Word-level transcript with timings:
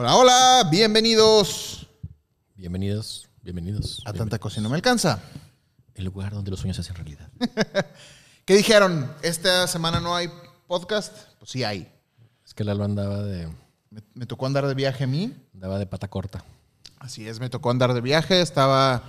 Hola, 0.00 0.16
hola, 0.16 0.68
bienvenidos 0.70 1.86
Bienvenidos, 2.56 3.28
bienvenidos. 3.42 4.00
a 4.06 4.14
Tanta 4.14 4.38
Cosa 4.38 4.58
y 4.58 4.62
No 4.62 4.70
Me 4.70 4.76
Alcanza. 4.76 5.20
El 5.94 6.06
lugar 6.06 6.32
donde 6.32 6.50
los 6.50 6.58
sueños 6.60 6.76
se 6.76 6.80
hacen 6.80 6.94
realidad. 6.96 7.28
¿Qué 8.46 8.56
dijeron? 8.56 9.12
¿Esta 9.20 9.66
semana 9.66 10.00
no 10.00 10.16
hay 10.16 10.30
podcast? 10.66 11.14
Pues 11.38 11.50
sí 11.50 11.64
hay. 11.64 11.86
Es 12.46 12.54
que 12.54 12.64
Lalo 12.64 12.84
andaba 12.84 13.22
de, 13.22 13.46
Me, 13.90 14.00
me 14.14 14.24
tocó 14.24 14.46
andar 14.46 14.66
de 14.66 14.72
viaje 14.72 15.04
a 15.04 15.06
mí. 15.06 15.34
andaba 15.52 15.78
de 15.78 15.84
pata 15.84 16.08
corta. 16.08 16.42
Así 16.98 17.28
es, 17.28 17.38
me 17.38 17.50
tocó 17.50 17.70
andar 17.70 17.92
de 17.92 18.00
viaje. 18.00 18.40
Estaba, 18.40 19.02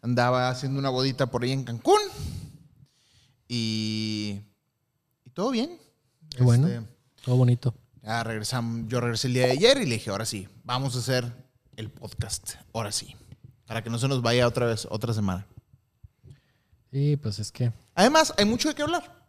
andaba 0.00 0.48
haciendo 0.48 0.78
una 0.78 0.90
bodita 0.90 1.26
por 1.26 1.42
ahí 1.42 1.50
en 1.50 1.64
Cancún. 1.64 2.00
Y, 3.48 4.42
y 5.24 5.30
todo 5.30 5.50
bien. 5.50 5.76
Qué 6.28 6.44
bueno. 6.44 6.68
Este, 6.68 6.86
Todo 7.24 7.34
bonito. 7.34 7.74
Ya 8.02 8.22
regresamos, 8.24 8.88
yo 8.88 9.00
regresé 9.00 9.28
el 9.28 9.34
día 9.34 9.46
de 9.46 9.52
ayer 9.52 9.78
y 9.78 9.86
le 9.86 9.94
dije, 9.94 10.10
ahora 10.10 10.24
sí, 10.26 10.48
vamos 10.64 10.96
a 10.96 11.00
hacer 11.00 11.32
el 11.76 11.90
podcast. 11.90 12.54
Ahora 12.72 12.92
sí. 12.92 13.16
Para 13.66 13.82
que 13.82 13.90
no 13.90 13.98
se 13.98 14.08
nos 14.08 14.20
vaya 14.22 14.48
otra 14.48 14.66
vez, 14.66 14.86
otra 14.90 15.12
semana. 15.14 15.46
Sí, 16.90 17.16
pues 17.16 17.38
es 17.38 17.52
que 17.52 17.72
Además, 17.94 18.34
hay 18.36 18.44
mucho 18.44 18.68
de 18.68 18.74
qué 18.74 18.82
hablar. 18.82 19.24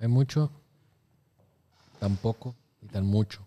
hay 0.00 0.08
mucho, 0.08 0.50
tan 2.00 2.16
poco 2.16 2.54
y 2.82 2.86
tan 2.86 3.06
mucho. 3.06 3.45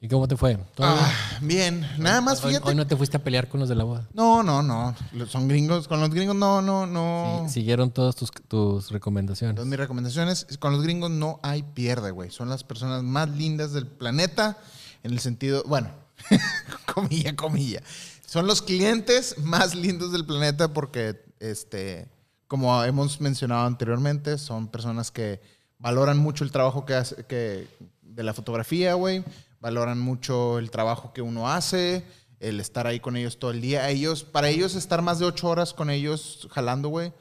¿Y 0.00 0.06
cómo 0.08 0.28
te 0.28 0.36
fue? 0.36 0.56
¿Todo 0.76 0.86
bien? 0.94 0.98
Ah, 1.04 1.38
bien, 1.42 1.86
nada 1.98 2.20
más 2.20 2.42
Hoy- 2.44 2.50
fíjate. 2.50 2.68
Hoy, 2.68 2.74
no 2.76 2.86
te 2.86 2.96
fuiste 2.96 3.16
a 3.16 3.24
pelear 3.24 3.48
con 3.48 3.58
los 3.58 3.68
de 3.68 3.74
la 3.74 3.82
boda. 3.82 4.08
No, 4.14 4.44
no, 4.44 4.62
no. 4.62 4.94
Son 5.26 5.48
gringos. 5.48 5.88
Con 5.88 6.00
los 6.00 6.10
gringos 6.10 6.36
no, 6.36 6.62
no, 6.62 6.86
no. 6.86 7.44
Sí, 7.48 7.54
siguieron 7.54 7.90
todas 7.90 8.14
tus, 8.14 8.30
tus 8.46 8.90
recomendaciones. 8.92 9.50
Entonces, 9.52 9.70
mis 9.70 9.78
recomendaciones, 9.78 10.46
con 10.60 10.72
los 10.72 10.82
gringos 10.84 11.10
no 11.10 11.40
hay 11.42 11.64
pierde, 11.64 12.12
güey. 12.12 12.30
Son 12.30 12.48
las 12.48 12.62
personas 12.62 13.02
más 13.02 13.28
lindas 13.30 13.72
del 13.72 13.88
planeta 13.88 14.56
en 15.02 15.10
el 15.12 15.18
sentido, 15.18 15.64
bueno, 15.66 15.90
comilla, 16.94 17.34
comilla. 17.34 17.82
Son 18.24 18.46
los 18.46 18.62
clientes 18.62 19.36
más 19.38 19.74
lindos 19.74 20.12
del 20.12 20.24
planeta 20.24 20.72
porque, 20.72 21.20
este, 21.40 22.08
como 22.46 22.84
hemos 22.84 23.20
mencionado 23.20 23.66
anteriormente, 23.66 24.38
son 24.38 24.68
personas 24.68 25.10
que 25.10 25.40
valoran 25.78 26.18
mucho 26.18 26.44
el 26.44 26.52
trabajo 26.52 26.84
que 26.84 26.94
hace, 26.94 27.24
que, 27.24 27.66
de 28.02 28.22
la 28.22 28.32
fotografía, 28.32 28.94
güey. 28.94 29.24
Valoran 29.60 29.98
mucho 29.98 30.58
el 30.58 30.70
trabajo 30.70 31.12
que 31.12 31.22
uno 31.22 31.48
hace, 31.48 32.04
el 32.40 32.60
estar 32.60 32.86
ahí 32.86 33.00
con 33.00 33.16
ellos 33.16 33.38
todo 33.38 33.50
el 33.50 33.60
día. 33.60 33.88
Ellos, 33.90 34.24
para 34.24 34.48
ellos, 34.48 34.74
estar 34.74 35.02
más 35.02 35.18
de 35.18 35.26
ocho 35.26 35.48
horas 35.48 35.74
con 35.74 35.90
ellos 35.90 36.48
jalando, 36.50 36.88
güey, 36.88 37.12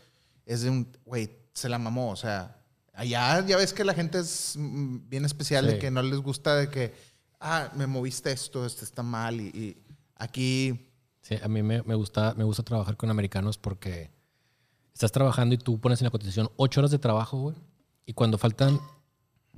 es 0.45 0.61
de 0.61 0.69
un, 0.69 0.87
güey, 1.05 1.29
se 1.53 1.69
la 1.69 1.79
mamó, 1.79 2.11
o 2.11 2.15
sea, 2.15 2.57
allá 2.93 3.45
ya 3.45 3.57
ves 3.57 3.73
que 3.73 3.83
la 3.83 3.93
gente 3.93 4.19
es 4.19 4.53
mm, 4.57 5.09
bien 5.09 5.25
especial 5.25 5.65
de 5.65 5.79
que 5.79 5.91
no 5.91 6.01
les 6.03 6.19
gusta 6.19 6.55
de 6.55 6.69
que, 6.69 6.93
ah, 7.39 7.71
me 7.75 7.87
moviste 7.87 8.31
esto, 8.31 8.65
este 8.65 8.85
está 8.85 9.03
mal, 9.03 9.41
y, 9.41 9.47
y 9.47 9.77
aquí, 10.15 10.87
Sí, 11.27 11.35
a 11.43 11.47
mí 11.49 11.61
me, 11.61 11.83
me 11.83 11.93
gusta, 11.95 12.33
me 12.37 12.45
gusta 12.45 12.63
trabajar 12.63 12.95
con 12.95 13.09
americanos 13.09 13.57
porque 13.57 14.11
estás 14.93 15.11
trabajando 15.11 15.55
y 15.55 15.57
tú 15.57 15.77
pones 15.77 15.99
en 15.99 16.05
la 16.05 16.09
cotización 16.09 16.49
ocho 16.55 16.79
horas 16.79 16.91
de 16.91 16.99
trabajo, 16.99 17.37
güey. 17.37 17.55
Y 18.05 18.13
cuando 18.13 18.37
faltan 18.37 18.79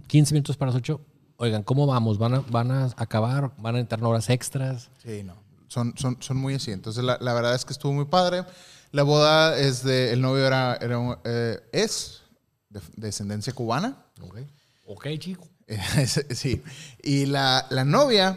15 0.07 0.33
minutos 0.33 0.57
para 0.57 0.72
las 0.72 0.77
8, 0.77 1.00
oigan, 1.39 1.63
¿cómo 1.63 1.87
vamos? 1.87 2.17
¿Van 2.17 2.35
a, 2.35 2.39
van 2.41 2.69
a 2.71 2.93
acabar? 2.97 3.51
¿Van 3.57 3.75
a 3.75 3.79
entrar 3.79 4.03
horas 4.03 4.29
extras? 4.29 4.89
sí, 5.03 5.23
no, 5.23 5.35
son, 5.67 5.93
son, 5.97 6.17
son 6.19 6.37
muy 6.37 6.55
así. 6.55 6.71
Entonces, 6.71 7.03
la, 7.03 7.17
la 7.21 7.33
verdad 7.33 7.55
es 7.55 7.65
que 7.65 7.73
estuvo 7.73 7.93
muy 7.93 8.05
padre. 8.05 8.43
La 8.91 9.03
boda 9.03 9.57
es 9.57 9.83
de, 9.83 10.11
el 10.11 10.21
novio 10.21 10.45
era, 10.45 10.75
era 10.81 11.19
eh, 11.23 11.59
es 11.71 12.21
de, 12.69 12.79
de 12.79 13.07
descendencia 13.07 13.53
cubana. 13.53 13.97
Ok. 14.21 14.37
Ok, 14.85 15.07
chico. 15.19 15.47
Sí. 16.35 16.63
Y 17.03 17.27
la, 17.27 17.65
la 17.69 17.85
novia 17.85 18.35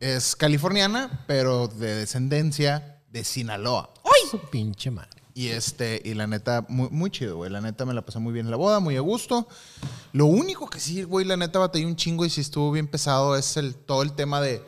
es 0.00 0.34
californiana, 0.34 1.24
pero 1.26 1.68
de 1.68 1.94
descendencia 1.94 3.02
de 3.10 3.22
Sinaloa. 3.24 3.92
Su 4.30 4.38
pinche 4.50 4.90
madre. 4.90 5.22
Y 5.34 5.48
este, 5.48 6.00
y 6.04 6.14
la 6.14 6.26
neta, 6.26 6.64
muy, 6.68 6.88
muy 6.90 7.10
chido, 7.10 7.36
güey. 7.36 7.50
La 7.50 7.60
neta 7.60 7.84
me 7.84 7.92
la 7.92 8.02
pasé 8.02 8.20
muy 8.20 8.32
bien 8.32 8.46
en 8.46 8.50
la 8.50 8.56
boda, 8.56 8.80
muy 8.80 8.96
a 8.96 9.00
gusto. 9.00 9.48
Lo 10.14 10.26
único 10.26 10.70
que 10.70 10.78
sí, 10.78 11.02
güey, 11.02 11.26
la 11.26 11.36
neta 11.36 11.58
batallé 11.58 11.86
un 11.86 11.96
chingo 11.96 12.24
y 12.24 12.30
sí 12.30 12.40
estuvo 12.40 12.70
bien 12.70 12.86
pesado 12.86 13.34
es 13.36 13.56
el, 13.56 13.74
todo 13.74 14.04
el 14.04 14.12
tema 14.12 14.40
de 14.40 14.62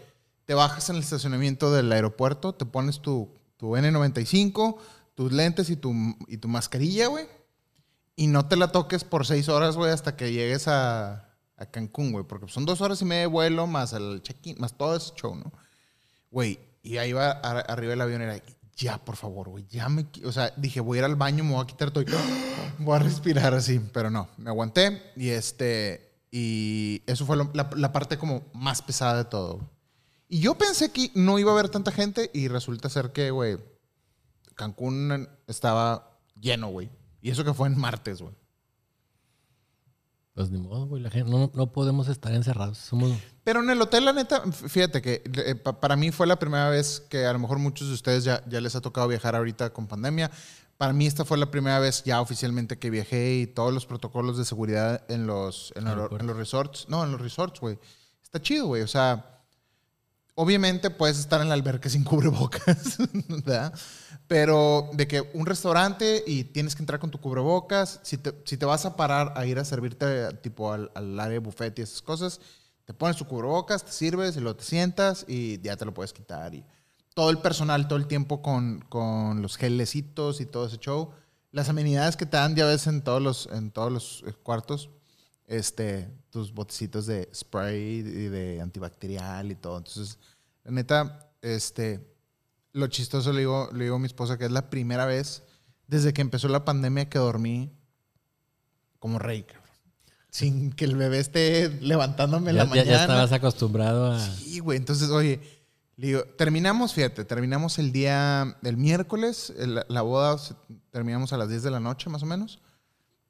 te 0.45 0.55
bajas 0.55 0.91
en 0.91 0.97
el 0.97 1.03
estacionamiento 1.03 1.71
del 1.71 1.93
aeropuerto, 1.93 2.53
te 2.53 2.67
pones 2.67 3.01
tu, 3.01 3.31
tu 3.57 3.77
N95, 3.77 4.77
tus 5.15 5.33
lentes 5.33 5.71
y 5.71 5.77
tu, 5.77 5.95
y 6.27 6.39
tu 6.39 6.49
mascarilla, 6.49 7.07
güey. 7.07 7.29
Y 8.17 8.27
no 8.27 8.49
te 8.49 8.57
la 8.57 8.73
toques 8.73 9.05
por 9.05 9.25
seis 9.25 9.49
horas, 9.49 9.77
güey, 9.77 9.93
hasta 9.93 10.17
que 10.17 10.33
llegues 10.33 10.67
a, 10.67 11.29
a 11.57 11.67
Cancún, 11.67 12.11
güey. 12.11 12.25
Porque 12.25 12.49
son 12.49 12.67
dos 12.67 12.81
horas 12.81 13.01
y 13.03 13.05
media 13.05 13.21
de 13.21 13.27
vuelo, 13.29 13.69
más 13.69 13.93
el 13.93 14.23
check-in, 14.25 14.57
más 14.59 14.77
todo 14.77 14.97
ese 14.97 15.13
show, 15.15 15.37
¿no? 15.37 15.53
Güey, 16.33 16.59
y 16.83 16.97
ahí 16.97 17.13
va 17.13 17.31
arriba 17.31 17.91
del 17.91 18.01
avión, 18.01 18.21
era, 18.21 18.43
ya, 18.77 18.99
por 19.05 19.17
favor, 19.17 19.49
güey, 19.49 19.67
ya 19.69 19.89
me... 19.89 20.05
qui-". 20.11 20.25
O 20.25 20.33
sea, 20.33 20.53
dije, 20.57 20.81
voy 20.81 20.99
a 20.99 21.01
ir 21.01 21.05
al 21.05 21.17
baño, 21.17 21.45
me 21.45 21.53
voy 21.53 21.63
a 21.63 21.67
quitar 21.67 21.91
todo 21.91 22.03
y 22.03 22.07
voy 22.79 22.97
a 22.97 22.99
respirar 22.99 23.55
así. 23.55 23.81
Pero 23.93 24.11
no, 24.11 24.29
me 24.37 24.51
aguanté 24.51 25.13
y 25.17 25.31
este... 25.31 26.05
Y 26.31 27.03
eso 27.07 27.25
fue 27.25 27.37
la, 27.37 27.71
la 27.77 27.93
parte 27.93 28.19
como 28.19 28.45
más 28.53 28.83
pesada 28.83 29.17
de 29.17 29.25
todo. 29.25 29.71
Y 30.29 30.41
yo 30.41 30.57
pensé 30.57 30.91
que 30.91 31.11
no 31.15 31.39
iba 31.39 31.51
a 31.51 31.55
haber 31.55 31.69
tanta 31.71 31.93
gente 31.93 32.31
y 32.35 32.49
resulta 32.49 32.91
ser 32.91 33.13
que, 33.13 33.31
güey, 33.31 33.59
Cancún 34.55 35.29
estaba 35.47 36.19
lleno, 36.41 36.69
güey. 36.69 36.91
Y 37.23 37.31
eso 37.31 37.45
que 37.45 37.55
fue 37.55 37.69
en 37.69 37.79
martes, 37.79 38.21
güey. 38.21 38.35
Pues 40.37 40.51
ni 40.51 40.59
modo, 40.59 40.87
güey. 40.87 41.03
La 41.03 41.11
gente, 41.11 41.31
no, 41.31 41.51
no 41.55 41.73
podemos 41.73 42.09
estar 42.09 42.33
encerrados. 42.35 42.77
Somos. 42.79 43.11
Pero 43.43 43.63
en 43.63 43.71
el 43.71 43.81
hotel, 43.81 44.05
la 44.05 44.13
neta, 44.13 44.43
fíjate 44.53 45.01
que 45.01 45.23
eh, 45.25 45.55
pa- 45.55 45.81
para 45.81 45.97
mí 45.97 46.13
fue 46.13 46.27
la 46.27 46.39
primera 46.39 46.69
vez 46.69 47.03
que 47.09 47.25
a 47.25 47.33
lo 47.33 47.39
mejor 47.39 47.59
muchos 47.59 47.89
de 47.89 47.95
ustedes 47.95 48.23
ya, 48.25 48.45
ya 48.47 48.61
les 48.61 48.77
ha 48.77 48.81
tocado 48.83 49.09
viajar 49.09 49.35
ahorita 49.35 49.73
con 49.73 49.87
pandemia. 49.89 50.31
Para 50.77 50.93
mí 50.93 51.07
esta 51.07 51.25
fue 51.25 51.39
la 51.39 51.51
primera 51.51 51.79
vez 51.79 52.05
ya 52.05 52.21
oficialmente 52.21 52.79
que 52.79 52.91
viajé 52.91 53.37
y 53.37 53.47
todos 53.47 53.73
los 53.73 53.87
protocolos 53.87 54.37
de 54.37 54.45
seguridad 54.45 55.03
en 55.09 55.27
los, 55.27 55.73
en, 55.75 55.87
los- 55.87 56.13
en 56.21 56.27
los 56.27 56.37
resorts. 56.37 56.87
No, 56.91 57.03
en 57.03 57.13
los 57.13 57.21
resorts, 57.21 57.59
güey. 57.59 57.79
Está 58.23 58.41
chido, 58.43 58.67
güey. 58.67 58.83
O 58.83 58.89
sea, 58.89 59.41
obviamente 60.35 60.91
puedes 60.91 61.19
estar 61.19 61.41
en 61.41 61.49
la 61.49 61.55
alberca 61.55 61.89
sin 61.89 62.05
cubrebocas, 62.05 62.99
¿verdad? 63.29 63.73
Pero 64.29 64.91
de 64.93 65.07
que 65.07 65.21
un 65.35 65.47
restaurante 65.47 66.25
y 66.27 66.45
tienes 66.45 66.75
que 66.75 66.83
entrar 66.83 66.99
con 66.99 67.11
tu 67.11 67.21
cubrebocas, 67.21 68.01
si 68.03 68.19
te, 68.19 68.35
si 68.45 68.57
te 68.57 68.67
vas 68.67 68.85
a 68.85 68.97
parar 68.97 69.33
a 69.37 69.47
ir 69.47 69.59
a 69.59 69.65
servirte 69.65 70.33
tipo 70.43 70.73
al, 70.73 70.91
al 70.95 71.19
área 71.21 71.35
de 71.35 71.39
buffet 71.39 71.79
y 71.79 71.83
esas 71.83 72.03
cosas, 72.03 72.41
te 72.85 72.95
pones 72.95 73.17
tu 73.17 73.27
cubrebocas, 73.27 73.85
te 73.85 73.93
sirves 73.93 74.37
y 74.37 74.41
luego 74.41 74.57
te 74.57 74.65
sientas 74.65 75.25
y 75.29 75.61
ya 75.61 75.77
te 75.77 75.85
lo 75.85 75.95
puedes 75.95 76.13
quitar. 76.13 76.55
Y 76.55 76.65
todo 77.17 77.31
el 77.31 77.39
personal 77.39 77.89
todo 77.89 77.99
el 77.99 78.07
tiempo 78.07 78.43
con, 78.43 78.85
con 78.91 79.41
los 79.41 79.57
gelecitos 79.57 80.43
y 80.43 80.45
todo 80.45 80.67
ese 80.67 80.77
show. 80.77 81.13
Las 81.51 81.71
amenidades 81.71 82.15
que 82.15 82.27
te 82.27 82.37
dan 82.37 82.55
ya 82.55 82.67
ves 82.67 82.87
en 82.87 83.03
todos 83.03 83.23
los, 83.23 83.49
en 83.53 83.71
todos 83.71 83.91
los 83.91 84.25
eh, 84.27 84.35
cuartos, 84.43 84.91
este, 85.47 86.11
tus 86.29 86.53
botecitos 86.53 87.07
de 87.07 87.31
spray 87.35 88.01
y 88.01 88.29
de 88.29 88.61
antibacterial 88.61 89.51
y 89.51 89.55
todo. 89.55 89.79
Entonces, 89.79 90.19
la 90.63 90.73
neta, 90.73 91.31
este, 91.41 92.07
lo 92.77 92.87
chistoso 92.89 93.33
le 93.33 93.41
digo, 93.41 93.69
le 93.73 93.85
digo 93.85 93.97
a 93.97 93.99
mi 93.99 94.07
esposa 94.07 94.39
que 94.39 94.45
es 94.45 94.51
la 94.51 94.71
primera 94.71 95.07
vez 95.07 95.43
desde 95.87 96.13
que 96.13 96.21
empezó 96.21 96.49
la 96.49 96.65
pandemia 96.65 97.09
que 97.09 97.19
dormí 97.19 97.73
como 98.99 99.19
rey, 99.19 99.43
cabrón. 99.45 99.65
Sin 100.31 100.73
que 100.73 100.85
el 100.85 100.97
bebé 100.97 101.19
esté 101.19 101.71
levantándome 101.81 102.51
en 102.51 102.57
la 102.59 102.65
mañana. 102.67 102.91
ya 102.91 103.01
estabas 103.03 103.33
acostumbrado 103.33 104.13
a. 104.13 104.21
Sí, 104.21 104.59
güey. 104.59 104.77
Entonces, 104.77 105.09
oye, 105.11 105.41
le 105.97 106.07
digo, 106.09 106.25
terminamos, 106.37 106.93
fíjate, 106.93 107.25
terminamos 107.25 107.79
el 107.79 107.91
día, 107.93 108.59
el 108.63 108.77
miércoles, 108.77 109.53
el- 109.59 109.83
la 109.89 110.03
boda 110.03 110.37
terminamos 110.91 111.33
a 111.33 111.39
las 111.39 111.49
10 111.49 111.63
de 111.63 111.71
la 111.71 111.81
noche 111.81 112.11
más 112.11 112.23
o 112.23 112.27
menos. 112.27 112.61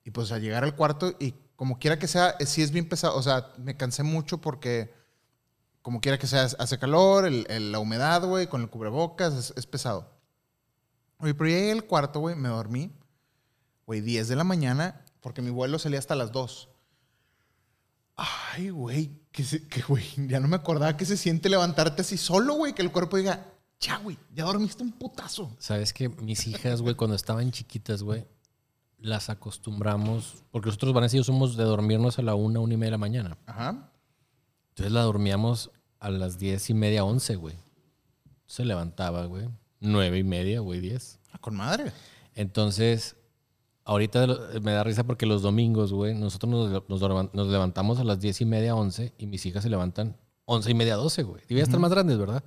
Y 0.05 0.11
pues 0.11 0.33
al 0.33 0.41
llegar 0.43 0.65
al 0.65 0.75
cuarto 0.75 1.15
y 1.21 1.35
como 1.55 1.79
quiera 1.79 1.99
que 1.99 2.09
sea, 2.09 2.37
sí 2.45 2.63
es 2.63 2.71
bien 2.73 2.89
pesado. 2.89 3.17
O 3.17 3.23
sea, 3.23 3.53
me 3.59 3.77
cansé 3.77 4.03
mucho 4.03 4.39
porque 4.41 4.93
como 5.87 6.01
quiera 6.01 6.19
que 6.19 6.27
sea, 6.27 6.43
hace 6.59 6.81
calor, 6.81 7.27
el- 7.27 7.47
el- 7.49 7.71
la 7.71 7.79
humedad, 7.79 8.25
güey, 8.27 8.49
con 8.49 8.61
el 8.61 8.69
cubrebocas, 8.69 9.33
es, 9.35 9.55
es 9.57 9.67
pesado. 9.67 10.11
Oye, 11.19 11.33
pero 11.33 11.49
llegué 11.49 11.71
al 11.71 11.85
cuarto, 11.85 12.19
güey, 12.19 12.35
me 12.35 12.49
dormí, 12.49 12.91
güey, 13.87 14.01
10 14.01 14.27
de 14.27 14.35
la 14.35 14.43
mañana, 14.43 15.05
porque 15.21 15.43
mi 15.43 15.51
vuelo 15.51 15.79
salía 15.79 16.01
hasta 16.01 16.17
las 16.17 16.33
2. 16.33 16.69
Ay, 18.17 18.71
güey, 18.71 19.13
que, 19.31 19.45
güey, 19.87 20.05
ya 20.27 20.41
no 20.41 20.49
me 20.49 20.57
acordaba 20.57 20.97
que 20.97 21.05
se 21.05 21.17
siente 21.17 21.49
levantarte 21.49 22.03
así 22.03 22.17
solo, 22.17 22.55
güey, 22.55 22.73
que 22.75 22.83
el 22.83 22.91
cuerpo 22.91 23.17
diga, 23.17 23.47
ya, 23.79 23.99
güey, 23.99 24.19
ya 24.35 24.43
dormiste 24.43 24.83
un 24.83 24.91
putazo. 24.91 25.55
Sabes 25.61 25.93
que 25.93 26.09
mis 26.09 26.49
hijas, 26.49 26.83
güey, 26.83 26.97
cuando 26.97 27.15
estaban 27.15 27.53
chiquitas, 27.53 28.03
güey, 28.03 28.27
las 28.99 29.31
acostumbramos. 29.31 30.43
Porque 30.51 30.67
nosotros, 30.67 30.93
Vanessa 30.95 31.15
y 31.15 31.21
yo, 31.21 31.25
somos 31.25 31.57
de 31.57 31.63
dormirnos 31.63 32.19
a 32.19 32.23
la 32.23 32.35
una, 32.35 32.59
una 32.59 32.75
y 32.75 32.77
media 32.77 32.87
de 32.89 32.91
la 32.91 32.99
mañana. 32.99 33.39
Ajá. 33.47 33.93
Entonces 34.71 34.93
la 34.93 35.03
dormíamos 35.03 35.71
a 36.01 36.11
las 36.11 36.39
diez 36.39 36.69
y 36.71 36.75
media, 36.75 37.05
once, 37.05 37.37
güey. 37.37 37.55
Se 38.47 38.65
levantaba, 38.65 39.27
güey. 39.27 39.49
Nueve 39.81 40.19
y 40.19 40.25
media, 40.25 40.61
güey, 40.61 40.81
diez. 40.81 41.19
Ah, 41.33 41.39
con 41.39 41.55
madre. 41.57 41.93
Entonces, 42.35 43.17
ahorita 43.85 44.27
me 44.63 44.73
da 44.73 44.85
risa 44.85 45.05
porque 45.05 45.27
los 45.27 45.43
domingos, 45.43 45.93
güey, 45.93 46.15
nosotros 46.15 46.51
nos, 46.89 47.31
nos 47.35 47.49
levantamos 47.49 47.99
a 47.99 48.05
las 48.05 48.21
diez 48.21 48.41
y 48.41 48.45
media, 48.45 48.75
once, 48.75 49.13
y 49.19 49.27
mis 49.27 49.45
hijas 49.47 49.63
se 49.63 49.71
levantan 49.71 50.17
11 50.45 50.71
y 50.71 50.75
media, 50.75 50.97
12, 50.97 51.23
güey. 51.25 51.43
Debía 51.49 51.65
estar 51.65 51.81
más 51.81 51.91
grandes, 51.91 52.19
¿verdad? 52.19 52.45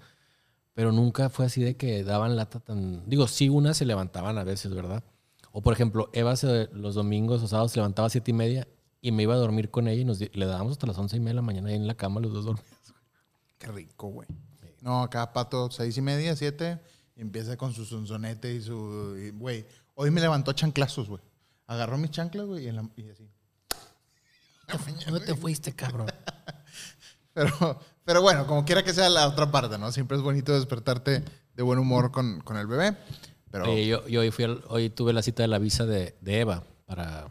Pero 0.74 0.92
nunca 0.94 1.30
fue 1.30 1.46
así 1.46 1.62
de 1.62 1.76
que 1.76 2.04
daban 2.06 2.36
lata 2.38 2.60
tan... 2.62 3.04
Digo, 3.10 3.28
sí, 3.28 3.50
unas 3.50 3.76
se 3.76 3.86
levantaban 3.86 4.38
a 4.38 4.44
veces, 4.46 4.74
¿verdad? 4.74 5.04
O 5.52 5.62
por 5.62 5.74
ejemplo, 5.74 6.10
Eva 6.14 6.36
se- 6.38 6.70
los 6.72 6.96
domingos 6.96 7.44
o 7.44 7.48
sábados 7.48 7.72
se 7.74 7.80
levantaba 7.80 8.06
a 8.06 8.10
siete 8.10 8.32
y 8.32 8.34
media 8.36 8.68
y 9.02 9.12
me 9.12 9.24
iba 9.24 9.34
a 9.34 9.38
dormir 9.38 9.70
con 9.72 9.88
ella 9.90 10.02
y 10.02 10.06
nos 10.06 10.20
le 10.22 10.46
dábamos 10.46 10.74
hasta 10.74 10.88
las 10.88 10.98
once 10.98 11.18
y 11.18 11.20
media 11.20 11.32
de 11.32 11.36
la 11.38 11.42
mañana 11.42 11.70
ahí 11.70 11.76
en 11.76 11.88
la 11.88 11.96
cama 11.96 12.22
los 12.22 12.32
dos 12.32 12.46
dormidos. 12.46 12.70
Qué 13.60 13.68
rico, 13.68 14.08
güey. 14.08 14.28
No, 14.82 15.04
acá 15.04 15.32
Pato, 15.34 15.70
seis 15.70 15.96
y 15.98 16.02
media, 16.02 16.36
siete, 16.36 16.80
y 17.16 17.22
empieza 17.22 17.56
con 17.58 17.74
su 17.74 17.86
sonzonete 17.86 18.54
y 18.56 18.62
su... 18.62 19.16
y, 19.22 19.30
Güey, 19.32 19.66
hoy 19.96 20.10
me 20.10 20.22
levantó 20.22 20.50
a 20.52 20.56
chanclazos, 20.56 21.08
güey. 21.10 21.22
Agarró 21.68 21.98
mis 22.00 22.10
chanclas, 22.12 22.46
güey, 22.48 22.66
y, 22.66 22.68
en 22.70 22.78
la- 22.78 22.90
y 22.96 23.10
así. 23.10 23.30
¿Dónde 25.06 25.26
te 25.26 25.36
fuiste, 25.36 25.74
cabrón? 25.76 26.08
Pero, 27.34 27.80
pero 28.04 28.22
bueno, 28.22 28.46
como 28.48 28.66
quiera 28.66 28.84
que 28.84 28.92
sea 28.92 29.08
la 29.08 29.26
otra 29.28 29.50
parte, 29.50 29.78
¿no? 29.78 29.92
Siempre 29.94 30.18
es 30.18 30.24
bonito 30.24 30.52
despertarte 30.54 31.24
de 31.56 31.64
buen 31.64 31.80
humor 31.80 32.12
con, 32.12 32.42
con 32.42 32.58
el 32.58 32.68
bebé. 32.68 32.98
Pero 33.52 33.66
Oye, 33.72 33.88
yo, 33.88 34.06
yo 34.08 34.20
hoy, 34.22 34.32
fui 34.32 34.44
al- 34.46 34.64
hoy 34.68 34.90
tuve 34.90 35.14
la 35.14 35.22
cita 35.22 35.44
de 35.44 35.48
la 35.48 35.58
visa 35.60 35.86
de, 35.86 36.18
de 36.20 36.40
Eva 36.42 36.64
para... 36.86 37.28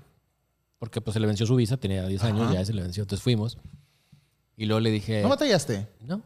Porque 0.78 1.00
pues 1.02 1.12
se 1.14 1.20
le 1.20 1.26
venció 1.26 1.44
su 1.46 1.56
visa, 1.56 1.76
tenía 1.76 2.06
10 2.06 2.22
años, 2.24 2.42
Ajá. 2.46 2.54
ya 2.54 2.64
se 2.64 2.72
le 2.72 2.80
venció. 2.82 3.02
Entonces 3.02 3.22
fuimos. 3.22 3.58
Y 4.58 4.66
luego 4.66 4.80
le 4.80 4.90
dije... 4.90 5.22
¿no 5.22 5.28
batallaste? 5.30 5.86
no, 6.02 6.16
O 6.16 6.22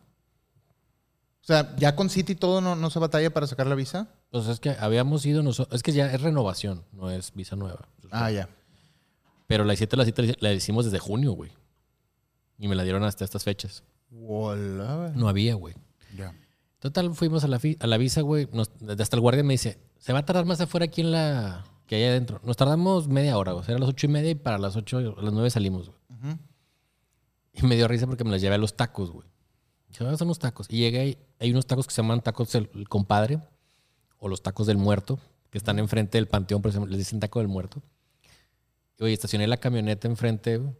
sea, 1.44 1.76
ya 1.76 1.94
con 1.94 2.08
City 2.10 2.32
y 2.32 2.36
todo 2.36 2.60
no, 2.60 2.74
no 2.74 2.90
se 2.90 2.98
batalla 2.98 3.32
para 3.32 3.46
sacar 3.46 3.66
la 3.66 3.74
visa. 3.74 4.08
pues 4.30 4.46
es 4.48 4.58
que 4.58 4.70
habíamos 4.70 5.24
ido 5.26 5.42
nosotros... 5.42 5.74
Es 5.76 5.82
que 5.82 5.92
ya 5.92 6.10
es 6.12 6.20
renovación, 6.20 6.82
no 6.92 7.10
es 7.10 7.32
visa 7.34 7.54
nueva. 7.56 7.86
Ah, 8.10 8.30
ya. 8.30 8.48
Pero 9.46 9.64
la 9.64 9.76
cita, 9.76 9.96
la 9.96 10.04
cita 10.06 10.22
la 10.40 10.52
hicimos 10.52 10.86
desde 10.86 10.98
junio, 10.98 11.32
güey. 11.32 11.52
Y 12.58 12.68
me 12.68 12.74
la 12.74 12.84
dieron 12.84 13.04
hasta 13.04 13.24
estas 13.24 13.44
fechas. 13.44 13.82
Hola, 14.26 14.96
güey. 14.96 15.10
No 15.14 15.28
había, 15.28 15.54
güey. 15.54 15.74
Ya. 16.16 16.34
Total, 16.78 17.14
fuimos 17.14 17.44
a 17.44 17.48
la, 17.48 17.60
a 17.80 17.86
la 17.86 17.96
visa, 17.98 18.22
güey. 18.22 18.48
Nos- 18.52 18.70
hasta 18.98 19.16
el 19.16 19.20
guardia 19.20 19.44
me 19.44 19.54
dice, 19.54 19.78
se 19.98 20.12
va 20.14 20.20
a 20.20 20.24
tardar 20.24 20.46
más 20.46 20.60
afuera 20.60 20.86
aquí 20.86 21.00
en 21.02 21.12
la... 21.12 21.64
que 21.86 21.96
allá 21.96 22.08
adentro. 22.08 22.40
Nos 22.44 22.56
tardamos 22.56 23.08
media 23.08 23.36
hora, 23.36 23.52
güey. 23.52 23.62
O 23.62 23.64
sea, 23.66 23.72
Era 23.74 23.80
las 23.80 23.90
ocho 23.90 24.06
y 24.06 24.10
media 24.10 24.30
y 24.30 24.34
para 24.36 24.56
las 24.58 24.74
ocho, 24.76 24.98
a 24.98 25.22
las 25.22 25.32
nueve 25.32 25.50
salimos, 25.50 25.88
güey. 25.90 25.98
Ujú. 26.10 26.38
Y 27.52 27.66
me 27.66 27.76
dio 27.76 27.86
risa 27.88 28.06
porque 28.06 28.24
me 28.24 28.30
las 28.30 28.40
llevé 28.40 28.54
a 28.54 28.58
los 28.58 28.74
tacos, 28.74 29.10
güey. 29.10 29.28
Dije, 29.88 30.04
vamos 30.04 30.20
a 30.20 30.24
unos 30.24 30.38
tacos. 30.38 30.66
Y 30.70 30.78
llegué 30.78 31.00
ahí, 31.00 31.18
hay 31.38 31.50
unos 31.50 31.66
tacos 31.66 31.86
que 31.86 31.92
se 31.92 32.02
llaman 32.02 32.22
tacos 32.22 32.50
del 32.52 32.70
el 32.74 32.88
compadre 32.88 33.40
o 34.18 34.28
los 34.28 34.42
tacos 34.42 34.66
del 34.66 34.78
muerto, 34.78 35.18
que 35.50 35.58
están 35.58 35.78
enfrente 35.78 36.16
del 36.16 36.28
panteón, 36.28 36.62
pero 36.62 36.86
les 36.86 36.98
dicen 36.98 37.20
taco 37.20 37.40
del 37.40 37.48
muerto. 37.48 37.82
Y, 38.98 39.04
oye, 39.04 39.12
estacioné 39.12 39.46
la 39.46 39.58
camioneta 39.58 40.08
enfrente, 40.08 40.56
güey, 40.58 40.72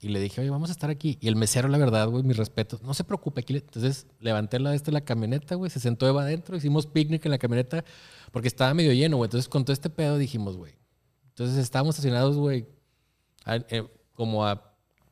y 0.00 0.08
le 0.08 0.20
dije, 0.20 0.40
oye, 0.40 0.50
vamos 0.50 0.68
a 0.68 0.72
estar 0.72 0.90
aquí. 0.90 1.18
Y 1.20 1.28
el 1.28 1.36
mesero, 1.36 1.68
la 1.68 1.78
verdad, 1.78 2.08
güey, 2.08 2.22
mis 2.22 2.36
respetos, 2.36 2.82
no 2.82 2.94
se 2.94 3.04
preocupe. 3.04 3.40
Aquí 3.40 3.52
le-". 3.52 3.60
Entonces 3.60 4.06
levanté 4.20 4.60
la, 4.60 4.74
este, 4.74 4.92
la 4.92 5.00
camioneta, 5.00 5.54
güey, 5.54 5.70
se 5.70 5.80
sentó 5.80 6.06
Eva 6.06 6.22
adentro, 6.22 6.56
hicimos 6.56 6.86
picnic 6.86 7.24
en 7.24 7.32
la 7.32 7.38
camioneta 7.38 7.84
porque 8.30 8.48
estaba 8.48 8.74
medio 8.74 8.92
lleno, 8.92 9.16
güey. 9.16 9.26
Entonces 9.26 9.48
con 9.48 9.64
todo 9.64 9.72
este 9.72 9.90
pedo 9.90 10.18
dijimos, 10.18 10.56
güey. 10.56 10.74
Entonces 11.30 11.56
estábamos 11.56 11.94
estacionados, 11.94 12.36
güey, 12.36 12.66
eh, 13.46 13.88
como 14.12 14.44
a 14.46 14.67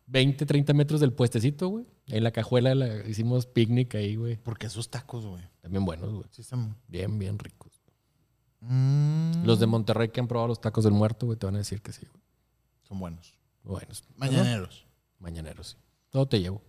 20, 0.06 0.46
30 0.46 0.72
metros 0.74 1.00
del 1.00 1.12
puestecito, 1.12 1.68
güey. 1.68 1.86
En 2.08 2.22
la 2.24 2.30
cajuela 2.30 2.74
la- 2.74 3.06
hicimos 3.08 3.46
picnic 3.46 3.94
ahí, 3.96 4.16
güey. 4.16 4.36
Porque 4.36 4.66
esos 4.68 4.88
tacos, 4.90 5.26
güey. 5.26 5.42
También 5.60 5.84
buenos, 5.84 6.12
güey. 6.12 6.26
Sí 6.30 6.42
están... 6.42 6.76
Bien, 6.88 7.18
bien 7.18 7.38
ricos. 7.38 7.82
Mm, 8.60 9.44
Los 9.44 9.60
de 9.60 9.66
Monterrey 9.66 10.08
que 10.08 10.20
han 10.20 10.28
probado 10.28 10.48
los 10.48 10.60
tacos 10.60 10.84
del 10.84 10.92
muerto, 10.94 11.26
güey, 11.26 11.38
te 11.38 11.46
van 11.46 11.56
a 11.56 11.58
decir 11.58 11.82
que 11.82 11.92
sí, 11.92 12.06
güey. 12.10 12.22
Son 12.82 12.98
buenos. 12.98 13.36
Buenos. 13.64 14.04
Mañaneros. 14.16 14.86
Mañaneros, 15.18 15.70
sí. 15.70 15.76
Todo 16.10 16.26
te 16.28 16.40
llevo. 16.40 16.62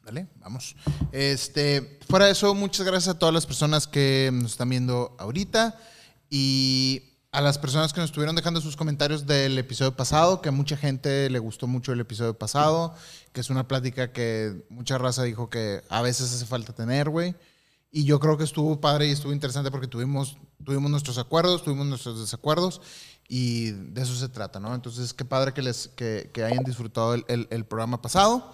Ándale, 0.00 0.28
vamos. 0.36 0.76
Este, 1.12 1.98
fuera 2.08 2.26
de 2.26 2.32
eso, 2.32 2.54
muchas 2.54 2.86
gracias 2.86 3.14
a 3.14 3.18
todas 3.18 3.34
las 3.34 3.46
personas 3.46 3.86
que 3.86 4.30
nos 4.32 4.52
están 4.52 4.68
viendo 4.68 5.16
ahorita 5.18 5.78
y 6.30 7.15
a 7.36 7.42
las 7.42 7.58
personas 7.58 7.92
que 7.92 8.00
nos 8.00 8.08
estuvieron 8.08 8.34
dejando 8.34 8.62
sus 8.62 8.76
comentarios 8.76 9.26
del 9.26 9.58
episodio 9.58 9.94
pasado, 9.94 10.40
que 10.40 10.48
a 10.48 10.52
mucha 10.52 10.74
gente 10.74 11.28
le 11.28 11.38
gustó 11.38 11.66
mucho 11.66 11.92
el 11.92 12.00
episodio 12.00 12.32
pasado, 12.32 12.94
que 13.34 13.42
es 13.42 13.50
una 13.50 13.68
plática 13.68 14.10
que 14.10 14.64
mucha 14.70 14.96
raza 14.96 15.22
dijo 15.22 15.50
que 15.50 15.82
a 15.90 16.00
veces 16.00 16.32
hace 16.32 16.46
falta 16.46 16.72
tener, 16.72 17.10
güey. 17.10 17.34
Y 17.90 18.04
yo 18.04 18.20
creo 18.20 18.38
que 18.38 18.44
estuvo 18.44 18.80
padre 18.80 19.08
y 19.08 19.10
estuvo 19.10 19.34
interesante 19.34 19.70
porque 19.70 19.86
tuvimos, 19.86 20.38
tuvimos 20.64 20.90
nuestros 20.90 21.18
acuerdos, 21.18 21.62
tuvimos 21.62 21.86
nuestros 21.86 22.18
desacuerdos 22.18 22.80
y 23.28 23.72
de 23.72 24.00
eso 24.00 24.14
se 24.14 24.30
trata, 24.30 24.58
¿no? 24.58 24.74
Entonces, 24.74 25.12
qué 25.12 25.26
padre 25.26 25.52
que, 25.52 25.60
les, 25.60 25.88
que, 25.88 26.30
hayan 26.42 26.64
disfrutado 26.64 27.12
el- 27.12 27.48
el- 27.50 27.66
programa 27.66 28.00
pasado. 28.00 28.50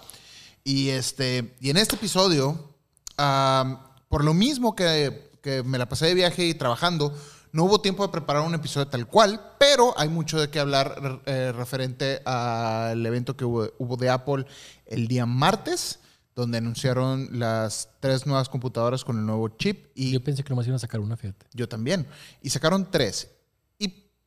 Y, 0.64 0.88
este, 0.88 1.54
y 1.60 1.70
en 1.70 1.76
este 1.76 1.94
episodio, 1.94 2.74
am, 3.16 3.78
por 4.08 4.24
lo 4.24 4.34
mismo 4.34 4.74
que, 4.74 5.30
que 5.40 5.62
me 5.62 5.78
la 5.78 5.88
pasé 5.88 6.06
de 6.06 6.14
viaje 6.14 6.46
y 6.46 6.54
trabajando, 6.54 7.16
no 7.52 7.64
hubo 7.64 7.80
tiempo 7.80 8.04
de 8.04 8.12
preparar 8.12 8.42
un 8.42 8.54
episodio 8.54 8.88
tal 8.88 9.06
cual, 9.06 9.54
pero 9.58 9.94
hay 9.98 10.08
mucho 10.08 10.40
de 10.40 10.48
qué 10.48 10.58
hablar 10.58 11.20
eh, 11.26 11.52
referente 11.54 12.22
al 12.24 13.04
evento 13.04 13.36
que 13.36 13.44
hubo, 13.44 13.70
hubo 13.78 13.96
de 13.96 14.08
Apple 14.08 14.46
el 14.86 15.06
día 15.06 15.26
martes, 15.26 16.00
donde 16.34 16.58
anunciaron 16.58 17.28
las 17.38 17.90
tres 18.00 18.26
nuevas 18.26 18.48
computadoras 18.48 19.04
con 19.04 19.18
el 19.18 19.26
nuevo 19.26 19.48
chip 19.50 19.88
y 19.94 20.12
Yo 20.12 20.24
pensé 20.24 20.42
que 20.42 20.50
nomás 20.50 20.66
iban 20.66 20.76
a 20.76 20.78
sacar 20.78 21.00
una, 21.00 21.16
fíjate. 21.16 21.46
yo 21.52 21.68
también. 21.68 22.06
Y 22.40 22.48
sacaron 22.48 22.90
tres. 22.90 23.30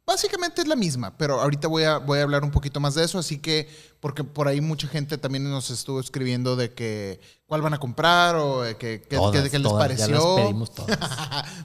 Básicamente 0.08 0.62
es 0.62 0.68
la 0.68 0.76
misma, 0.76 1.18
pero 1.18 1.42
ahorita 1.42 1.68
voy 1.68 1.84
a, 1.84 1.98
voy 1.98 2.20
a 2.20 2.24
hablar 2.24 2.44
un 2.44 2.52
poquito 2.52 2.80
más 2.80 2.94
de 2.94 3.04
eso, 3.04 3.18
así 3.18 3.40
que, 3.40 3.68
porque 4.00 4.24
por 4.24 4.48
ahí 4.48 4.62
mucha 4.62 4.88
gente 4.88 5.18
también 5.18 5.50
nos 5.50 5.72
estuvo 5.72 6.00
escribiendo 6.00 6.56
de 6.56 6.74
que 6.76 7.20
cuál 7.48 7.62
van 7.64 7.74
a 7.74 7.80
comprar 7.80 8.36
o 8.36 8.62
de 8.62 8.78
que, 8.78 9.02
que- 9.02 9.16
Todas, 9.16 9.42
que- 9.44 9.50
que 9.50 9.58
les 9.60 9.68
todas, 9.68 9.90
ya 9.98 10.06
pareció. 10.06 10.36
las 10.38 10.46
pedimos 10.46 10.72
todas. 10.76 11.00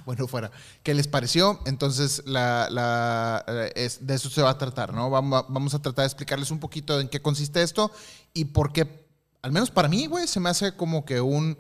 bueno, 0.07 0.27
fuera. 0.27 0.51
¿Qué 0.83 0.95
les 0.95 1.07
pareció? 1.07 1.61
Entonces, 1.67 2.23
la, 2.25 2.69
la, 2.71 3.45
eh, 3.47 3.73
es, 3.77 4.07
de 4.07 4.15
eso 4.15 4.31
se 4.31 4.41
va 4.41 4.51
a 4.51 4.59
tratar, 4.59 4.95
¿no? 4.95 5.11
Vamos 5.11 5.43
a, 5.45 5.47
vamos 5.53 5.75
a 5.75 5.83
tratar 5.83 6.05
de 6.05 6.07
explicarles 6.07 6.51
un 6.51 6.61
poquito 6.61 6.99
en 6.99 7.09
qué 7.09 7.21
consiste 7.21 7.63
esto 7.63 7.91
y 8.33 8.47
por 8.47 8.73
qué, 8.73 9.07
al 9.43 9.53
menos 9.53 9.71
para 9.71 9.89
mí, 9.89 10.07
güey, 10.07 10.27
se 10.27 10.41
me 10.41 10.49
hace 10.49 10.75
como 10.75 11.05
que 11.05 11.21
un 11.21 11.59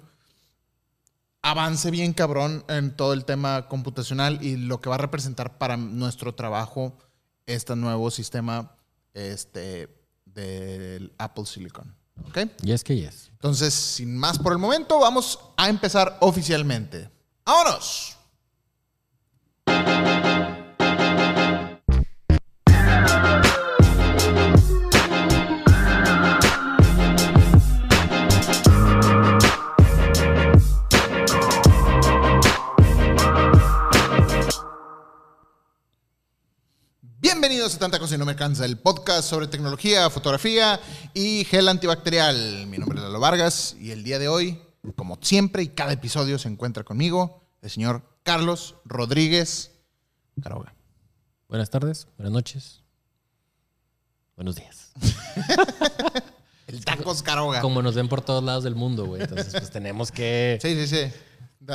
avance 1.43 1.91
bien 1.91 2.13
cabrón 2.13 2.65
en 2.69 2.97
todo 2.97 3.13
el 3.13 3.25
tema 3.25 3.69
computacional 3.69 4.43
y 4.43 4.57
lo 4.57 4.81
que 4.81 4.89
va 4.89 4.97
a 4.97 4.99
representar 4.99 5.59
para 5.59 5.77
nuestro 5.77 6.35
trabajo 6.35 6.97
este 7.47 7.75
nuevo 7.77 8.11
sistema 8.11 8.77
este, 9.15 9.89
del 10.25 11.13
Apple 11.19 11.47
Silicon. 11.47 11.95
¿Ok? 12.29 12.39
Y 12.63 12.73
es 12.73 12.85
que 12.85 12.97
yes. 12.97 13.31
Entonces, 13.33 13.73
sin 13.73 14.17
más 14.17 14.39
por 14.39 14.53
el 14.53 14.59
momento, 14.59 14.99
vamos 14.99 15.39
a 15.57 15.69
empezar 15.69 16.19
oficialmente. 16.21 17.11
¡Vámonos! 17.45 18.20
Tanta 37.81 37.99
Cosa 37.99 38.15
y 38.15 38.19
No 38.19 38.27
Me 38.27 38.37
Cansa, 38.37 38.67
el 38.67 38.77
podcast 38.77 39.27
sobre 39.27 39.47
tecnología, 39.47 40.11
fotografía 40.11 40.79
y 41.15 41.47
gel 41.47 41.67
antibacterial. 41.67 42.67
Mi 42.67 42.77
nombre 42.77 42.99
es 42.99 43.05
Lalo 43.05 43.19
Vargas 43.19 43.75
y 43.81 43.91
el 43.91 44.05
día 44.05 44.19
de 44.19 44.29
hoy, 44.29 44.61
como 44.97 45.19
siempre 45.23 45.63
y 45.63 45.69
cada 45.69 45.91
episodio, 45.91 46.39
se 46.39 46.49
encuentra 46.49 46.85
conmigo 46.85 47.43
el 47.63 47.71
señor 47.71 48.03
Carlos 48.23 48.75
Rodríguez 48.85 49.71
Caroga. 50.43 50.75
Buenas 51.49 51.71
tardes, 51.71 52.07
buenas 52.19 52.35
noches. 52.35 52.83
Buenos 54.37 54.57
días. 54.57 54.93
El 56.67 56.85
Tacos 56.85 57.23
Caroga. 57.23 57.63
Como 57.63 57.81
nos 57.81 57.95
ven 57.95 58.09
por 58.09 58.21
todos 58.21 58.45
lados 58.45 58.63
del 58.63 58.75
mundo, 58.75 59.07
güey. 59.07 59.23
Entonces, 59.23 59.53
pues 59.53 59.71
tenemos 59.71 60.13
que. 60.13 60.59
Sí, 60.61 60.75
sí, 60.75 60.87
sí. 60.87 61.13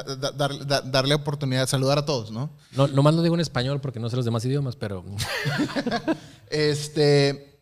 Da- 0.03 0.15
da- 0.15 0.31
dar- 0.31 0.65
da- 0.67 0.81
darle 0.81 1.15
oportunidad, 1.15 1.67
saludar 1.67 1.97
a 1.99 2.05
todos, 2.05 2.31
¿no? 2.31 2.49
No, 2.73 2.87
nomás 2.87 3.13
lo 3.15 3.21
digo 3.21 3.35
en 3.35 3.41
español 3.41 3.79
porque 3.79 3.99
no 3.99 4.09
sé 4.09 4.15
los 4.17 4.25
demás 4.25 4.43
idiomas, 4.45 4.75
pero. 4.75 5.03
Este, 6.49 7.61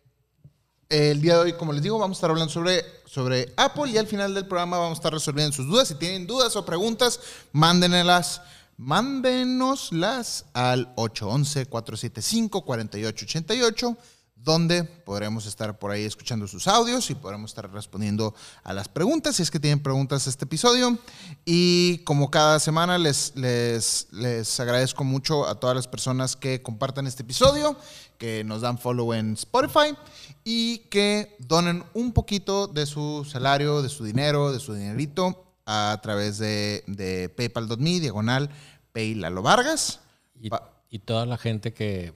el 0.88 1.20
día 1.20 1.34
de 1.36 1.40
hoy, 1.40 1.52
como 1.54 1.72
les 1.72 1.82
digo, 1.82 1.98
vamos 1.98 2.16
a 2.16 2.18
estar 2.18 2.30
hablando 2.30 2.52
sobre, 2.52 2.84
sobre 3.06 3.52
Apple 3.56 3.90
y 3.90 3.98
al 3.98 4.06
final 4.06 4.34
del 4.34 4.46
programa 4.46 4.78
vamos 4.78 4.98
a 4.98 5.00
estar 5.00 5.12
resolviendo 5.12 5.54
sus 5.54 5.66
dudas. 5.66 5.88
Si 5.88 5.94
tienen 5.94 6.26
dudas 6.26 6.54
o 6.56 6.64
preguntas, 6.66 7.20
mándenlas, 7.52 8.42
mándenoslas 8.76 10.44
al 10.52 10.94
811-475-4888, 10.96 13.96
donde 14.44 14.84
podremos 14.84 15.46
estar 15.46 15.78
por 15.78 15.90
ahí 15.90 16.04
escuchando 16.04 16.46
sus 16.46 16.68
audios 16.68 17.08
y 17.08 17.14
podremos 17.14 17.50
estar 17.50 17.70
respondiendo 17.72 18.34
a 18.62 18.74
las 18.74 18.88
preguntas, 18.88 19.36
si 19.36 19.42
es 19.42 19.50
que 19.50 19.58
tienen 19.58 19.82
preguntas 19.82 20.26
a 20.26 20.30
este 20.30 20.44
episodio. 20.44 20.98
Y 21.46 21.98
como 22.04 22.30
cada 22.30 22.60
semana, 22.60 22.98
les, 22.98 23.34
les, 23.36 24.08
les 24.12 24.60
agradezco 24.60 25.02
mucho 25.02 25.48
a 25.48 25.58
todas 25.58 25.74
las 25.74 25.88
personas 25.88 26.36
que 26.36 26.60
compartan 26.60 27.06
este 27.06 27.22
episodio, 27.22 27.74
que 28.18 28.44
nos 28.44 28.60
dan 28.60 28.78
follow 28.78 29.14
en 29.14 29.32
Spotify 29.32 29.96
y 30.44 30.78
que 30.90 31.36
donen 31.38 31.82
un 31.94 32.12
poquito 32.12 32.66
de 32.66 32.84
su 32.84 33.24
salario, 33.24 33.80
de 33.80 33.88
su 33.88 34.04
dinero, 34.04 34.52
de 34.52 34.60
su 34.60 34.74
dinerito 34.74 35.42
a 35.64 35.98
través 36.02 36.36
de, 36.36 36.84
de 36.86 37.30
paypal.me, 37.30 37.98
diagonal, 37.98 38.50
Pay 38.92 39.14
Lalo 39.14 39.40
Vargas. 39.40 40.00
Y, 40.38 40.50
y 40.90 40.98
toda 40.98 41.24
la 41.24 41.38
gente 41.38 41.72
que, 41.72 42.12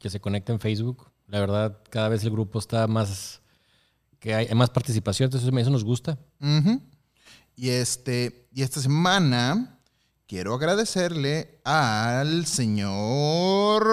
que 0.00 0.10
se 0.10 0.20
conecta 0.20 0.52
en 0.52 0.58
Facebook 0.58 1.09
la 1.30 1.40
verdad, 1.40 1.78
cada 1.90 2.08
vez 2.08 2.24
el 2.24 2.30
grupo 2.30 2.58
está 2.58 2.86
más. 2.86 3.40
que 4.18 4.34
hay, 4.34 4.52
más 4.54 4.70
participación, 4.70 5.28
entonces 5.28 5.48
eso 5.48 5.70
nos 5.70 5.84
gusta. 5.84 6.18
Y, 7.56 7.70
este, 7.70 8.48
y 8.52 8.62
esta 8.62 8.80
semana 8.80 9.78
quiero 10.26 10.54
agradecerle 10.54 11.60
al 11.64 12.46
señor 12.46 13.86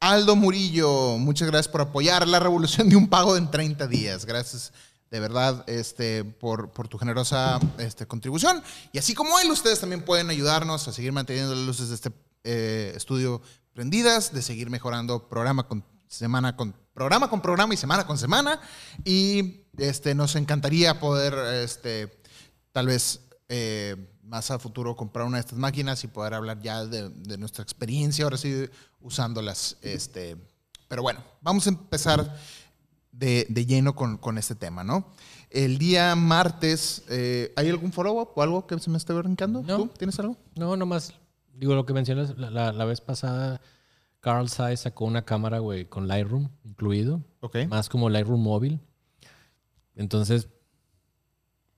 Aldo 0.00 0.36
Murillo. 0.36 1.18
Muchas 1.18 1.48
gracias 1.48 1.68
por 1.68 1.80
apoyar 1.80 2.26
la 2.26 2.40
revolución 2.40 2.88
de 2.88 2.96
un 2.96 3.08
pago 3.08 3.36
en 3.36 3.50
30 3.50 3.86
días. 3.86 4.26
Gracias 4.26 4.72
de 5.10 5.20
verdad 5.20 5.62
este, 5.68 6.24
por, 6.24 6.70
por 6.70 6.88
tu 6.88 6.98
generosa 6.98 7.60
este, 7.78 8.06
contribución. 8.06 8.62
Y 8.92 8.98
así 8.98 9.14
como 9.14 9.38
él, 9.38 9.50
ustedes 9.50 9.78
también 9.78 10.02
pueden 10.02 10.28
ayudarnos 10.30 10.88
a 10.88 10.92
seguir 10.92 11.12
manteniendo 11.12 11.54
las 11.54 11.64
luces 11.64 11.88
de 11.90 11.94
este 11.94 12.10
eh, 12.42 12.92
estudio 12.96 13.40
prendidas, 13.72 14.32
de 14.32 14.42
seguir 14.42 14.70
mejorando 14.70 15.28
programa 15.28 15.68
con 15.68 15.84
semana 16.08 16.56
con 16.56 16.74
programa 16.96 17.28
con 17.28 17.42
programa 17.42 17.74
y 17.74 17.76
semana 17.76 18.06
con 18.06 18.16
semana. 18.16 18.58
Y 19.04 19.66
este, 19.76 20.14
nos 20.14 20.34
encantaría 20.34 20.98
poder, 20.98 21.34
este, 21.62 22.22
tal 22.72 22.86
vez 22.86 23.20
eh, 23.48 23.96
más 24.22 24.50
a 24.50 24.58
futuro, 24.58 24.96
comprar 24.96 25.26
una 25.26 25.36
de 25.36 25.42
estas 25.42 25.58
máquinas 25.58 26.02
y 26.04 26.08
poder 26.08 26.32
hablar 26.32 26.60
ya 26.60 26.86
de, 26.86 27.36
nuestra 27.36 27.62
experiencia, 27.62 28.24
ahora 28.24 28.38
sí, 28.38 28.68
usándolas. 29.00 29.76
Este, 29.82 30.36
pero 30.88 31.02
bueno, 31.02 31.22
vamos 31.42 31.66
a 31.66 31.70
empezar 31.70 32.34
de, 33.12 33.44
lleno 33.66 33.94
con, 33.94 34.38
este 34.38 34.54
tema, 34.54 34.82
¿no? 34.82 35.12
El 35.50 35.78
día 35.78 36.16
martes, 36.16 37.04
eh, 37.08 37.52
¿hay 37.56 37.68
algún 37.68 37.92
follow-up 37.92 38.30
o 38.34 38.42
algo 38.42 38.66
que 38.66 38.78
se 38.78 38.90
me 38.90 38.96
esté 38.96 39.12
brincando? 39.12 39.62
¿Tú 39.62 39.88
tienes 39.98 40.18
algo? 40.18 40.36
No, 40.54 40.76
nomás, 40.76 41.12
digo, 41.54 41.74
lo 41.74 41.84
que 41.86 41.92
mencionas 41.92 42.36
la, 42.38 42.72
la 42.72 42.84
vez 42.86 43.00
pasada 43.00 43.60
Carl 44.26 44.48
Zeiss 44.48 44.80
sacó 44.80 45.04
una 45.04 45.24
cámara, 45.24 45.60
güey, 45.60 45.84
con 45.84 46.08
Lightroom 46.08 46.48
incluido. 46.64 47.22
Ok. 47.42 47.58
Más 47.68 47.88
como 47.88 48.10
Lightroom 48.10 48.42
móvil. 48.42 48.80
Entonces, 49.94 50.48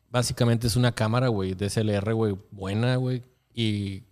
básicamente 0.09 0.67
es 0.67 0.75
una 0.75 0.93
cámara, 0.93 1.29
güey, 1.29 1.53
DSLR, 1.53 2.15
güey, 2.15 2.39
buena, 2.51 2.97
güey. 2.97 3.23
Y 3.53 4.05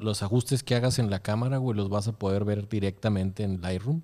los 0.00 0.22
ajustes 0.22 0.62
que 0.62 0.74
hagas 0.74 0.98
en 0.98 1.08
la 1.08 1.20
cámara, 1.20 1.56
güey, 1.56 1.74
los 1.74 1.88
vas 1.88 2.08
a 2.08 2.12
poder 2.12 2.44
ver 2.44 2.68
directamente 2.68 3.42
en 3.42 3.62
Lightroom. 3.62 4.02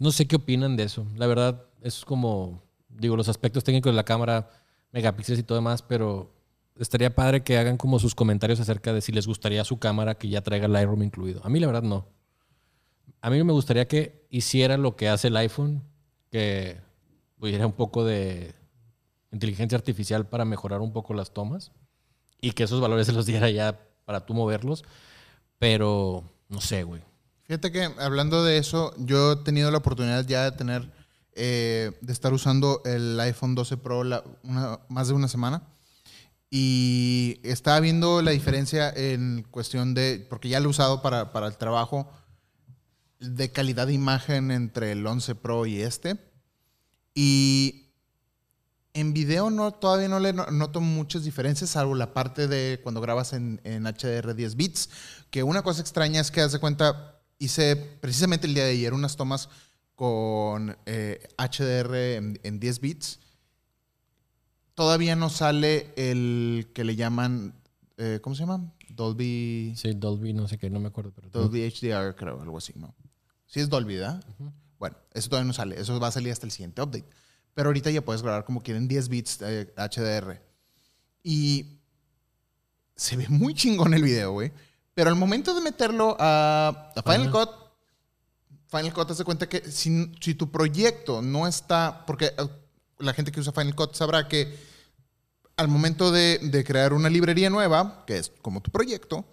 No 0.00 0.10
sé 0.10 0.26
qué 0.26 0.34
opinan 0.34 0.74
de 0.74 0.82
eso. 0.82 1.06
La 1.14 1.28
verdad, 1.28 1.62
es 1.82 2.04
como, 2.04 2.60
digo, 2.88 3.16
los 3.16 3.28
aspectos 3.28 3.62
técnicos 3.62 3.92
de 3.92 3.96
la 3.96 4.04
cámara, 4.04 4.50
megapíxeles 4.90 5.38
y 5.38 5.44
todo 5.44 5.58
demás, 5.58 5.82
pero 5.82 6.34
estaría 6.74 7.14
padre 7.14 7.44
que 7.44 7.56
hagan 7.56 7.76
como 7.76 8.00
sus 8.00 8.16
comentarios 8.16 8.58
acerca 8.58 8.92
de 8.92 9.00
si 9.00 9.12
les 9.12 9.28
gustaría 9.28 9.62
su 9.62 9.78
cámara 9.78 10.16
que 10.16 10.28
ya 10.28 10.40
traiga 10.40 10.66
Lightroom 10.66 11.04
incluido. 11.04 11.40
A 11.44 11.48
mí, 11.48 11.60
la 11.60 11.68
verdad, 11.68 11.84
no 11.84 12.18
a 13.22 13.30
mí 13.30 13.42
me 13.42 13.52
gustaría 13.52 13.86
que 13.86 14.26
hiciera 14.30 14.76
lo 14.76 14.96
que 14.96 15.08
hace 15.08 15.28
el 15.28 15.36
iPhone, 15.36 15.82
que 16.30 16.80
hubiera 17.38 17.66
un 17.66 17.72
poco 17.72 18.04
de 18.04 18.54
inteligencia 19.32 19.76
artificial 19.76 20.26
para 20.26 20.44
mejorar 20.44 20.80
un 20.80 20.92
poco 20.92 21.14
las 21.14 21.32
tomas 21.32 21.72
y 22.40 22.52
que 22.52 22.64
esos 22.64 22.80
valores 22.80 23.06
se 23.08 23.12
los 23.12 23.26
diera 23.26 23.50
ya 23.50 23.78
para 24.04 24.24
tú 24.24 24.34
moverlos. 24.34 24.84
Pero 25.58 26.24
no 26.48 26.60
sé, 26.60 26.84
güey. 26.84 27.02
Fíjate 27.42 27.72
que 27.72 27.90
hablando 27.98 28.44
de 28.44 28.58
eso, 28.58 28.94
yo 28.96 29.32
he 29.32 29.36
tenido 29.36 29.70
la 29.70 29.78
oportunidad 29.78 30.26
ya 30.26 30.44
de 30.44 30.52
tener, 30.52 30.90
eh, 31.34 31.92
de 32.00 32.12
estar 32.12 32.32
usando 32.32 32.80
el 32.84 33.18
iPhone 33.20 33.54
12 33.54 33.76
Pro 33.76 34.02
más 34.88 35.08
de 35.08 35.14
una 35.14 35.28
semana. 35.28 35.62
Y 36.48 37.40
estaba 37.44 37.78
viendo 37.80 38.22
la 38.22 38.30
diferencia 38.30 38.90
en 38.90 39.46
cuestión 39.50 39.94
de, 39.94 40.26
porque 40.28 40.48
ya 40.48 40.58
lo 40.58 40.66
he 40.66 40.70
usado 40.70 41.02
para, 41.02 41.32
para 41.32 41.46
el 41.46 41.56
trabajo 41.56 42.10
de 43.20 43.52
calidad 43.52 43.86
de 43.86 43.92
imagen 43.92 44.50
entre 44.50 44.92
el 44.92 45.06
11 45.06 45.34
Pro 45.36 45.66
y 45.66 45.80
este. 45.82 46.18
Y 47.14 47.90
en 48.94 49.12
video 49.12 49.50
no, 49.50 49.72
todavía 49.72 50.08
no 50.08 50.18
le 50.18 50.32
noto 50.32 50.80
muchas 50.80 51.24
diferencias, 51.24 51.70
salvo 51.70 51.94
la 51.94 52.12
parte 52.12 52.48
de 52.48 52.80
cuando 52.82 53.00
grabas 53.00 53.32
en, 53.32 53.60
HDR 53.64 54.34
10 54.34 54.56
bits. 54.56 54.90
Que 55.30 55.42
una 55.42 55.62
cosa 55.62 55.80
extraña 55.80 56.20
es 56.20 56.30
que, 56.30 56.40
haz 56.40 56.52
de 56.52 56.58
cuenta, 56.58 57.20
hice 57.38 57.76
precisamente 57.76 58.46
el 58.46 58.54
día 58.54 58.64
de 58.64 58.72
ayer 58.72 58.94
unas 58.94 59.16
tomas 59.16 59.48
con 59.94 60.70
HDR 60.86 61.94
eh, 61.94 62.16
en, 62.42 62.60
10 62.60 62.80
bits. 62.80 63.20
Todavía 64.74 65.14
no 65.14 65.28
sale 65.28 65.92
el 65.96 66.70
que 66.74 66.84
le 66.84 66.96
llaman, 66.96 67.54
eh, 67.98 68.18
¿cómo 68.22 68.34
se 68.34 68.40
llama? 68.40 68.72
Dolby. 68.88 69.74
Sí, 69.76 69.92
Dolby, 69.94 70.32
no 70.32 70.48
sé 70.48 70.58
qué, 70.58 70.70
no 70.70 70.80
me 70.80 70.88
acuerdo. 70.88 71.12
Pero 71.14 71.28
Dolby 71.28 71.70
HDR, 71.70 72.14
creo, 72.16 72.40
algo 72.40 72.58
así, 72.58 72.72
¿no? 72.76 72.94
Si 73.50 73.58
es 73.58 73.68
Dolby, 73.68 73.96
¿verdad? 73.96 74.24
Bueno, 74.78 74.96
eso 75.12 75.28
todavía 75.28 75.48
no 75.48 75.52
sale. 75.52 75.78
Eso 75.78 75.98
va 75.98 76.06
a 76.06 76.12
salir 76.12 76.30
hasta 76.30 76.46
el 76.46 76.52
siguiente 76.52 76.80
update. 76.80 77.04
Pero 77.52 77.68
ahorita 77.68 77.90
ya 77.90 78.00
puedes 78.00 78.22
grabar 78.22 78.44
como 78.44 78.62
quieren 78.62 78.86
10 78.86 79.08
bits 79.08 79.38
de 79.40 79.74
HDR. 79.76 80.40
Y 81.24 81.80
se 82.94 83.16
ve 83.16 83.26
muy 83.28 83.54
chingón 83.54 83.92
el 83.92 84.04
video, 84.04 84.30
güey. 84.30 84.52
Pero 84.94 85.10
al 85.10 85.16
momento 85.16 85.52
de 85.52 85.62
meterlo 85.62 86.16
a, 86.20 86.92
Final 87.04 87.32
Cut, 87.32 87.50
Final 88.68 88.94
Cut 88.94 89.10
hace 89.10 89.24
cuenta 89.24 89.48
que 89.48 89.68
si, 89.68 90.12
si, 90.20 90.34
tu 90.34 90.52
proyecto 90.52 91.20
no 91.20 91.48
está, 91.48 92.06
porque 92.06 92.26
eh, 92.26 92.48
la 93.00 93.12
gente 93.14 93.32
que 93.32 93.40
usa 93.40 93.52
Final 93.52 93.74
Cut 93.74 93.94
sabrá 93.94 94.28
que 94.28 94.56
al 95.56 95.66
momento 95.66 96.12
de, 96.12 96.38
de 96.38 96.62
crear 96.62 96.92
una 96.92 97.10
librería 97.10 97.50
nueva, 97.50 98.04
que 98.06 98.16
es 98.18 98.30
como 98.42 98.60
tu 98.60 98.70
proyecto, 98.70 99.26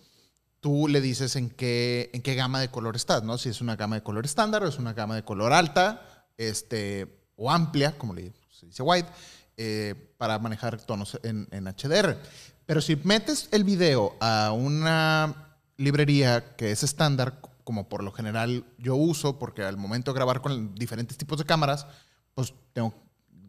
tú 0.60 0.88
le 0.88 1.02
dices 1.02 1.36
en 1.36 1.50
qué, 1.50 2.10
en 2.14 2.22
qué 2.22 2.36
gama 2.36 2.60
de 2.60 2.70
color 2.70 2.96
estás, 2.96 3.24
¿no? 3.24 3.38
Si 3.38 3.50
es 3.50 3.62
una 3.62 3.76
gama 3.76 3.96
de 3.96 4.04
color 4.04 4.26
estándar 4.26 4.64
o 4.64 4.68
es 4.68 4.78
una 4.78 4.94
gama 4.94 5.16
de 5.16 5.24
color 5.24 5.54
alta 5.54 6.26
este, 6.38 7.22
o 7.36 7.52
amplia, 7.52 7.98
como 7.98 8.14
le 8.14 8.34
dice 8.62 8.84
white, 8.84 9.10
eh, 9.58 9.96
para 10.18 10.40
manejar 10.40 10.82
tonos 10.82 11.20
en, 11.24 11.48
en, 11.52 11.66
HDR. 11.66 12.18
Pero 12.66 12.82
si 12.82 12.96
metes 12.98 13.50
el 13.52 13.64
video 13.64 14.16
a 14.20 14.52
una 14.52 15.58
librería 15.78 16.56
que 16.56 16.72
es 16.72 16.84
estándar, 16.84 17.40
como 17.64 17.88
por 17.88 18.04
lo 18.04 18.12
general 18.12 18.66
yo 18.78 18.96
uso, 18.96 19.40
porque 19.40 19.64
al 19.64 19.78
momento 19.78 20.12
de 20.12 20.16
grabar 20.16 20.42
con 20.42 20.76
diferentes 20.76 21.18
tipos 21.18 21.38
de 21.38 21.46
cámaras, 21.46 21.86
pues 22.34 22.54
tengo 22.74 22.94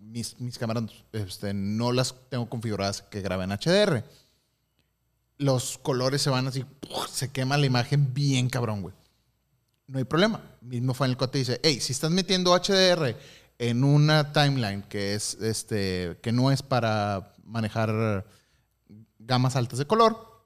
mis, 0.01 0.39
mis 0.41 0.59
cámaras 0.59 0.85
este, 1.13 1.53
no 1.53 1.93
las 1.93 2.15
tengo 2.29 2.49
configuradas 2.49 3.03
que 3.03 3.21
graben 3.21 3.51
HDR 3.51 4.05
los 5.39 5.79
colores 5.79 6.21
se 6.21 6.31
van 6.31 6.49
así, 6.49 6.65
se 7.11 7.31
quema 7.31 7.57
la 7.57 7.67
imagen 7.67 8.13
bien 8.13 8.49
cabrón, 8.51 8.83
güey. 8.83 8.95
No 9.87 9.99
hay 9.99 10.05
problema. 10.05 10.43
Mismo 10.61 10.93
Final 10.93 11.17
Cut 11.17 11.31
te 11.31 11.39
dice, 11.39 11.61
hey, 11.63 11.81
si 11.81 11.93
estás 11.93 12.11
metiendo 12.11 12.55
HDR 12.55 13.17
en 13.59 13.85
una 13.85 14.33
timeline 14.33 14.83
que 14.83 15.15
es 15.15 15.35
este 15.41 16.19
que 16.23 16.31
no 16.31 16.51
es 16.51 16.63
para 16.63 17.33
manejar 17.45 18.27
gamas 19.19 19.57
altas 19.57 19.79
de 19.79 19.87
color, 19.87 20.45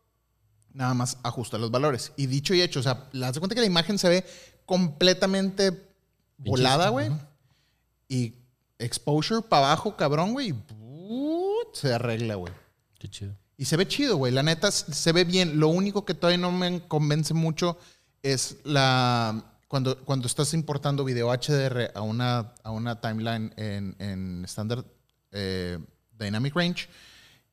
nada 0.72 0.94
más 0.94 1.18
ajusta 1.22 1.58
los 1.58 1.70
valores. 1.70 2.12
Y 2.16 2.26
dicho 2.26 2.54
y 2.54 2.62
hecho, 2.62 2.80
o 2.80 2.82
sea, 2.82 3.08
das 3.12 3.38
cuenta 3.38 3.54
que 3.54 3.60
la 3.60 3.66
imagen 3.66 3.98
se 3.98 4.08
ve 4.08 4.24
completamente 4.64 5.88
volada, 6.38 6.90
güey. 6.90 7.10
Y 8.08 8.34
exposure 8.78 9.42
para 9.42 9.66
abajo, 9.66 9.96
cabrón, 9.96 10.32
güey. 10.32 10.54
Se 11.72 11.92
arregla, 11.92 12.34
güey. 12.36 12.52
Qué 12.98 13.08
chido. 13.08 13.41
Y 13.62 13.64
se 13.64 13.76
ve 13.76 13.86
chido, 13.86 14.16
güey. 14.16 14.32
La 14.32 14.42
neta 14.42 14.72
se 14.72 15.12
ve 15.12 15.22
bien. 15.22 15.60
Lo 15.60 15.68
único 15.68 16.04
que 16.04 16.14
todavía 16.14 16.36
no 16.36 16.50
me 16.50 16.80
convence 16.88 17.32
mucho 17.32 17.78
es 18.20 18.56
la. 18.64 19.54
Cuando, 19.68 20.04
cuando 20.04 20.26
estás 20.26 20.52
importando 20.52 21.04
video 21.04 21.32
HDR 21.32 21.92
a 21.94 22.00
una, 22.02 22.54
a 22.64 22.72
una 22.72 23.00
timeline 23.00 23.54
en, 23.56 23.94
en 24.00 24.44
Standard 24.46 24.84
eh, 25.30 25.78
Dynamic 26.18 26.56
Range, 26.56 26.88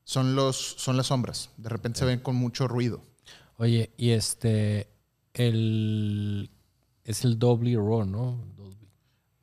son, 0.03 0.35
los, 0.35 0.57
son 0.79 0.97
las 0.97 1.05
sombras. 1.05 1.51
De 1.57 1.69
repente 1.69 1.99
se 1.99 2.05
ven 2.05 2.21
con 2.21 2.35
mucho 2.35 2.67
ruido. 2.67 3.03
Oye, 3.57 3.91
y 3.95 4.09
este. 4.09 4.89
El. 5.35 6.49
Es 7.03 7.23
el 7.23 7.37
Dolby 7.37 7.75
Raw, 7.75 8.05
¿no? 8.05 8.35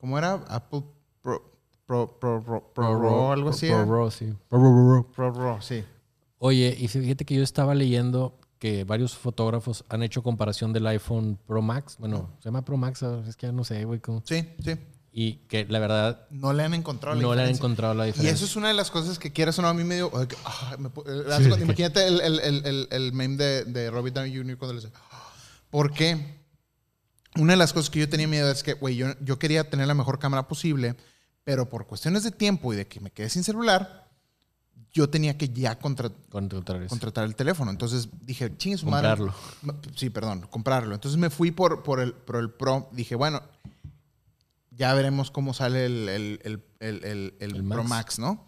¿Cómo 0.01 0.17
era? 0.17 0.33
Apple 0.49 0.83
Pro. 1.21 1.49
Pro, 1.85 2.19
Pro, 2.19 2.43
Pro, 2.43 2.73
Pro, 2.73 3.31
algo 3.31 3.51
así. 3.51 3.69
Pro, 3.69 3.87
Pro, 3.87 4.11
sí. 4.11 4.33
Pro, 4.49 5.33
Pro, 5.33 5.61
sí. 5.61 5.85
Oye, 6.39 6.75
y 6.79 6.87
fíjate 6.87 7.25
que 7.25 7.35
yo 7.35 7.43
estaba 7.43 7.73
leyendo 7.75 8.39
que 8.59 8.83
varios 8.83 9.15
fotógrafos 9.15 9.85
han 9.89 10.03
hecho 10.03 10.23
comparación 10.23 10.73
del 10.73 10.87
iPhone 10.87 11.37
Pro 11.47 11.61
Max. 11.61 11.95
Bueno, 11.99 12.31
se 12.39 12.45
llama 12.45 12.63
Pro 12.65 12.77
Max, 12.77 13.01
es 13.27 13.35
que 13.35 13.47
ya 13.47 13.51
no 13.51 13.63
sé, 13.63 13.85
güey. 13.85 13.99
Sí, 14.23 14.47
sí. 14.63 14.75
Y 15.11 15.33
que 15.47 15.65
la 15.65 15.79
verdad 15.79 16.27
no 16.29 16.53
le 16.53 16.63
han 16.63 16.75
encontrado 16.75 17.15
la 17.15 17.21
no 17.21 17.29
le 17.33 17.41
han 17.41 17.47
diferencia. 17.47 17.59
encontrado 17.65 17.93
la 17.95 18.03
Y 18.05 18.07
diferencia. 18.11 18.35
eso 18.35 18.45
es 18.45 18.55
una 18.55 18.67
de 18.67 18.75
las 18.75 18.91
cosas 18.91 19.17
que 19.17 19.31
quieras 19.33 19.57
o 19.57 19.63
no, 19.63 19.67
a 19.67 19.73
mí 19.73 19.83
me 19.83 19.95
dio. 19.95 20.11
que- 20.27 20.35
ah, 20.45 20.75
me 20.77 20.89
eh, 20.89 20.91
cuenta, 20.91 21.59
imagínate 21.59 22.07
el, 22.07 22.21
el, 22.21 22.39
el, 22.39 22.65
el, 22.65 22.87
el 22.91 23.13
meme 23.13 23.35
de, 23.37 23.65
de 23.65 23.89
Robert 23.89 24.15
Downey 24.15 24.35
Jr. 24.35 24.57
cuando 24.59 24.73
le 24.75 24.81
dice. 24.81 24.93
Porque 25.71 26.35
una 27.35 27.53
de 27.53 27.57
las 27.57 27.73
cosas 27.73 27.89
que 27.89 27.99
yo 27.99 28.09
tenía 28.09 28.27
miedo 28.27 28.49
es 28.51 28.61
que, 28.63 28.73
güey, 28.73 28.95
yo, 28.95 29.07
yo 29.21 29.39
quería 29.39 29.69
tener 29.69 29.87
la 29.87 29.93
mejor 29.95 30.19
cámara 30.19 30.47
posible, 30.47 30.95
pero 31.43 31.67
por 31.69 31.87
cuestiones 31.87 32.23
de 32.23 32.31
tiempo 32.31 32.73
y 32.73 32.75
de 32.75 32.87
que 32.87 32.99
me 32.99 33.09
quedé 33.11 33.29
sin 33.29 33.43
celular, 33.43 34.06
yo 34.93 35.09
tenía 35.09 35.37
que 35.37 35.49
ya 35.49 35.77
contra- 35.77 36.09
contratar 36.31 37.23
el 37.25 37.35
teléfono. 37.35 37.69
Entonces 37.71 38.09
dije, 38.21 38.51
chingue 38.57 38.77
su 38.77 38.85
madre. 38.87 39.09
Comprarlo. 39.17 39.35
Sí, 39.95 40.09
perdón, 40.09 40.47
comprarlo. 40.49 40.95
Entonces 40.95 41.19
me 41.19 41.29
fui 41.29 41.51
por, 41.51 41.83
por, 41.83 41.99
el, 41.99 42.13
por 42.13 42.37
el 42.37 42.49
Pro. 42.49 42.89
Dije, 42.91 43.15
bueno, 43.15 43.41
ya 44.71 44.93
veremos 44.93 45.31
cómo 45.31 45.53
sale 45.53 45.85
el, 45.85 46.09
el, 46.09 46.63
el, 46.79 47.63
Pro 47.67 47.83
Max. 47.83 47.89
Max, 47.89 48.19
¿no? 48.19 48.47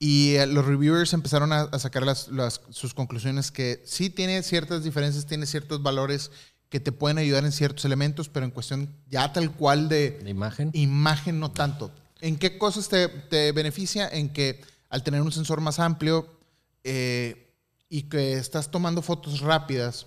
Y 0.00 0.34
eh, 0.36 0.46
los 0.46 0.64
reviewers 0.64 1.12
empezaron 1.12 1.52
a, 1.52 1.62
a 1.62 1.78
sacar 1.78 2.04
las, 2.04 2.28
las- 2.28 2.60
sus 2.70 2.94
conclusiones 2.94 3.50
que 3.50 3.82
sí 3.84 4.10
tiene 4.10 4.42
ciertas 4.42 4.84
diferencias, 4.84 5.26
tiene 5.26 5.46
ciertos 5.46 5.82
valores 5.82 6.30
que 6.68 6.80
te 6.80 6.92
pueden 6.92 7.18
ayudar 7.18 7.44
en 7.44 7.52
ciertos 7.52 7.84
elementos, 7.84 8.28
pero 8.28 8.44
en 8.44 8.52
cuestión 8.52 8.94
ya 9.08 9.32
tal 9.32 9.50
cual 9.52 9.88
de, 9.88 10.20
La 10.22 10.30
imagen. 10.30 10.70
Imagen 10.74 11.40
no 11.40 11.50
tanto. 11.50 11.90
¿En 12.20 12.36
qué 12.36 12.58
cosas 12.58 12.88
te, 12.88 13.08
te 13.08 13.52
beneficia? 13.52 14.08
En 14.08 14.28
que 14.28 14.60
al 14.88 15.02
tener 15.02 15.22
un 15.22 15.32
sensor 15.32 15.60
más 15.60 15.78
amplio 15.78 16.38
eh, 16.84 17.54
y 17.88 18.02
que 18.04 18.34
estás 18.34 18.70
tomando 18.70 19.02
fotos 19.02 19.40
rápidas, 19.40 20.06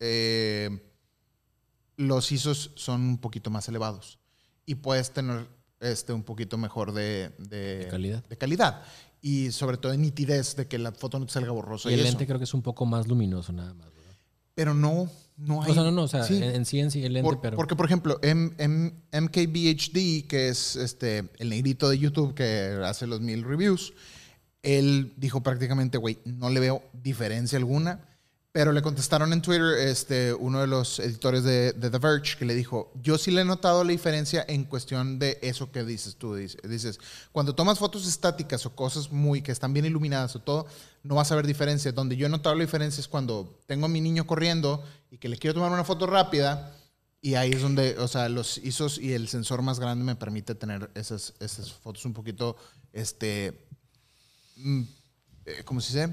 eh, 0.00 0.82
los 1.96 2.30
ISOs 2.32 2.70
son 2.76 3.02
un 3.02 3.18
poquito 3.18 3.50
más 3.50 3.68
elevados 3.68 4.18
y 4.66 4.76
puedes 4.76 5.10
tener 5.12 5.46
este, 5.80 6.12
un 6.12 6.22
poquito 6.22 6.56
mejor 6.58 6.92
de, 6.92 7.32
de- 7.38 7.78
De 7.80 7.88
calidad. 7.88 8.24
de 8.28 8.36
calidad. 8.38 8.82
Y 9.22 9.50
sobre 9.52 9.76
todo 9.76 9.92
de 9.92 9.98
nitidez, 9.98 10.56
de 10.56 10.66
que 10.66 10.78
la 10.78 10.92
foto 10.92 11.18
no 11.18 11.26
te 11.26 11.32
salga 11.32 11.50
borrosa. 11.52 11.90
y 11.90 11.94
el 11.94 12.00
eso. 12.00 12.08
lente 12.08 12.26
creo 12.26 12.38
que 12.38 12.44
es 12.44 12.54
un 12.54 12.62
poco 12.62 12.86
más 12.86 13.06
luminoso 13.06 13.52
nada 13.52 13.74
más. 13.74 13.86
¿verdad? 13.94 14.16
Pero 14.54 14.72
no, 14.74 15.10
no 15.36 15.62
hay. 15.62 15.70
O 15.72 15.74
sea, 15.74 15.82
no, 15.82 15.90
no, 15.90 16.02
o 16.04 16.08
sea, 16.08 16.24
Sí. 16.24 16.36
en, 16.38 16.42
en 16.44 16.64
sí, 16.64 16.80
en 16.80 16.90
sí, 16.90 17.04
el 17.04 17.12
lente, 17.12 17.28
Por- 17.28 17.40
pero... 17.42 17.56
Porque, 17.56 17.76
por 17.76 17.84
ejemplo, 17.84 18.18
M- 18.22 18.52
M- 18.56 18.92
MKBHD, 19.12 20.26
que 20.26 20.48
es 20.48 20.76
este, 20.76 21.28
el 21.38 21.50
negrito 21.50 21.88
de 21.90 21.98
YouTube 21.98 22.34
que 22.34 22.78
hace 22.84 23.06
los 23.06 23.20
mil 23.20 23.42
reviews, 23.42 23.92
él 24.62 25.14
dijo 25.16 25.42
prácticamente, 25.42 25.98
güey, 25.98 26.18
no 26.24 26.50
le 26.50 26.60
veo 26.60 26.82
diferencia 26.92 27.58
alguna. 27.58 28.06
Pero 28.52 28.72
le 28.72 28.82
contestaron 28.82 29.32
en 29.32 29.42
Twitter 29.42 29.74
este, 29.78 30.34
uno 30.34 30.60
de 30.60 30.66
los 30.66 30.98
editores 30.98 31.44
de, 31.44 31.72
The 31.72 31.98
Verge 31.98 32.36
que 32.36 32.44
le 32.44 32.56
dijo, 32.56 32.90
yo 33.00 33.16
sí 33.16 33.30
le 33.30 33.42
he 33.42 33.44
notado 33.44 33.84
la 33.84 33.92
diferencia 33.92 34.44
en 34.48 34.64
cuestión 34.64 35.20
de 35.20 35.38
eso 35.40 35.70
que 35.70 35.84
dices 35.84 36.16
tú. 36.16 36.34
Dices, 36.34 36.60
dices, 36.64 36.98
cuando 37.30 37.54
tomas 37.54 37.78
fotos 37.78 38.08
estáticas 38.08 38.66
o 38.66 38.74
cosas 38.74 39.12
muy 39.12 39.40
que 39.40 39.52
están 39.52 39.72
bien 39.72 39.86
iluminadas 39.86 40.34
o 40.34 40.40
todo, 40.40 40.66
no 41.04 41.14
vas 41.14 41.30
a 41.30 41.36
ver 41.36 41.46
diferencia. 41.46 41.92
Donde 41.92 42.16
yo 42.16 42.26
he 42.26 42.28
notado 42.28 42.56
la 42.56 42.64
diferencia 42.64 43.00
es 43.00 43.06
cuando 43.06 43.56
tengo 43.66 43.86
a 43.86 43.88
mi 43.88 44.00
niño 44.00 44.26
corriendo 44.26 44.82
y 45.12 45.18
que 45.18 45.28
le 45.28 45.36
quiero 45.36 45.54
tomar 45.54 45.70
una 45.70 45.84
foto 45.84 46.08
rápida 46.08 46.74
y 47.22 47.34
ahí 47.34 47.50
es 47.50 47.62
donde, 47.62 47.98
o 47.98 48.08
sea, 48.08 48.28
los 48.28 48.58
ISOs 48.58 48.98
y 48.98 49.12
el 49.12 49.28
sensor 49.28 49.60
más 49.62 49.78
grande 49.78 50.04
me 50.04 50.16
permite 50.16 50.54
tener 50.54 50.90
esas, 50.94 51.34
esas 51.38 51.72
fotos 51.72 52.04
un 52.06 52.14
poquito, 52.14 52.56
este, 52.92 53.68
mm, 54.62 54.82
eh, 55.46 55.62
¿cómo 55.64 55.80
se 55.80 55.92
dice? 56.06 56.12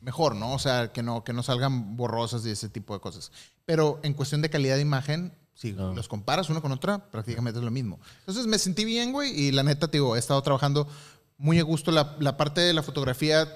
Mejor, 0.00 0.34
¿no? 0.34 0.54
O 0.54 0.58
sea, 0.58 0.92
que 0.92 1.02
no, 1.02 1.24
que 1.24 1.32
no 1.32 1.42
salgan 1.42 1.96
borrosas 1.96 2.44
y 2.46 2.50
ese 2.50 2.68
tipo 2.68 2.94
de 2.94 3.00
cosas. 3.00 3.30
Pero 3.66 4.00
en 4.02 4.14
cuestión 4.14 4.40
de 4.42 4.48
calidad 4.50 4.76
de 4.76 4.82
imagen, 4.82 5.32
si 5.54 5.72
No. 5.72 5.92
los 5.94 6.08
comparas 6.08 6.48
uno 6.48 6.62
con 6.62 6.72
otra, 6.72 7.10
prácticamente 7.10 7.58
es 7.58 7.64
lo 7.64 7.70
mismo. 7.70 8.00
Entonces 8.20 8.46
me 8.46 8.58
sentí 8.58 8.84
bien, 8.84 9.12
güey, 9.12 9.30
y 9.38 9.52
la 9.52 9.62
neta, 9.62 9.88
te 9.88 9.98
digo, 9.98 10.16
he 10.16 10.18
estado 10.18 10.42
trabajando 10.42 10.88
muy 11.36 11.58
a 11.58 11.62
gusto. 11.62 11.90
La, 11.92 12.16
la 12.18 12.36
parte 12.38 12.62
de 12.62 12.72
la 12.72 12.82
fotografía 12.82 13.46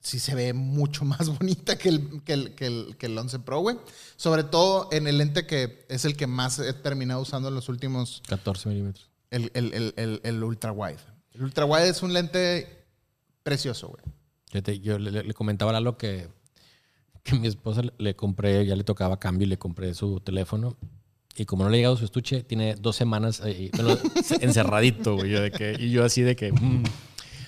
sí 0.00 0.18
se 0.18 0.34
ve 0.34 0.52
mucho 0.52 1.04
más 1.06 1.28
bonita 1.30 1.78
que 1.78 1.88
el, 1.88 2.22
que 2.22 2.32
el, 2.34 2.54
que 2.54 2.66
el, 2.66 2.96
que 2.98 3.06
el 3.06 3.16
11 3.16 3.38
Pro, 3.38 3.60
güey. 3.60 3.78
Sobre 4.16 4.44
todo 4.44 4.90
en 4.92 5.06
el 5.06 5.16
lente 5.16 5.46
que 5.46 5.86
es 5.88 6.04
el 6.04 6.16
que 6.18 6.26
más 6.26 6.58
he 6.58 6.74
terminado 6.74 7.22
usando 7.22 7.48
en 7.48 7.54
los 7.54 7.70
últimos 7.70 8.22
14 8.28 8.68
milímetros. 8.68 9.08
el, 9.30 9.50
el, 9.54 9.72
el, 9.72 9.94
el, 9.96 10.20
el 10.22 10.44
ultra 10.44 10.70
wide. 10.72 10.98
El 11.32 11.44
ultra 11.44 11.64
wide 11.64 11.88
es 11.88 12.02
un 12.02 12.12
lente 12.12 12.73
precioso, 13.44 13.88
güey. 13.88 14.02
Yo, 14.52 14.62
te- 14.62 14.80
yo 14.80 14.98
le, 14.98 15.22
le 15.22 15.34
comentaba 15.34 15.70
a 15.70 15.74
Lalo 15.74 15.96
que, 15.96 16.28
que 17.22 17.36
mi 17.36 17.46
esposa 17.46 17.82
le, 17.82 17.92
le 17.98 18.16
compré, 18.16 18.66
ya 18.66 18.74
le 18.74 18.82
tocaba 18.84 19.18
cambio 19.20 19.46
y 19.46 19.50
le 19.50 19.58
compré 19.58 19.94
su 19.94 20.18
teléfono. 20.20 20.76
Y 21.36 21.44
como 21.46 21.64
no 21.64 21.70
le 21.70 21.76
ha 21.76 21.78
llegado 21.78 21.96
su 21.96 22.04
estuche, 22.04 22.42
tiene 22.44 22.74
dos 22.76 22.94
semanas 22.96 23.40
ahí, 23.40 23.70
bueno, 23.74 23.96
encerradito, 24.40 25.16
güey. 25.16 25.30
yo 25.30 25.40
de 25.40 25.50
que- 25.50 25.76
y 25.78 25.90
yo 25.90 26.04
así 26.04 26.22
de 26.22 26.34
que... 26.36 26.52
mm. 26.52 26.82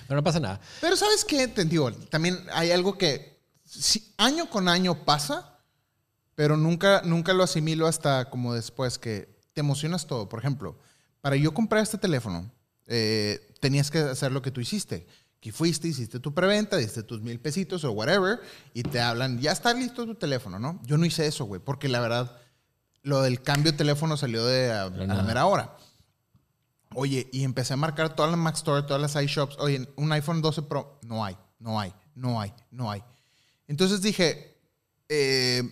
Pero 0.07 0.19
no 0.21 0.23
pasa 0.23 0.39
nada. 0.39 0.61
Pero 0.79 0.95
¿sabes 0.95 1.25
qué? 1.25 1.49
Te 1.49 1.65
digo, 1.65 1.91
también 1.91 2.37
hay 2.53 2.71
algo 2.71 2.97
que 2.97 3.41
sí, 3.65 4.13
año 4.17 4.49
con 4.49 4.69
año 4.69 5.03
pasa, 5.03 5.59
pero 6.35 6.55
nunca, 6.55 7.01
nunca 7.03 7.33
lo 7.33 7.43
asimilo 7.43 7.87
hasta 7.87 8.29
como 8.29 8.53
después 8.53 8.97
que 8.97 9.27
te 9.53 9.59
emocionas 9.61 10.07
todo. 10.07 10.29
Por 10.29 10.39
ejemplo, 10.39 10.79
para 11.19 11.35
yo 11.35 11.53
comprar 11.53 11.83
este 11.83 11.97
teléfono, 11.97 12.49
eh, 12.87 13.53
tenías 13.59 13.91
que 13.91 13.97
hacer 13.99 14.31
lo 14.31 14.41
que 14.41 14.51
tú 14.51 14.61
hiciste. 14.61 15.07
Que 15.39 15.51
fuiste, 15.51 15.87
hiciste 15.87 16.19
tu 16.19 16.33
preventa, 16.33 16.77
diste 16.77 17.03
tus 17.03 17.21
mil 17.21 17.39
pesitos 17.39 17.83
o 17.83 17.91
whatever, 17.91 18.39
y 18.73 18.83
te 18.83 18.99
hablan, 18.99 19.39
ya 19.39 19.51
está 19.51 19.73
listo 19.73 20.05
tu 20.05 20.15
teléfono, 20.15 20.59
¿no? 20.59 20.81
Yo 20.83 20.97
no 20.97 21.05
hice 21.05 21.27
eso, 21.27 21.45
güey, 21.45 21.61
porque 21.61 21.87
la 21.89 21.99
verdad, 21.99 22.35
lo 23.03 23.21
del 23.21 23.41
cambio 23.41 23.71
de 23.71 23.77
teléfono 23.77 24.17
salió 24.17 24.45
de 24.45 24.71
a, 24.71 24.83
a 24.83 24.89
la 24.89 25.23
mera 25.23 25.45
hora. 25.45 25.77
Oye, 26.95 27.29
y 27.31 27.43
empecé 27.43 27.73
a 27.73 27.77
marcar 27.77 28.15
todas 28.15 28.31
las 28.31 28.39
Mac 28.39 28.55
Store, 28.55 28.83
todas 28.83 29.01
las 29.01 29.21
iShops. 29.21 29.57
Oye, 29.59 29.87
un 29.97 30.11
iPhone 30.11 30.41
12 30.41 30.63
Pro, 30.63 30.99
no 31.03 31.23
hay, 31.23 31.37
no 31.59 31.79
hay, 31.79 31.93
no 32.15 32.41
hay, 32.41 32.53
no 32.71 32.89
hay. 32.89 33.03
Entonces 33.67 34.01
dije, 34.01 34.57
eh, 35.09 35.63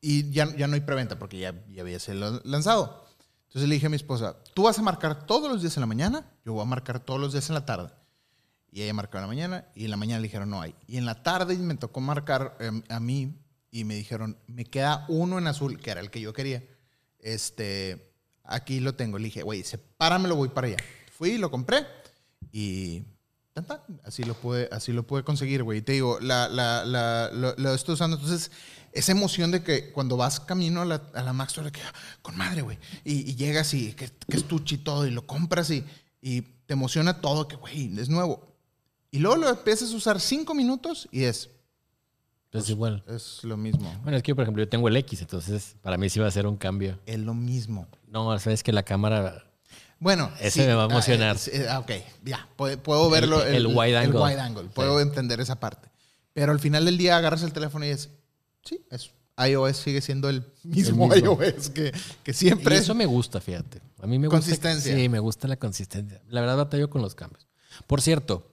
y 0.00 0.30
ya, 0.30 0.54
ya 0.56 0.66
no 0.66 0.74
hay 0.74 0.80
preventa 0.80 1.18
porque 1.18 1.38
ya, 1.38 1.54
ya 1.68 1.82
había 1.82 2.00
sido 2.00 2.40
lanzado. 2.44 3.06
Entonces 3.46 3.68
le 3.68 3.74
dije 3.74 3.86
a 3.86 3.90
mi 3.90 3.96
esposa, 3.96 4.36
tú 4.54 4.62
vas 4.64 4.78
a 4.78 4.82
marcar 4.82 5.26
todos 5.26 5.50
los 5.50 5.60
días 5.60 5.76
en 5.76 5.82
la 5.82 5.86
mañana, 5.86 6.26
yo 6.44 6.54
voy 6.54 6.62
a 6.62 6.66
marcar 6.66 7.00
todos 7.00 7.20
los 7.20 7.32
días 7.32 7.48
en 7.50 7.54
la 7.54 7.66
tarde. 7.66 7.90
Y 8.74 8.82
ella 8.82 8.94
marcó 8.94 9.18
en 9.18 9.22
la 9.22 9.28
mañana 9.28 9.66
y 9.74 9.84
en 9.84 9.90
la 9.90 9.98
mañana 9.98 10.18
le 10.20 10.28
dijeron 10.28 10.48
no 10.48 10.60
hay. 10.62 10.74
Y 10.86 10.96
en 10.96 11.04
la 11.04 11.22
tarde 11.22 11.56
me 11.58 11.74
tocó 11.76 12.00
marcar 12.00 12.56
eh, 12.58 12.70
a 12.88 13.00
mí 13.00 13.36
y 13.70 13.84
me 13.84 13.94
dijeron, 13.94 14.38
me 14.46 14.64
queda 14.64 15.04
uno 15.08 15.38
en 15.38 15.46
azul, 15.46 15.78
que 15.78 15.90
era 15.90 16.00
el 16.00 16.10
que 16.10 16.20
yo 16.22 16.32
quería. 16.32 16.64
Este, 17.18 18.12
aquí 18.44 18.80
lo 18.80 18.94
tengo. 18.94 19.18
Le 19.18 19.24
dije, 19.26 19.42
güey, 19.42 19.62
sepáramelo, 19.62 20.36
voy 20.36 20.48
para 20.48 20.68
allá. 20.68 20.76
Fui, 21.16 21.38
lo 21.38 21.50
compré 21.50 21.86
y 22.50 23.04
tan, 23.52 23.66
tan, 23.66 23.80
así 24.04 24.24
lo 24.24 24.34
pude, 24.34 24.68
así 24.72 24.92
lo 24.92 25.06
pude 25.06 25.22
conseguir, 25.22 25.62
güey. 25.62 25.82
Te 25.82 25.92
digo, 25.92 26.18
la, 26.20 26.48
la, 26.48 26.84
la- 26.84 27.30
lo, 27.32 27.74
estoy 27.74 27.94
usando. 27.94 28.16
Entonces, 28.16 28.50
esa 28.92 29.12
emoción 29.12 29.50
de 29.50 29.62
que 29.62 29.92
cuando 29.92 30.16
vas 30.16 30.40
camino 30.40 30.82
a 30.82 30.84
la, 30.84 31.02
a 31.14 31.22
la 31.22 31.32
de 31.32 31.72
que, 31.72 31.80
ah, 31.82 31.92
con 32.22 32.36
madre, 32.36 32.62
güey. 32.62 32.78
Y, 33.04 33.30
y 33.30 33.34
llegas 33.36 33.72
y 33.74 33.92
que, 33.92 34.08
que 34.28 34.36
estuche 34.36 34.76
y 34.76 34.78
todo, 34.78 35.06
y 35.06 35.10
lo 35.10 35.26
compras 35.26 35.70
y, 35.70 35.84
y 36.20 36.42
te 36.42 36.72
emociona 36.74 37.20
todo, 37.20 37.48
que, 37.48 37.56
güey, 37.56 37.98
es 37.98 38.08
nuevo. 38.08 38.51
Y 39.12 39.18
luego 39.20 39.36
lo 39.36 39.48
empiezas 39.50 39.92
a 39.92 39.96
usar 39.96 40.20
cinco 40.20 40.54
minutos 40.54 41.06
y 41.12 41.24
es, 41.24 41.50
Entonces 42.46 42.70
igual. 42.70 43.04
es 43.08 43.44
lo 43.44 43.56
mismo. 43.56 43.94
Bueno, 44.02 44.16
es 44.16 44.22
que, 44.22 44.34
por 44.34 44.42
ejemplo, 44.42 44.62
yo 44.64 44.68
tengo 44.68 44.88
el 44.88 44.96
X, 44.96 45.20
entonces 45.20 45.76
para 45.82 45.96
mí 45.98 46.08
sí 46.08 46.18
va 46.18 46.26
a 46.26 46.30
ser 46.30 46.46
un 46.46 46.56
cambio. 46.56 46.98
Es 47.06 47.18
lo 47.18 47.34
mismo. 47.34 47.86
No, 48.08 48.36
sabes 48.40 48.62
que 48.62 48.72
la 48.72 48.82
cámara... 48.82 49.44
Bueno, 49.98 50.32
Ese 50.40 50.66
me 50.66 50.74
va 50.74 50.84
a 50.84 50.86
emocionar. 50.86 51.36
ah, 51.36 51.38
sí, 51.38 51.50
ah, 51.68 51.78
ok, 51.78 51.92
ya, 52.24 52.48
puedo, 52.56 52.76
puedo 52.82 53.08
verlo. 53.08 53.44
el 53.44 53.68
wide 53.68 53.96
angle. 53.96 54.18
wide 54.20 54.40
angle, 54.40 54.64
puedo 54.70 54.98
entender 55.00 55.40
esa 55.40 55.60
parte. 55.60 55.88
Pero 56.32 56.50
al 56.50 56.58
final 56.58 56.84
del 56.86 56.98
día 56.98 57.16
agarras 57.18 57.42
el 57.44 57.52
teléfono 57.52 57.84
y 57.84 57.90
es, 57.90 58.08
sí, 58.64 58.80
es, 58.90 59.12
iOS 59.46 59.76
sigue 59.76 60.00
siendo 60.00 60.28
el 60.28 60.42
mismo, 60.64 61.06
mismo. 61.08 61.38
iOS 61.40 61.68
que, 61.70 61.92
que 62.24 62.30
Y 62.32 62.34
siempre. 62.34 62.76
eso 62.78 62.94
me 62.96 63.06
gusta, 63.06 63.40
fíjate. 63.40 63.80
A 64.00 64.06
mí 64.06 64.18
me 64.18 64.26
gusta. 64.26 64.38
Consistencia. 64.40 64.96
Sí, 64.96 65.08
me 65.08 65.20
gusta 65.20 65.46
la 65.46 65.56
consistencia. 65.56 66.20
La 66.28 66.40
verdad, 66.40 66.56
batallo 66.56 66.90
con 66.90 67.00
los 67.02 67.14
cambios. 67.14 67.46
Por 67.86 68.00
cierto, 68.02 68.51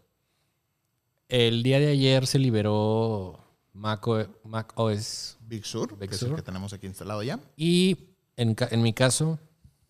el 1.29 1.63
día 1.63 1.79
de 1.79 1.87
ayer 1.87 2.27
se 2.27 2.39
liberó 2.39 3.39
Mac, 3.73 4.05
O- 4.07 4.25
Mac 4.43 4.73
OS 4.75 5.37
Big 5.47 5.65
Sur, 5.65 5.97
Big 5.97 6.09
que 6.09 6.15
es 6.15 6.21
el 6.23 6.35
que 6.35 6.41
tenemos 6.41 6.73
aquí 6.73 6.85
instalado 6.87 7.23
ya. 7.23 7.39
y 7.55 7.97
en, 8.35 8.55
en 8.71 8.81
mi 8.81 8.93
caso, 8.93 9.39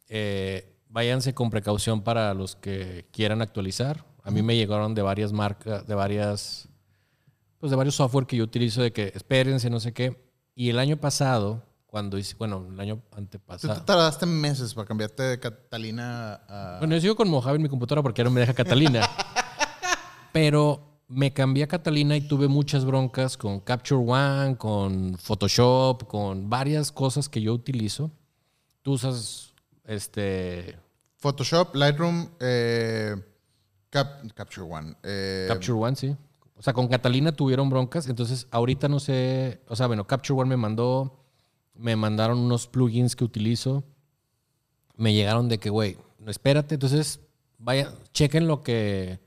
eh, 0.07 0.75
váyanse 0.89 1.33
con 1.33 1.49
precaución 1.49 2.01
para 2.01 2.33
los 2.33 2.55
que 2.55 3.07
quieran 3.11 3.41
actualizar. 3.41 4.05
A 4.23 4.31
mí 4.31 4.41
me 4.41 4.55
llegaron 4.55 4.93
de 4.95 5.01
varias 5.01 5.31
marcas, 5.33 5.85
de 5.87 5.95
varias, 5.95 6.67
pues 7.59 7.69
de 7.71 7.75
varios 7.75 7.95
software 7.95 8.25
que 8.25 8.35
yo 8.37 8.43
utilizo 8.43 8.81
de 8.81 8.91
que 8.91 9.11
espérense, 9.15 9.69
no 9.69 9.79
sé 9.79 9.93
qué. 9.93 10.19
Y 10.55 10.69
el 10.69 10.77
año 10.79 10.97
pasado, 10.97 11.63
cuando 11.85 12.17
hice, 12.17 12.35
bueno, 12.37 12.67
el 12.71 12.79
año 12.79 12.95
Tú 12.97 13.09
te 13.11 13.17
antepasado. 13.17 13.81
tardaste 13.83 14.25
meses 14.25 14.73
para 14.73 14.87
cambiarte 14.87 15.23
de 15.23 15.39
Catalina 15.39 16.33
a. 16.47 16.77
Bueno, 16.79 16.95
yo 16.95 17.01
sigo 17.01 17.15
con 17.15 17.29
Mojave 17.29 17.55
en 17.57 17.63
mi 17.63 17.69
computadora 17.69 18.01
porque 18.03 18.21
ahora 18.21 18.29
no 18.29 18.33
me 18.35 18.41
deja 18.41 18.53
Catalina. 18.53 19.07
Pero 20.31 20.88
me 21.09 21.33
cambié 21.33 21.63
a 21.63 21.67
Catalina 21.67 22.15
y 22.15 22.21
tuve 22.21 22.47
muchas 22.47 22.85
broncas 22.85 23.35
con 23.35 23.59
Capture 23.59 23.99
One, 23.99 24.55
con 24.57 25.17
Photoshop, 25.17 26.07
con 26.07 26.49
varias 26.49 26.91
cosas 26.91 27.27
que 27.27 27.41
yo 27.41 27.53
utilizo. 27.53 28.11
Tú 28.83 28.93
usas 28.93 29.53
este 29.85 30.77
Photoshop, 31.17 31.75
Lightroom, 31.75 32.29
eh, 32.39 33.15
Cap- 33.89 34.21
Capture 34.35 34.65
One. 34.71 34.95
eh, 35.03 35.45
Capture 35.49 35.73
One, 35.73 35.95
sí. 35.95 36.15
O 36.55 36.61
sea, 36.61 36.73
con 36.73 36.87
Catalina 36.87 37.31
tuvieron 37.31 37.69
broncas. 37.69 38.07
Entonces, 38.07 38.47
ahorita 38.51 38.87
no 38.87 38.99
sé. 38.99 39.61
O 39.67 39.75
sea, 39.75 39.87
bueno, 39.87 40.05
Capture 40.05 40.39
One 40.39 40.49
me 40.49 40.57
mandó. 40.57 41.25
Me 41.73 41.95
mandaron 41.95 42.37
unos 42.37 42.67
plugins 42.67 43.15
que 43.15 43.23
utilizo. 43.23 43.83
Me 44.95 45.13
llegaron 45.13 45.47
de 45.49 45.57
que, 45.57 45.69
güey, 45.69 45.97
espérate. 46.27 46.75
Entonces, 46.75 47.19
vaya, 47.57 47.91
chequen 48.13 48.47
lo 48.47 48.61
que. 48.61 49.19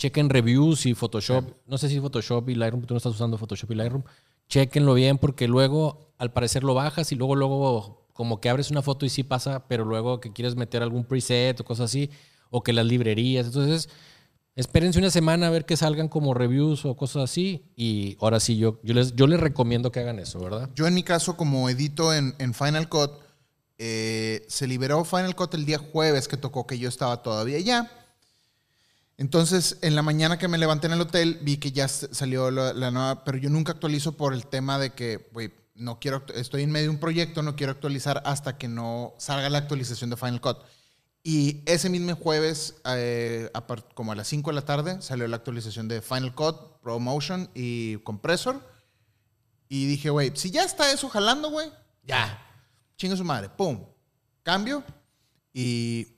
Chequen 0.00 0.30
reviews 0.30 0.86
y 0.86 0.94
Photoshop. 0.94 1.44
No 1.66 1.76
sé 1.76 1.90
si 1.90 2.00
Photoshop 2.00 2.48
y 2.48 2.54
Lightroom, 2.54 2.86
tú 2.86 2.94
no 2.94 2.98
estás 2.98 3.12
usando 3.12 3.36
Photoshop 3.36 3.70
y 3.72 3.74
Lightroom. 3.74 4.02
Chequenlo 4.48 4.94
bien 4.94 5.18
porque 5.18 5.46
luego, 5.46 6.14
al 6.16 6.32
parecer, 6.32 6.64
lo 6.64 6.72
bajas 6.72 7.12
y 7.12 7.16
luego, 7.16 7.36
luego, 7.36 8.06
como 8.14 8.40
que 8.40 8.48
abres 8.48 8.70
una 8.70 8.80
foto 8.80 9.04
y 9.04 9.10
sí 9.10 9.24
pasa, 9.24 9.68
pero 9.68 9.84
luego 9.84 10.18
que 10.18 10.32
quieres 10.32 10.56
meter 10.56 10.82
algún 10.82 11.04
preset 11.04 11.60
o 11.60 11.64
cosas 11.64 11.90
así, 11.90 12.08
o 12.48 12.62
que 12.62 12.72
las 12.72 12.86
librerías. 12.86 13.44
Entonces, 13.44 13.90
Espérense 14.56 14.98
una 14.98 15.10
semana 15.10 15.46
a 15.46 15.50
ver 15.50 15.64
que 15.64 15.76
salgan 15.76 16.08
como 16.08 16.34
reviews 16.34 16.84
o 16.84 16.96
cosas 16.96 17.24
así. 17.24 17.64
Y 17.76 18.16
ahora 18.20 18.40
sí, 18.40 18.56
yo, 18.56 18.80
yo, 18.82 18.94
les, 18.94 19.14
yo 19.14 19.26
les 19.26 19.38
recomiendo 19.38 19.92
que 19.92 20.00
hagan 20.00 20.18
eso, 20.18 20.40
¿verdad? 20.40 20.68
Yo 20.74 20.86
en 20.86 20.94
mi 20.94 21.02
caso, 21.02 21.36
como 21.36 21.70
edito 21.70 22.12
en, 22.12 22.34
en 22.38 22.52
Final 22.52 22.88
Cut, 22.88 23.12
eh, 23.78 24.44
se 24.48 24.66
liberó 24.66 25.04
Final 25.04 25.36
Cut 25.36 25.54
el 25.54 25.64
día 25.64 25.78
jueves 25.78 26.26
que 26.26 26.36
tocó 26.36 26.66
que 26.66 26.78
yo 26.78 26.88
estaba 26.88 27.22
todavía 27.22 27.58
allá. 27.58 27.90
Entonces, 29.20 29.76
en 29.82 29.94
la 29.94 30.00
mañana 30.00 30.38
que 30.38 30.48
me 30.48 30.56
levanté 30.56 30.86
en 30.86 30.94
el 30.94 31.00
hotel, 31.02 31.38
vi 31.42 31.58
que 31.58 31.72
ya 31.72 31.88
salió 31.88 32.50
la, 32.50 32.72
la 32.72 32.90
nueva, 32.90 33.22
pero 33.22 33.36
yo 33.36 33.50
nunca 33.50 33.72
actualizo 33.72 34.16
por 34.16 34.32
el 34.32 34.46
tema 34.46 34.78
de 34.78 34.94
que, 34.94 35.28
güey, 35.34 35.52
no 35.74 36.00
quiero, 36.00 36.24
estoy 36.34 36.62
en 36.62 36.70
medio 36.70 36.86
de 36.86 36.94
un 36.94 37.00
proyecto, 37.00 37.42
no 37.42 37.54
quiero 37.54 37.72
actualizar 37.72 38.22
hasta 38.24 38.56
que 38.56 38.66
no 38.66 39.12
salga 39.18 39.50
la 39.50 39.58
actualización 39.58 40.08
de 40.08 40.16
Final 40.16 40.40
Cut. 40.40 40.56
Y 41.22 41.60
ese 41.66 41.90
mismo 41.90 42.16
jueves, 42.16 42.76
eh, 42.86 43.50
a 43.52 43.60
como 43.92 44.12
a 44.12 44.14
las 44.14 44.26
5 44.26 44.48
de 44.52 44.54
la 44.54 44.64
tarde, 44.64 45.02
salió 45.02 45.28
la 45.28 45.36
actualización 45.36 45.86
de 45.86 46.00
Final 46.00 46.34
Cut, 46.34 46.80
ProMotion 46.80 47.50
y 47.54 47.98
Compressor. 47.98 48.58
Y 49.68 49.84
dije, 49.84 50.08
güey, 50.08 50.32
si 50.34 50.50
ya 50.50 50.64
está 50.64 50.90
eso 50.92 51.10
jalando, 51.10 51.50
güey, 51.50 51.70
Ya. 52.04 52.42
chinga 52.96 53.16
su 53.18 53.24
madre, 53.24 53.50
pum, 53.50 53.84
cambio. 54.42 54.82
Y 55.52 56.08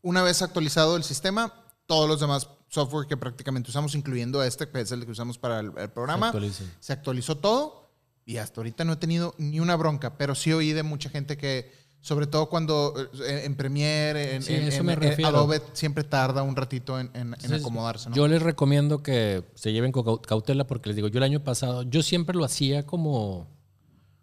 una 0.00 0.22
vez 0.22 0.40
actualizado 0.40 0.96
el 0.96 1.04
sistema, 1.04 1.57
todos 1.88 2.08
los 2.08 2.20
demás 2.20 2.48
software 2.68 3.06
que 3.08 3.16
prácticamente 3.16 3.70
usamos, 3.70 3.94
incluyendo 3.96 4.42
este, 4.44 4.68
que 4.68 4.80
es 4.82 4.92
el 4.92 5.04
que 5.06 5.10
usamos 5.10 5.38
para 5.38 5.58
el, 5.60 5.72
el 5.76 5.88
programa, 5.90 6.26
actualicen. 6.28 6.70
se 6.78 6.92
actualizó 6.92 7.38
todo 7.38 7.90
y 8.26 8.36
hasta 8.36 8.60
ahorita 8.60 8.84
no 8.84 8.92
he 8.92 8.96
tenido 8.96 9.34
ni 9.38 9.58
una 9.58 9.74
bronca, 9.74 10.16
pero 10.18 10.34
sí 10.34 10.52
oí 10.52 10.72
de 10.74 10.82
mucha 10.82 11.08
gente 11.08 11.38
que, 11.38 11.72
sobre 12.02 12.26
todo 12.26 12.50
cuando 12.50 12.92
eh, 13.26 13.42
en 13.46 13.56
Premiere, 13.56 14.36
en, 14.36 14.42
Sí, 14.42 14.52
en- 14.54 14.70
en- 14.70 15.02
en. 15.02 15.24
Adobe, 15.24 15.62
siempre 15.72 16.04
tarda 16.04 16.42
un 16.42 16.54
ratito 16.54 17.00
en, 17.00 17.06
en- 17.14 17.28
en 17.28 17.34
Entonces, 17.34 17.62
acomodarse. 17.62 18.10
¿no? 18.10 18.14
Yo 18.16 18.28
les 18.28 18.42
recomiendo 18.42 19.02
que 19.02 19.44
se 19.54 19.72
lleven 19.72 19.90
con 19.90 20.04
cau- 20.04 20.20
cautela 20.20 20.66
porque 20.66 20.90
les 20.90 20.96
digo, 20.96 21.08
yo 21.08 21.16
el 21.18 21.24
año 21.24 21.42
pasado, 21.42 21.84
yo 21.84 22.02
siempre 22.02 22.36
lo 22.36 22.44
hacía 22.44 22.84
como 22.84 23.48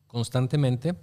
constantemente, 0.07 0.95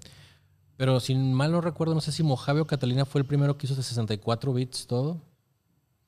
pero 0.77 1.01
sin 1.01 1.35
mal 1.35 1.53
no 1.53 1.61
recuerdo, 1.61 1.95
no 1.95 2.01
sé 2.01 2.13
si 2.13 2.23
Mojave 2.23 2.61
o 2.61 2.67
Catalina 2.67 3.05
fue 3.05 3.21
el 3.21 3.27
primero 3.27 3.59
que 3.59 3.67
hizo 3.67 3.75
de 3.75 3.83
64 3.83 4.53
bits 4.53 4.87
todo. 4.87 5.21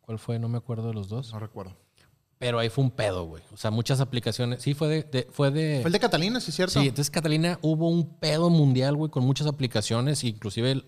¿Cuál 0.05 0.19
fue? 0.19 0.39
No 0.39 0.49
me 0.49 0.59
acuerdo 0.59 0.89
de 0.89 0.95
los 0.95 1.09
dos. 1.09 1.33
no 1.33 1.39
recuerdo. 1.39 1.77
Pero 2.39 2.59
ahí 2.59 2.69
fue 2.69 2.85
un 2.85 2.91
pedo, 2.91 3.25
güey. 3.25 3.43
O 3.53 3.57
sea, 3.57 3.71
muchas 3.71 4.01
aplicaciones. 4.01 4.63
Sí, 4.63 4.75
fue 4.75 4.89
de... 4.89 5.03
de- 5.05 5.29
fue 5.31 5.51
de 5.51 5.79
Fue 5.81 5.89
el 5.89 5.93
de 5.93 6.01
Catalina, 6.01 6.41
sí 6.41 6.53
cierto. 6.53 6.79
Sí, 6.81 6.89
entonces 6.89 7.11
Catalina 7.11 7.59
hubo 7.63 7.89
un 7.89 8.19
pedo 8.19 8.51
mundial, 8.51 8.97
güey, 8.97 9.11
con 9.11 9.25
muchas 9.25 9.47
aplicaciones, 9.47 10.25
inclusive 10.25 10.73
el 10.73 10.87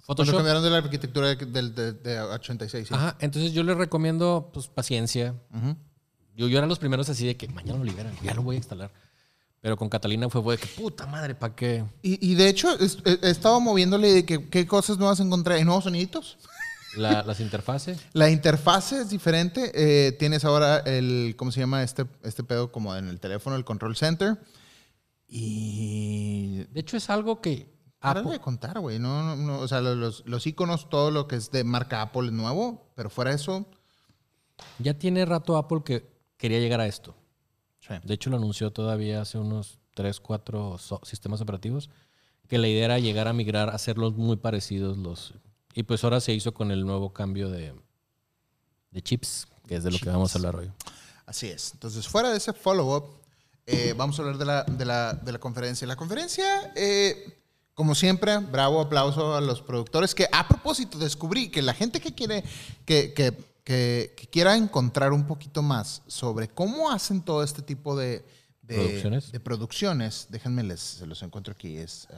Photoshop. 0.00 0.36
cambiaron 0.36 0.62
de 0.62 0.70
la 0.70 0.76
arquitectura 0.78 1.28
de, 1.34 1.36
del- 1.46 1.74
de- 1.74 1.92
de 1.92 2.20
86. 2.20 2.88
sí. 2.88 2.94
Ajá, 2.94 3.16
entonces 3.20 3.52
yo 3.52 3.62
les 3.64 3.76
recomiendo, 3.76 4.50
pues, 4.52 4.68
paciencia. 4.68 5.34
Ujú. 5.52 5.76
Yo, 6.36 6.46
yo 6.48 6.58
era 6.58 6.66
los 6.66 6.78
primeros 6.78 7.08
así 7.08 7.26
de 7.26 7.36
que 7.36 7.48
mañana 7.48 7.78
lo 7.78 7.84
liberan, 7.84 8.14
ya 8.22 8.34
lo 8.34 8.42
voy 8.42 8.56
a 8.56 8.58
instalar. 8.58 8.90
Pero 9.60 9.76
con 9.76 9.88
Catalina 9.88 10.28
fue, 10.28 10.42
fue 10.42 10.56
de 10.56 10.62
que 10.62 10.68
puta 10.68 11.06
madre, 11.06 11.34
¿para 11.36 11.54
qué? 11.54 11.84
Y, 12.02 12.30
y 12.32 12.34
de 12.34 12.48
hecho, 12.48 12.68
he, 12.80 13.18
he 13.26 13.30
estado 13.30 13.60
moviéndole 13.60 14.12
de 14.12 14.24
que, 14.26 14.48
qué 14.48 14.66
cosas 14.66 14.98
nuevas 14.98 15.20
encontré. 15.20 15.64
Nuevos 15.64 15.84
soniditos. 15.84 16.36
La- 16.96 17.22
las 17.22 17.40
interfaces. 17.40 17.98
La 18.12 18.30
interfase 18.30 19.00
es 19.00 19.10
diferente. 19.10 19.72
eh, 19.74 20.12
tienes 20.12 20.44
ahora 20.44 20.78
el, 20.78 21.34
¿cómo 21.36 21.50
se 21.52 21.60
llama 21.60 21.82
este, 21.82 22.06
este 22.22 22.44
pedo? 22.44 22.70
Como 22.72 22.94
en 22.96 23.08
el 23.08 23.18
teléfono, 23.20 23.56
el 23.56 23.64
control 23.64 23.96
center. 23.96 24.38
Y... 25.28 26.64
De 26.70 26.80
hecho, 26.80 26.96
es 26.96 27.08
algo 27.10 27.40
que 27.40 27.72
Apple, 28.00 28.32
de 28.32 28.40
contar, 28.40 28.78
güey. 28.80 28.98
No, 28.98 29.22
no, 29.22 29.36
no, 29.36 29.58
o 29.60 29.68
sea, 29.68 29.80
los- 29.80 30.22
los, 30.26 30.46
iconos, 30.46 30.88
todo 30.90 31.10
lo 31.10 31.26
que 31.28 31.36
es 31.36 31.50
de 31.50 31.64
marca 31.64 32.02
Apple 32.02 32.26
es 32.26 32.32
nuevo. 32.32 32.90
Pero 32.94 33.08
fuera 33.10 33.30
de 33.30 33.36
eso... 33.36 33.66
ya 34.78 34.94
tiene 34.94 35.24
rato 35.24 35.56
Apple 35.56 35.80
que 35.84 36.06
quería 36.36 36.58
llegar 36.58 36.80
a 36.80 36.86
esto. 36.86 37.14
sí. 37.80 37.94
De 38.04 38.14
hecho, 38.14 38.28
lo 38.30 38.36
anunció 38.36 38.72
todavía 38.72 39.20
hace 39.22 39.38
unos 39.38 39.78
3, 39.94 40.20
4 40.20 40.78
sistemas 41.04 41.40
operativos, 41.40 41.88
que 42.48 42.58
la 42.58 42.68
idea 42.68 42.84
era 42.86 42.98
llegar 42.98 43.28
a 43.28 43.32
migrar, 43.32 43.70
hacerlos 43.70 44.14
muy 44.14 44.36
parecidos 44.36 44.98
los... 44.98 45.34
Y 45.74 45.82
pues 45.84 46.04
ahora 46.04 46.20
se 46.20 46.32
hizo 46.32 46.52
con 46.52 46.70
el 46.70 46.84
nuevo 46.84 47.12
cambio 47.12 47.48
de, 47.50 47.74
de 48.90 49.02
chips, 49.02 49.46
que 49.66 49.76
es 49.76 49.84
de 49.84 49.90
lo 49.90 49.98
que 49.98 50.08
vamos 50.10 50.34
a 50.34 50.38
hablar 50.38 50.56
hoy. 50.56 50.70
Así 51.26 51.46
es. 51.48 51.72
Entonces, 51.72 52.06
fuera 52.08 52.30
de 52.30 52.36
ese 52.36 52.52
follow-up, 52.52 53.04
eh, 53.66 53.94
vamos 53.96 54.18
a 54.18 54.22
hablar 54.22 54.38
de 54.38 54.44
la, 54.44 54.64
de 54.64 54.84
la, 54.84 55.12
de 55.14 55.32
la 55.32 55.38
conferencia. 55.38 55.86
La 55.86 55.96
conferencia, 55.96 56.72
eh, 56.76 57.38
como 57.74 57.94
siempre, 57.94 58.36
bravo, 58.38 58.80
aplauso 58.80 59.34
a 59.34 59.40
los 59.40 59.62
productores 59.62 60.14
que 60.14 60.28
a 60.30 60.46
propósito 60.46 60.98
descubrí 60.98 61.48
que 61.48 61.62
la 61.62 61.72
gente 61.72 62.00
que 62.00 62.12
quiere, 62.14 62.44
que, 62.84 63.14
que, 63.14 63.32
que- 63.64 64.12
que 64.16 64.26
quiera 64.26 64.56
encontrar 64.56 65.12
un 65.12 65.24
poquito 65.26 65.62
más 65.62 66.02
sobre 66.08 66.48
cómo 66.48 66.90
hacen 66.90 67.22
todo 67.22 67.42
este 67.44 67.62
tipo 67.62 67.96
de, 67.96 68.24
de 68.62 68.74
¿Producciones? 68.74 69.32
de 69.32 69.40
producciones, 69.40 70.26
déjenme 70.30 70.64
les, 70.64 70.80
se 70.80 71.06
los 71.06 71.22
encuentro 71.22 71.54
aquí. 71.54 71.76
Es, 71.78 72.08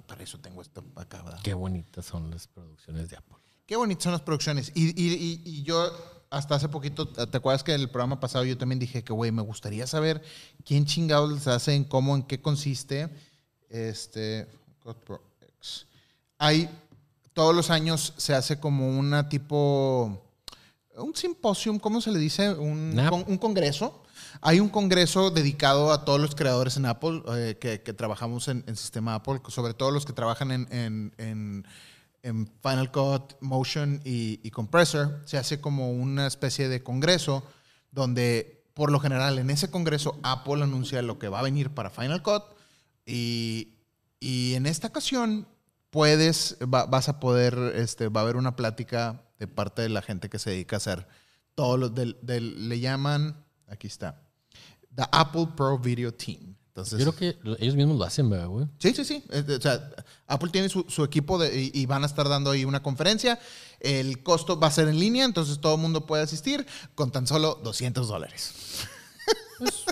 para 0.00 0.22
eso 0.22 0.38
tengo 0.40 0.62
esto 0.62 0.82
acá, 0.96 1.22
¿verdad? 1.22 1.40
Qué 1.42 1.52
bonitas 1.52 2.06
son 2.06 2.30
las 2.30 2.46
producciones 2.48 3.10
de 3.10 3.16
Apple. 3.16 3.36
Qué 3.66 3.76
bonitas 3.76 4.04
son 4.04 4.12
las 4.12 4.22
producciones. 4.22 4.72
Y, 4.74 4.88
y- 5.00 5.12
y- 5.14 5.42
y 5.44 5.62
yo 5.62 5.90
hasta 6.30 6.54
hace 6.54 6.68
poquito, 6.70 7.06
¿te 7.06 7.36
acuerdas 7.36 7.62
que 7.62 7.74
en 7.74 7.82
el 7.82 7.90
programa 7.90 8.18
pasado 8.18 8.44
yo 8.46 8.56
también 8.56 8.78
dije 8.78 9.04
que, 9.04 9.12
güey, 9.12 9.30
me 9.30 9.42
gustaría 9.42 9.86
saber 9.86 10.22
quién 10.64 10.86
chingados 10.86 11.30
les 11.30 11.46
hacen, 11.46 11.84
cómo, 11.84 12.16
en 12.16 12.22
qué 12.22 12.40
consiste? 12.40 13.10
Este, 13.68 14.48
God 14.82 14.96
Pro 14.96 15.22
X. 15.58 15.86
Hay, 16.38 16.68
todos 17.34 17.54
los 17.54 17.70
años 17.70 18.14
se 18.16 18.34
hace 18.34 18.58
como 18.58 18.88
una 18.98 19.28
tipo, 19.28 20.22
un 20.96 21.14
simposium, 21.14 21.78
¿cómo 21.78 22.00
se 22.00 22.10
le 22.10 22.18
dice? 22.18 22.50
Un, 22.52 22.94
con- 23.10 23.24
un 23.26 23.38
congreso. 23.38 24.01
Hay 24.40 24.60
un 24.60 24.68
congreso 24.68 25.30
dedicado 25.30 25.92
a 25.92 26.04
todos 26.04 26.20
los 26.20 26.34
creadores 26.34 26.76
en 26.76 26.86
Apple, 26.86 27.22
eh, 27.36 27.58
que, 27.60 27.78
trabajamos 27.92 28.48
en, 28.48 28.64
en 28.66 28.76
sistema 28.76 29.14
Apple, 29.16 29.40
sobre 29.48 29.74
todo 29.74 29.90
los 29.90 30.04
que 30.06 30.12
trabajan 30.12 30.50
en, 30.50 31.64
Final 32.62 32.90
Cut, 32.92 33.34
Motion 33.40 34.00
y, 34.04 34.40
y 34.42 34.50
Compressor. 34.50 35.20
Se 35.24 35.38
hace 35.38 35.60
como 35.60 35.90
una 35.92 36.26
especie 36.26 36.68
de 36.68 36.82
congreso 36.82 37.42
donde, 37.90 38.64
por 38.74 38.90
lo 38.90 39.00
general, 39.00 39.38
en 39.38 39.50
ese 39.50 39.70
congreso 39.70 40.18
Apple 40.22 40.62
anuncia 40.62 41.02
lo 41.02 41.18
que 41.18 41.28
va 41.28 41.40
a 41.40 41.42
venir 41.42 41.70
para 41.70 41.90
Final 41.90 42.22
Cut 42.22 42.44
y, 43.04 43.74
y 44.20 44.54
en 44.54 44.66
esta 44.66 44.88
ocasión 44.88 45.46
puedes, 45.90 46.56
va- 46.62 46.86
vas 46.86 47.08
a 47.08 47.20
poder, 47.20 47.58
este, 47.76 48.08
va 48.08 48.20
a 48.20 48.24
haber 48.24 48.36
una 48.36 48.56
plática 48.56 49.22
de 49.38 49.46
parte 49.48 49.82
de 49.82 49.88
la 49.90 50.00
gente 50.02 50.30
que 50.30 50.38
se 50.38 50.50
dedica 50.50 50.76
a 50.76 50.78
hacer 50.78 51.06
todo 51.54 51.76
lo 51.76 51.88
del, 51.90 52.16
del- 52.22 52.68
le 52.68 52.80
llaman, 52.80 53.41
aquí 53.72 53.86
está, 53.88 54.20
The 54.94 55.04
Apple 55.10 55.48
Pro 55.56 55.78
Video 55.78 56.12
Team. 56.12 56.54
Entonces, 56.68 57.04
Yo 57.04 57.12
creo 57.12 57.34
que 57.34 57.38
lo- 57.42 57.58
ellos 57.58 57.74
mismos 57.76 57.98
lo 57.98 58.04
hacen, 58.04 58.30
¿verdad, 58.30 58.46
güey? 58.48 58.66
Sí, 58.78 58.94
sí, 58.94 59.04
sí. 59.04 59.22
O 59.30 59.60
sea, 59.60 59.90
Apple 60.26 60.48
tiene 60.50 60.70
su, 60.70 60.86
su 60.88 61.04
equipo 61.04 61.38
de- 61.38 61.64
y, 61.64 61.70
y 61.74 61.84
van 61.86 62.02
a 62.02 62.06
estar 62.06 62.26
dando 62.28 62.50
ahí 62.50 62.64
una 62.64 62.82
conferencia. 62.82 63.38
El 63.80 64.22
costo 64.22 64.58
va 64.58 64.68
a 64.68 64.70
ser 64.70 64.88
en 64.88 64.98
línea, 64.98 65.24
entonces 65.26 65.60
todo 65.60 65.74
el 65.74 65.80
mundo 65.82 66.06
puede 66.06 66.22
asistir 66.22 66.66
con 66.94 67.10
tan 67.10 67.26
solo 67.26 67.60
200 67.62 68.08
dólares. 68.08 68.54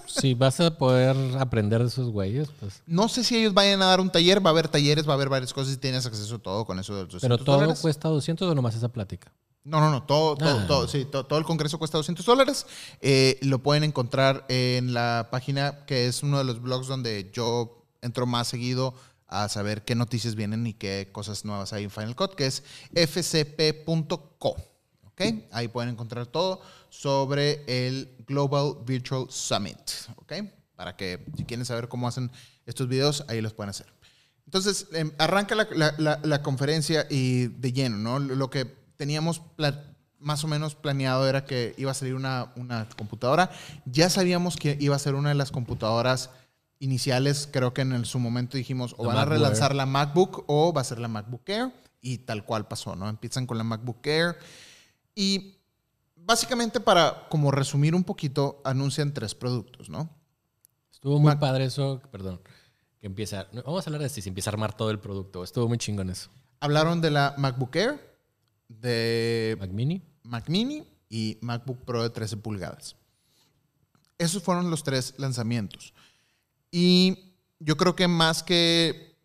Si 0.06 0.34
vas 0.34 0.58
a 0.60 0.76
poder 0.76 1.14
aprender 1.38 1.80
de 1.80 1.86
esos 1.88 2.10
güeyes, 2.10 2.48
pues. 2.58 2.82
No 2.86 3.08
sé 3.08 3.22
si 3.24 3.36
ellos 3.36 3.54
vayan 3.54 3.80
a 3.82 3.86
dar 3.86 4.00
un 4.00 4.10
taller, 4.10 4.44
va 4.44 4.50
a 4.50 4.52
haber 4.52 4.66
talleres, 4.68 5.06
va 5.06 5.12
a 5.12 5.14
haber 5.14 5.28
varias 5.28 5.52
cosas 5.52 5.74
y 5.74 5.76
tienes 5.76 6.04
acceso 6.06 6.34
a 6.36 6.38
todo 6.40 6.64
con 6.64 6.78
eso 6.80 6.94
de 6.96 7.02
los 7.04 7.12
200 7.12 7.38
Pero 7.38 7.44
todo 7.44 7.56
dólares. 7.60 7.80
cuesta 7.80 8.08
200 8.08 8.48
o 8.50 8.54
nomás 8.54 8.74
esa 8.74 8.88
plática. 8.88 9.32
No, 9.62 9.78
no, 9.80 9.90
no, 9.90 10.02
todo, 10.04 10.36
todo, 10.36 10.58
Ah. 10.60 10.66
todo, 10.66 10.88
sí, 10.88 11.04
to- 11.04 11.26
todo, 11.26 11.38
el 11.38 11.44
congreso 11.44 11.78
cuesta 11.78 11.98
200 11.98 12.24
dólares. 12.24 12.66
Eh, 13.00 13.38
lo 13.42 13.58
pueden 13.62 13.84
encontrar 13.84 14.46
en 14.48 14.94
la 14.94 15.28
página 15.30 15.84
que 15.84 16.06
es 16.06 16.22
uno 16.22 16.38
de 16.38 16.44
los 16.44 16.62
blogs 16.62 16.86
donde 16.86 17.30
yo 17.32 17.84
entro 18.00 18.26
más 18.26 18.48
seguido 18.48 18.94
a 19.26 19.48
saber 19.48 19.84
qué 19.84 19.94
noticias 19.94 20.34
vienen 20.34 20.66
y 20.66 20.72
qué 20.74 21.10
cosas 21.12 21.44
nuevas 21.44 21.72
hay 21.72 21.84
en 21.84 21.90
Final 21.90 22.16
Cut, 22.16 22.34
que 22.34 22.46
es 22.46 22.62
fcp.co. 22.94 24.56
¿ok? 25.04 25.20
Ahí 25.52 25.68
pueden 25.68 25.90
encontrar 25.90 26.26
todo 26.26 26.60
sobre 26.88 27.62
el 27.66 28.16
Global 28.26 28.76
Virtual 28.86 29.26
Summit. 29.28 29.78
¿ok? 30.16 30.32
Para 30.74 30.96
que 30.96 31.24
si 31.36 31.44
quieren 31.44 31.66
saber 31.66 31.88
cómo 31.88 32.08
hacen 32.08 32.30
estos 32.66 32.88
videos, 32.88 33.24
ahí 33.28 33.40
los 33.40 33.52
pueden 33.52 33.70
hacer. 33.70 33.86
Entonces, 34.46 34.88
em, 34.92 35.12
arranca 35.18 35.54
la, 35.54 35.68
la- 35.72 35.94
la- 35.98 36.20
la 36.24 36.42
conferencia 36.42 37.06
y 37.08 37.46
de 37.48 37.72
lleno, 37.72 37.98
¿no? 37.98 38.18
Lo 38.18 38.50
que 38.50 38.79
teníamos 39.00 39.40
más 40.18 40.44
o 40.44 40.48
menos 40.48 40.74
planeado 40.74 41.26
era 41.26 41.46
que 41.46 41.74
iba 41.78 41.90
a 41.90 41.94
salir 41.94 42.14
una, 42.14 42.52
una 42.54 42.86
computadora. 42.98 43.50
Ya 43.86 44.10
sabíamos 44.10 44.56
que 44.58 44.76
iba 44.78 44.94
a 44.94 44.98
ser 44.98 45.14
una 45.14 45.30
de 45.30 45.34
las 45.34 45.50
computadoras 45.50 46.28
iniciales. 46.80 47.48
Creo 47.50 47.72
que 47.72 47.80
en 47.80 47.92
el- 47.94 48.04
su 48.04 48.18
momento 48.18 48.58
dijimos, 48.58 48.94
o 48.98 49.04
La 49.06 49.08
van 49.14 49.18
a 49.18 49.24
relanzar 49.24 49.74
la 49.74 49.86
MacBook 49.86 50.44
o 50.46 50.74
va 50.74 50.82
a 50.82 50.84
ser 50.84 50.98
la 50.98 51.08
MacBook 51.08 51.48
Air. 51.48 51.72
Y 52.02 52.18
tal 52.18 52.44
cual 52.44 52.68
pasó, 52.68 52.94
¿no? 52.96 53.08
Empiezan 53.08 53.46
con 53.46 53.56
la 53.56 53.64
MacBook 53.64 54.06
Air. 54.06 54.36
Y 55.14 55.56
básicamente 56.16 56.80
para, 56.80 57.26
como 57.30 57.50
resumir 57.50 57.94
un 57.94 58.04
poquito, 58.04 58.60
anuncian 58.64 59.14
tres 59.14 59.34
productos, 59.34 59.88
¿no? 59.88 60.10
Estuvo 60.92 61.18
muy 61.18 61.34
padre 61.36 61.64
eso, 61.64 62.02
perdón, 62.12 62.42
que 63.00 63.06
empieza, 63.06 63.46
vamos 63.64 63.86
a 63.86 63.88
hablar 63.88 64.02
de 64.02 64.10
si 64.10 64.20
se 64.20 64.28
empieza 64.28 64.50
a 64.50 64.52
armar 64.52 64.74
todo 64.76 64.90
el 64.90 64.98
producto. 64.98 65.42
Estuvo 65.44 65.66
muy 65.66 65.78
chingón 65.78 66.10
eso. 66.10 66.28
Hablaron 66.60 67.00
de 67.00 67.10
la 67.10 67.34
MacBook 67.38 67.74
Air, 67.76 68.09
de 68.80 69.56
Mac 69.58 69.70
Mini, 69.70 70.02
Mac 70.22 70.48
Mini 70.48 70.84
y 71.08 71.38
MacBook 71.40 71.84
Pro 71.84 72.02
de 72.02 72.10
13 72.10 72.36
pulgadas. 72.38 72.96
Esos 74.18 74.42
fueron 74.42 74.70
los 74.70 74.84
tres 74.84 75.14
lanzamientos. 75.16 75.92
Y 76.70 77.32
yo 77.58 77.76
creo 77.76 77.96
que 77.96 78.06
más 78.06 78.42
que 78.42 79.16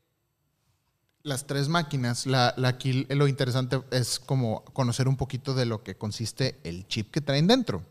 las 1.21 1.47
tres 1.47 1.67
máquinas, 1.67 2.25
la, 2.25 2.53
la 2.58 2.69
aquí 2.69 3.05
lo 3.10 3.27
interesante 3.27 3.81
es 3.91 4.19
como 4.19 4.63
conocer 4.65 5.08
un 5.08 5.17
poquito 5.17 5.53
de 5.53 5.65
lo 5.65 5.84
que 5.84 5.97
consiste 5.97 6.60
el 6.63 6.88
chip 6.88 7.12
que 7.12 7.21
traen 7.21 7.47
dentro. 7.47 7.84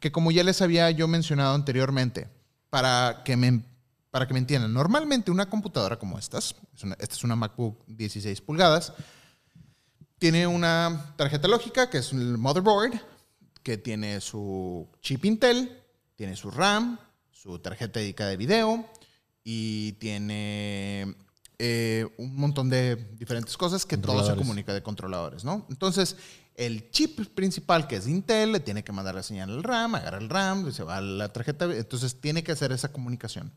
Que 0.00 0.10
como 0.12 0.30
ya 0.30 0.42
les 0.44 0.60
había 0.62 0.90
yo 0.90 1.06
mencionado 1.08 1.54
anteriormente, 1.54 2.28
para 2.70 3.22
que 3.24 3.36
me, 3.36 3.62
para 4.10 4.26
que 4.26 4.34
me 4.34 4.40
entiendan, 4.40 4.72
normalmente 4.72 5.30
una 5.30 5.48
computadora 5.48 5.98
como 5.98 6.18
estas, 6.18 6.54
es 6.74 6.82
una- 6.82 6.96
esta 6.98 7.14
es 7.14 7.22
una 7.24 7.36
MacBook 7.36 7.84
16 7.86 8.40
pulgadas, 8.40 8.92
tiene 10.22 10.46
una 10.46 11.14
tarjeta 11.16 11.48
lógica 11.48 11.90
que 11.90 11.98
es 11.98 12.12
el 12.12 12.38
motherboard, 12.38 12.92
que 13.64 13.76
tiene 13.76 14.20
su 14.20 14.88
chip 15.00 15.24
Intel, 15.24 15.82
tiene 16.14 16.36
su 16.36 16.48
RAM, 16.48 16.96
su 17.32 17.58
tarjeta 17.58 17.98
dedicada 17.98 18.30
de 18.30 18.36
video 18.36 18.88
y 19.42 19.94
tiene 19.94 21.16
eh, 21.58 22.06
un 22.18 22.36
montón 22.36 22.70
de 22.70 22.94
diferentes 23.18 23.56
cosas 23.56 23.84
que 23.84 23.96
todo 23.96 24.24
se 24.24 24.36
comunica 24.36 24.72
de 24.72 24.80
controladores, 24.80 25.42
¿no? 25.42 25.66
Entonces, 25.68 26.14
el 26.54 26.92
chip 26.92 27.26
principal 27.34 27.88
que 27.88 27.96
es 27.96 28.06
Intel 28.06 28.52
le 28.52 28.60
tiene 28.60 28.84
que 28.84 28.92
mandar 28.92 29.16
la 29.16 29.24
señal 29.24 29.50
al 29.50 29.64
RAM, 29.64 29.96
agarra 29.96 30.18
el 30.18 30.28
RAM, 30.28 30.70
se 30.70 30.84
va 30.84 30.98
a 30.98 31.00
la 31.00 31.32
tarjeta, 31.32 31.64
entonces 31.64 32.20
tiene 32.20 32.44
que 32.44 32.52
hacer 32.52 32.70
esa 32.70 32.92
comunicación. 32.92 33.52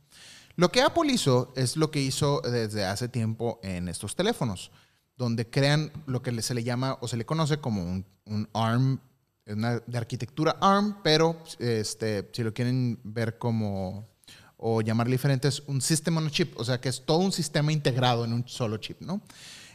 Lo 0.56 0.71
que 0.71 0.82
Apple 0.82 1.13
hizo 1.13 1.54
es 1.56 1.78
lo 1.78 1.91
que 1.91 2.01
hizo 2.01 2.41
desde 2.41 2.86
hace 2.86 3.08
tiempo 3.08 3.60
en 3.62 3.88
estos 3.88 4.15
teléfonos, 4.15 4.71
donde 5.17 5.49
crean 5.49 5.91
lo 6.08 6.21
que 6.21 6.41
se 6.41 6.54
le 6.54 6.63
llama 6.63 6.97
o 7.01 7.08
se 7.08 7.17
le 7.17 7.25
conoce 7.25 7.58
como 7.60 7.84
un, 7.84 8.06
un 8.25 8.49
ARM, 8.54 8.99
una, 9.47 9.80
de 9.80 9.97
arquitectura 9.97 10.58
ARM, 10.60 10.97
pero 11.04 11.38
este, 11.60 12.30
si 12.34 12.43
lo 12.43 12.54
quieren 12.54 12.99
ver 13.04 13.38
como 13.38 14.08
o 14.58 14.82
llamarle 14.82 15.13
diferente, 15.13 15.47
es 15.49 15.62
un 15.67 15.82
System 15.82 16.17
on 16.17 16.28
a 16.28 16.32
Chip, 16.32 16.58
o 16.60 16.63
sea 16.63 16.80
que 16.80 16.89
es 16.89 17.04
todo 17.06 17.17
un 17.17 17.32
sistema 17.32 17.71
integrado 17.71 18.23
en 18.25 18.34
un 18.34 18.47
solo 18.47 18.78
chip, 18.78 19.01
¿no? 19.01 19.21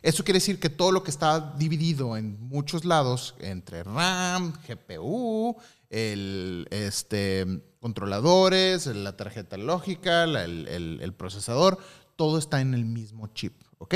Eso 0.03 0.25
quiere 0.25 0.39
decir 0.39 0.59
que 0.59 0.71
todo 0.71 0.91
lo 0.93 1.03
que 1.03 1.11
está 1.11 1.55
dividido 1.59 2.17
en 2.17 2.41
muchos 2.41 2.87
lados, 2.87 3.35
entre 3.41 3.83
RAM, 3.85 4.55
GPU, 4.67 5.55
el, 5.91 6.67
este, 6.71 7.47
controladores, 7.79 8.87
la 8.87 9.17
tarjeta 9.17 9.59
lógica, 9.59 10.25
el, 10.25 10.37
el- 10.67 10.99
el 11.03 11.13
procesador, 11.13 11.79
todo 12.17 12.39
está 12.39 12.61
en 12.63 12.73
el 12.73 12.87
mismo 12.87 13.27
chip, 13.29 13.53
¿ok? 13.79 13.95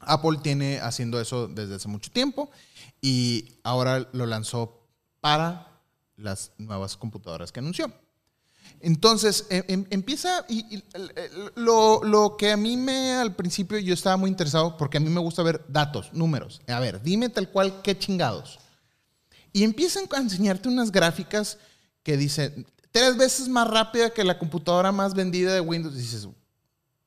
Apple 0.00 0.38
tiene 0.42 0.80
haciendo 0.80 1.20
eso 1.20 1.48
desde 1.48 1.76
hace 1.76 1.88
mucho 1.88 2.10
tiempo 2.10 2.50
y 3.00 3.56
ahora 3.62 4.08
lo 4.12 4.26
lanzó 4.26 4.86
para 5.20 5.80
las 6.16 6.52
nuevas 6.58 6.96
computadoras 6.96 7.52
que 7.52 7.60
anunció. 7.60 7.92
Entonces, 8.80 9.46
em- 9.50 9.64
em- 9.68 9.86
empieza 9.90 10.44
y, 10.48 10.82
lo, 11.56 12.02
lo 12.04 12.36
que 12.36 12.52
a 12.52 12.56
mí 12.56 12.76
me 12.76 13.12
al 13.12 13.34
principio 13.34 13.78
yo 13.78 13.92
estaba 13.94 14.16
muy 14.16 14.30
interesado 14.30 14.76
porque 14.76 14.98
a 14.98 15.00
mí 15.00 15.10
me 15.10 15.20
gusta 15.20 15.42
ver 15.42 15.64
datos, 15.68 16.12
números. 16.12 16.60
A 16.68 16.80
ver, 16.80 17.02
dime 17.02 17.28
tal 17.28 17.50
cual 17.50 17.82
qué 17.82 17.98
chingados. 17.98 18.58
Y 19.52 19.64
empiezan 19.64 20.04
a 20.12 20.18
enseñarte 20.18 20.68
unas 20.68 20.92
gráficas 20.92 21.58
que 22.02 22.16
dicen 22.16 22.66
tres 22.92 23.16
veces 23.16 23.48
más 23.48 23.68
rápida 23.68 24.10
que 24.10 24.24
la 24.24 24.38
computadora 24.38 24.92
más 24.92 25.14
vendida 25.14 25.52
de 25.52 25.60
Windows. 25.60 25.94
Y 25.94 25.98
dices, 25.98 26.28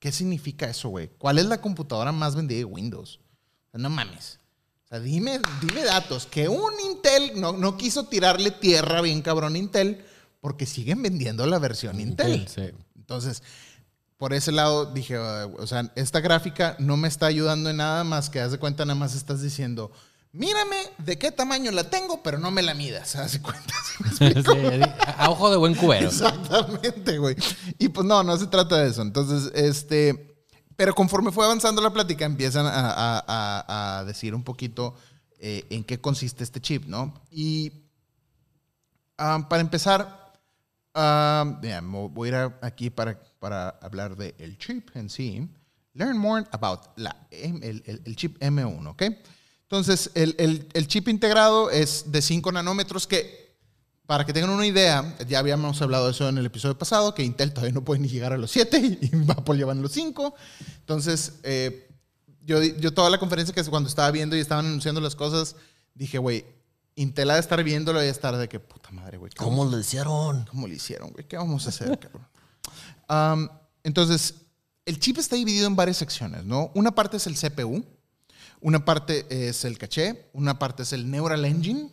¿qué 0.04 0.12
significa 0.12 0.70
eso, 0.70 0.90
güey? 0.90 1.10
¿Cuál 1.18 1.40
es 1.40 1.46
la 1.46 1.62
computadora 1.62 2.12
más 2.12 2.36
vendida 2.36 2.58
de 2.58 2.66
Windows? 2.66 3.22
O 3.68 3.72
sea, 3.72 3.80
no 3.80 3.90
mames. 3.90 4.38
O 4.84 4.88
sea, 4.90 5.00
dime, 5.00 5.40
dime 5.62 5.86
datos. 5.86 6.26
Que 6.26 6.50
un 6.50 6.74
Intel 6.92 7.40
no, 7.40 7.54
no 7.54 7.78
quiso 7.78 8.04
tirarle 8.08 8.52
tierra 8.52 9.00
bien 9.00 9.22
cabrón 9.22 9.56
a 9.56 9.58
Intel 9.58 10.04
porque 10.42 10.66
siguen 10.66 11.02
vendiendo 11.02 11.48
la 11.48 11.58
versión 11.58 12.02
Intel. 12.02 12.46
sí. 12.50 12.64
Entonces, 12.98 13.44
por 14.18 14.34
ese 14.34 14.52
lado 14.52 14.88
dije, 14.88 15.16
"Ah, 15.16 15.50
o 15.58 15.66
sea, 15.68 15.90
esta 15.96 16.20
gráfica 16.20 16.76
no 16.80 16.98
me 16.98 17.08
está 17.08 17.28
ayudando 17.28 17.70
en 17.70 17.78
nada 17.78 18.04
más 18.04 18.30
que 18.30 18.42
haz 18.42 18.52
de 18.52 18.58
cuenta, 18.60 18.84
nada 18.84 19.00
más 19.00 19.16
estás 19.16 19.42
diciendo, 19.42 19.90
mírame 20.34 20.76
de 20.98 21.18
qué 21.18 21.32
tamaño 21.32 21.72
la 21.72 21.90
tengo, 21.90 22.22
pero 22.22 22.38
no 22.38 22.52
me 22.52 22.62
la 22.62 22.74
midas. 22.74 23.16
Haz 23.16 23.34
de 23.34 23.42
cuenta. 23.42 23.74
¿sí 23.88 24.04
me? 24.26 24.34
Sí, 24.44 24.82
a 25.00 25.26
a 25.26 25.30
ojo 25.30 25.50
de 25.50 25.58
buen 25.58 25.76
cubero. 25.76 26.08
Exactamente, 26.08 27.18
güey. 27.18 27.36
Y 27.80 27.88
pues 27.90 28.06
no, 28.06 28.22
no 28.24 28.36
se 28.38 28.48
trata 28.48 28.78
de 28.78 28.90
eso. 28.90 29.02
Entonces, 29.02 29.52
este, 29.56 30.36
pero 30.76 30.94
conforme 30.94 31.32
fue 31.32 31.46
avanzando 31.46 31.82
la 31.82 31.94
plática, 31.94 32.26
empiezan 32.26 32.66
a, 32.66 32.72
a- 32.72 34.00
a- 34.00 34.04
decir 34.04 34.36
un 34.36 34.44
poquito 34.44 34.96
eh, 35.40 35.66
en 35.70 35.84
qué 35.84 36.00
consiste 36.02 36.44
este 36.44 36.60
chip, 36.62 36.86
¿no? 36.86 37.14
Y 37.32 37.72
ah, 39.18 39.46
para 39.50 39.62
empezar, 39.62 40.34
ah, 40.94 41.60
mira, 41.62 41.82
me 41.82 42.08
voy 42.08 42.30
a 42.30 42.46
ir 42.46 42.54
aquí 42.62 42.90
para, 42.90 43.22
para 43.40 43.70
hablar 43.82 44.16
del 44.16 44.34
el 44.40 44.58
chip 44.58 44.90
en 44.96 45.10
sí. 45.10 45.48
Learn 45.94 46.18
more 46.18 46.44
about 46.52 46.80
la, 46.96 47.28
el, 47.30 47.64
el- 47.86 48.02
el 48.06 48.16
chip 48.16 48.40
M1, 48.42 48.88
¿ok? 48.88 49.04
Entonces, 49.74 50.12
el, 50.14 50.36
el- 50.38 50.68
el 50.74 50.88
chip 50.88 51.08
integrado 51.08 51.72
es 51.72 52.12
de 52.12 52.22
5 52.22 52.52
nanómetros 52.52 53.08
que 53.08 53.58
para 54.06 54.24
que 54.24 54.32
tengan 54.32 54.52
una 54.52 54.68
idea, 54.68 55.18
ya 55.28 55.40
habíamos 55.40 55.82
hablado 55.82 56.06
de 56.06 56.12
eso 56.12 56.30
en 56.30 56.38
el 56.38 56.46
episodio 56.46 56.78
pasado, 56.78 57.16
que 57.16 57.24
Intel 57.24 57.54
todavía 57.54 57.74
no 57.74 57.84
puede 57.84 58.00
ni 58.00 58.08
llegar 58.08 58.34
a 58.34 58.38
los 58.38 58.52
7 58.52 58.78
y 59.02 59.32
Apple 59.32 59.58
llevan 59.58 59.82
los 59.82 59.92
5. 59.94 60.36
Entonces, 60.82 61.40
eh, 61.42 61.90
yo, 62.46 62.62
yo 62.62 62.94
toda 62.94 63.10
la 63.10 63.18
conferencia 63.18 63.52
que 63.56 63.64
cuando 63.64 63.90
estaba 63.90 64.12
viendo 64.12 64.38
y 64.38 64.42
estaban 64.42 64.68
anunciando 64.68 65.02
las 65.02 65.16
cosas, 65.16 65.56
dije, 65.96 66.20
güey, 66.20 66.46
Intel 66.94 67.32
ha 67.32 67.34
de 67.34 67.40
estar 67.40 67.64
viéndolo 67.64 68.00
y 68.00 68.06
de 68.06 68.12
estar 68.12 68.38
de 68.38 68.48
que, 68.48 68.60
puta 68.60 68.92
madre, 68.92 69.18
güey. 69.18 69.32
¿qué 69.32 69.38
¿Cómo 69.44 69.66
lo 69.66 69.80
hicieron? 69.80 70.46
¿Cómo 70.52 70.68
lo 70.68 70.74
hicieron, 70.76 71.10
güey? 71.10 71.28
¿Qué 71.28 71.36
vamos 71.36 71.66
a 71.66 71.70
hacer, 71.70 71.98
cabrón? 72.00 72.28
Am, 73.08 73.50
entonces, 73.84 74.36
el 74.86 75.00
chip 75.00 75.18
está 75.18 75.36
dividido 75.36 75.66
en 75.66 75.76
varias 75.76 75.98
secciones, 75.98 76.46
¿no? 76.46 76.70
Una 76.76 76.94
parte 76.94 77.18
es 77.18 77.26
el 77.26 77.34
CPU, 77.36 77.84
una 78.64 78.84
parte 78.86 79.26
es 79.50 79.66
el 79.66 79.78
caché, 79.78 80.30
una 80.34 80.58
parte 80.58 80.84
es 80.84 80.94
el 80.94 81.12
Neural 81.12 81.46
Engine, 81.46 81.90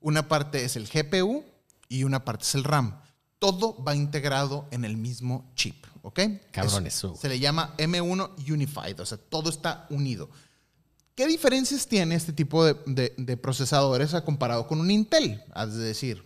una 0.00 0.26
parte 0.28 0.64
es 0.64 0.74
el 0.76 0.88
GPU 0.88 1.44
y 1.88 2.02
una 2.04 2.24
parte 2.24 2.42
es 2.44 2.54
el 2.54 2.64
RAM. 2.64 3.00
Todo 3.38 3.82
va 3.84 3.94
integrado 3.94 4.66
en 4.70 4.84
el 4.84 4.96
mismo 4.96 5.52
chip, 5.54 5.84
¿ok? 6.02 6.20
Cabrón, 6.50 6.86
eso. 6.86 7.14
Se 7.20 7.28
le 7.28 7.38
llama 7.38 7.74
M1 7.76 8.30
Unified, 8.50 8.98
o 9.00 9.06
sea, 9.06 9.18
todo 9.18 9.50
está 9.50 9.86
unido. 9.90 10.30
¿Qué 11.14 11.26
diferencias 11.26 11.86
tiene 11.86 12.14
este 12.14 12.32
tipo 12.32 12.64
de, 12.64 12.74
de- 12.86 13.14
de 13.16 13.36
procesadores 13.36 14.14
comparado 14.24 14.66
con 14.66 14.80
un 14.80 14.90
Intel? 14.90 15.42
Es 15.54 15.74
decir, 15.74 16.24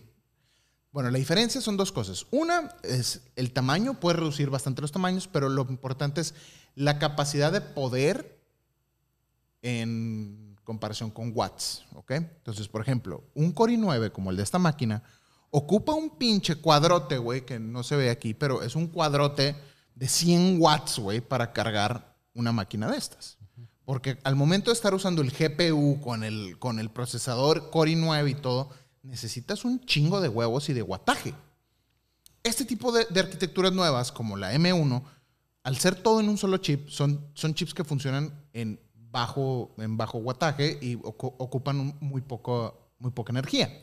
bueno, 0.91 1.09
la 1.11 1.17
diferencia 1.17 1.61
son 1.61 1.77
dos 1.77 1.91
cosas. 1.91 2.25
Una 2.31 2.75
es 2.83 3.21
el 3.35 3.51
tamaño, 3.53 3.99
puede 3.99 4.17
reducir 4.17 4.49
bastante 4.49 4.81
los 4.81 4.91
tamaños, 4.91 5.27
pero 5.31 5.47
lo 5.49 5.65
importante 5.69 6.19
es 6.21 6.33
la 6.75 6.99
capacidad 6.99 7.51
de 7.51 7.61
poder 7.61 8.40
en 9.61 10.57
comparación 10.63 11.11
con 11.11 11.31
watts, 11.35 11.83
¿ok? 11.95 12.11
Entonces, 12.11 12.67
por 12.67 12.81
ejemplo, 12.81 13.23
un 13.33 13.51
Core 13.51 13.73
i9 13.73 14.11
como 14.11 14.31
el 14.31 14.37
de 14.37 14.43
esta 14.43 14.59
máquina 14.59 15.03
ocupa 15.49 15.93
un 15.93 16.17
pinche 16.17 16.55
cuadrote, 16.55 17.17
güey, 17.17 17.45
que 17.45 17.59
no 17.59 17.83
se 17.83 17.95
ve 17.95 18.09
aquí, 18.09 18.33
pero 18.33 18.63
es 18.63 18.75
un 18.75 18.87
cuadrote 18.87 19.55
de 19.95 20.07
100 20.07 20.57
watts, 20.59 20.99
güey, 20.99 21.21
para 21.21 21.51
cargar 21.53 22.15
una 22.33 22.51
máquina 22.51 22.89
de 22.89 22.97
estas. 22.97 23.37
Porque 23.85 24.17
al 24.23 24.35
momento 24.35 24.71
de 24.71 24.75
estar 24.75 24.93
usando 24.93 25.21
el 25.21 25.31
GPU 25.31 25.99
con 26.01 26.23
el, 26.23 26.57
con 26.59 26.79
el 26.79 26.89
procesador 26.89 27.69
Core 27.69 27.91
i9 27.91 28.29
y 28.29 28.35
todo, 28.35 28.69
necesitas 29.03 29.65
un 29.65 29.83
chingo 29.85 30.21
de 30.21 30.29
huevos 30.29 30.69
y 30.69 30.73
de 30.73 30.81
guataje. 30.81 31.33
Este 32.43 32.63
tipo 32.65 32.91
de, 32.91 33.05
de 33.09 33.19
arquitecturas 33.19 33.73
nuevas, 33.73 34.11
como 34.11 34.37
la 34.37 34.53
M1, 34.53 35.03
al 35.63 35.77
ser 35.77 35.95
todo 35.95 36.19
en 36.19 36.29
un 36.29 36.37
solo 36.37 36.57
chip, 36.57 36.87
son, 36.89 37.29
son 37.33 37.53
chips 37.53 37.73
que 37.73 37.83
funcionan 37.83 38.33
en 38.53 38.79
bajo, 39.11 39.71
en 39.77 39.97
bajo 39.97 40.17
wattaje 40.19 40.77
y 40.81 40.95
ocu- 40.97 41.35
ocupan 41.37 41.95
muy, 41.99 42.21
poco, 42.21 42.91
muy 42.99 43.11
poca 43.11 43.31
energía. 43.31 43.81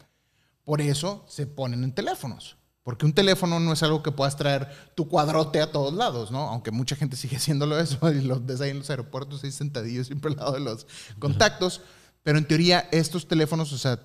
Por 0.64 0.80
eso 0.80 1.24
se 1.28 1.46
ponen 1.46 1.84
en 1.84 1.92
teléfonos. 1.92 2.56
Porque 2.82 3.04
un 3.04 3.12
teléfono 3.12 3.60
no 3.60 3.72
es 3.74 3.82
algo 3.82 4.02
que 4.02 4.12
puedas 4.12 4.36
traer 4.36 4.66
tu 4.94 5.08
cuadrote 5.08 5.60
a 5.60 5.70
todos 5.70 5.92
lados, 5.92 6.30
¿no? 6.30 6.48
Aunque 6.48 6.70
mucha 6.70 6.96
gente 6.96 7.16
sigue 7.16 7.36
haciéndolo 7.36 7.78
eso 7.78 8.10
y 8.12 8.22
los 8.22 8.44
ves 8.46 8.60
ahí 8.62 8.70
en 8.70 8.78
los 8.78 8.88
aeropuertos 8.88 9.44
ahí 9.44 9.52
sentadillos 9.52 10.06
siempre 10.06 10.30
al 10.30 10.38
lado 10.38 10.52
de 10.52 10.60
los 10.60 10.86
contactos. 11.18 11.82
Pero 12.22 12.38
en 12.38 12.46
teoría 12.48 12.88
estos 12.90 13.28
teléfonos, 13.28 13.72
o 13.74 13.78
sea, 13.78 14.00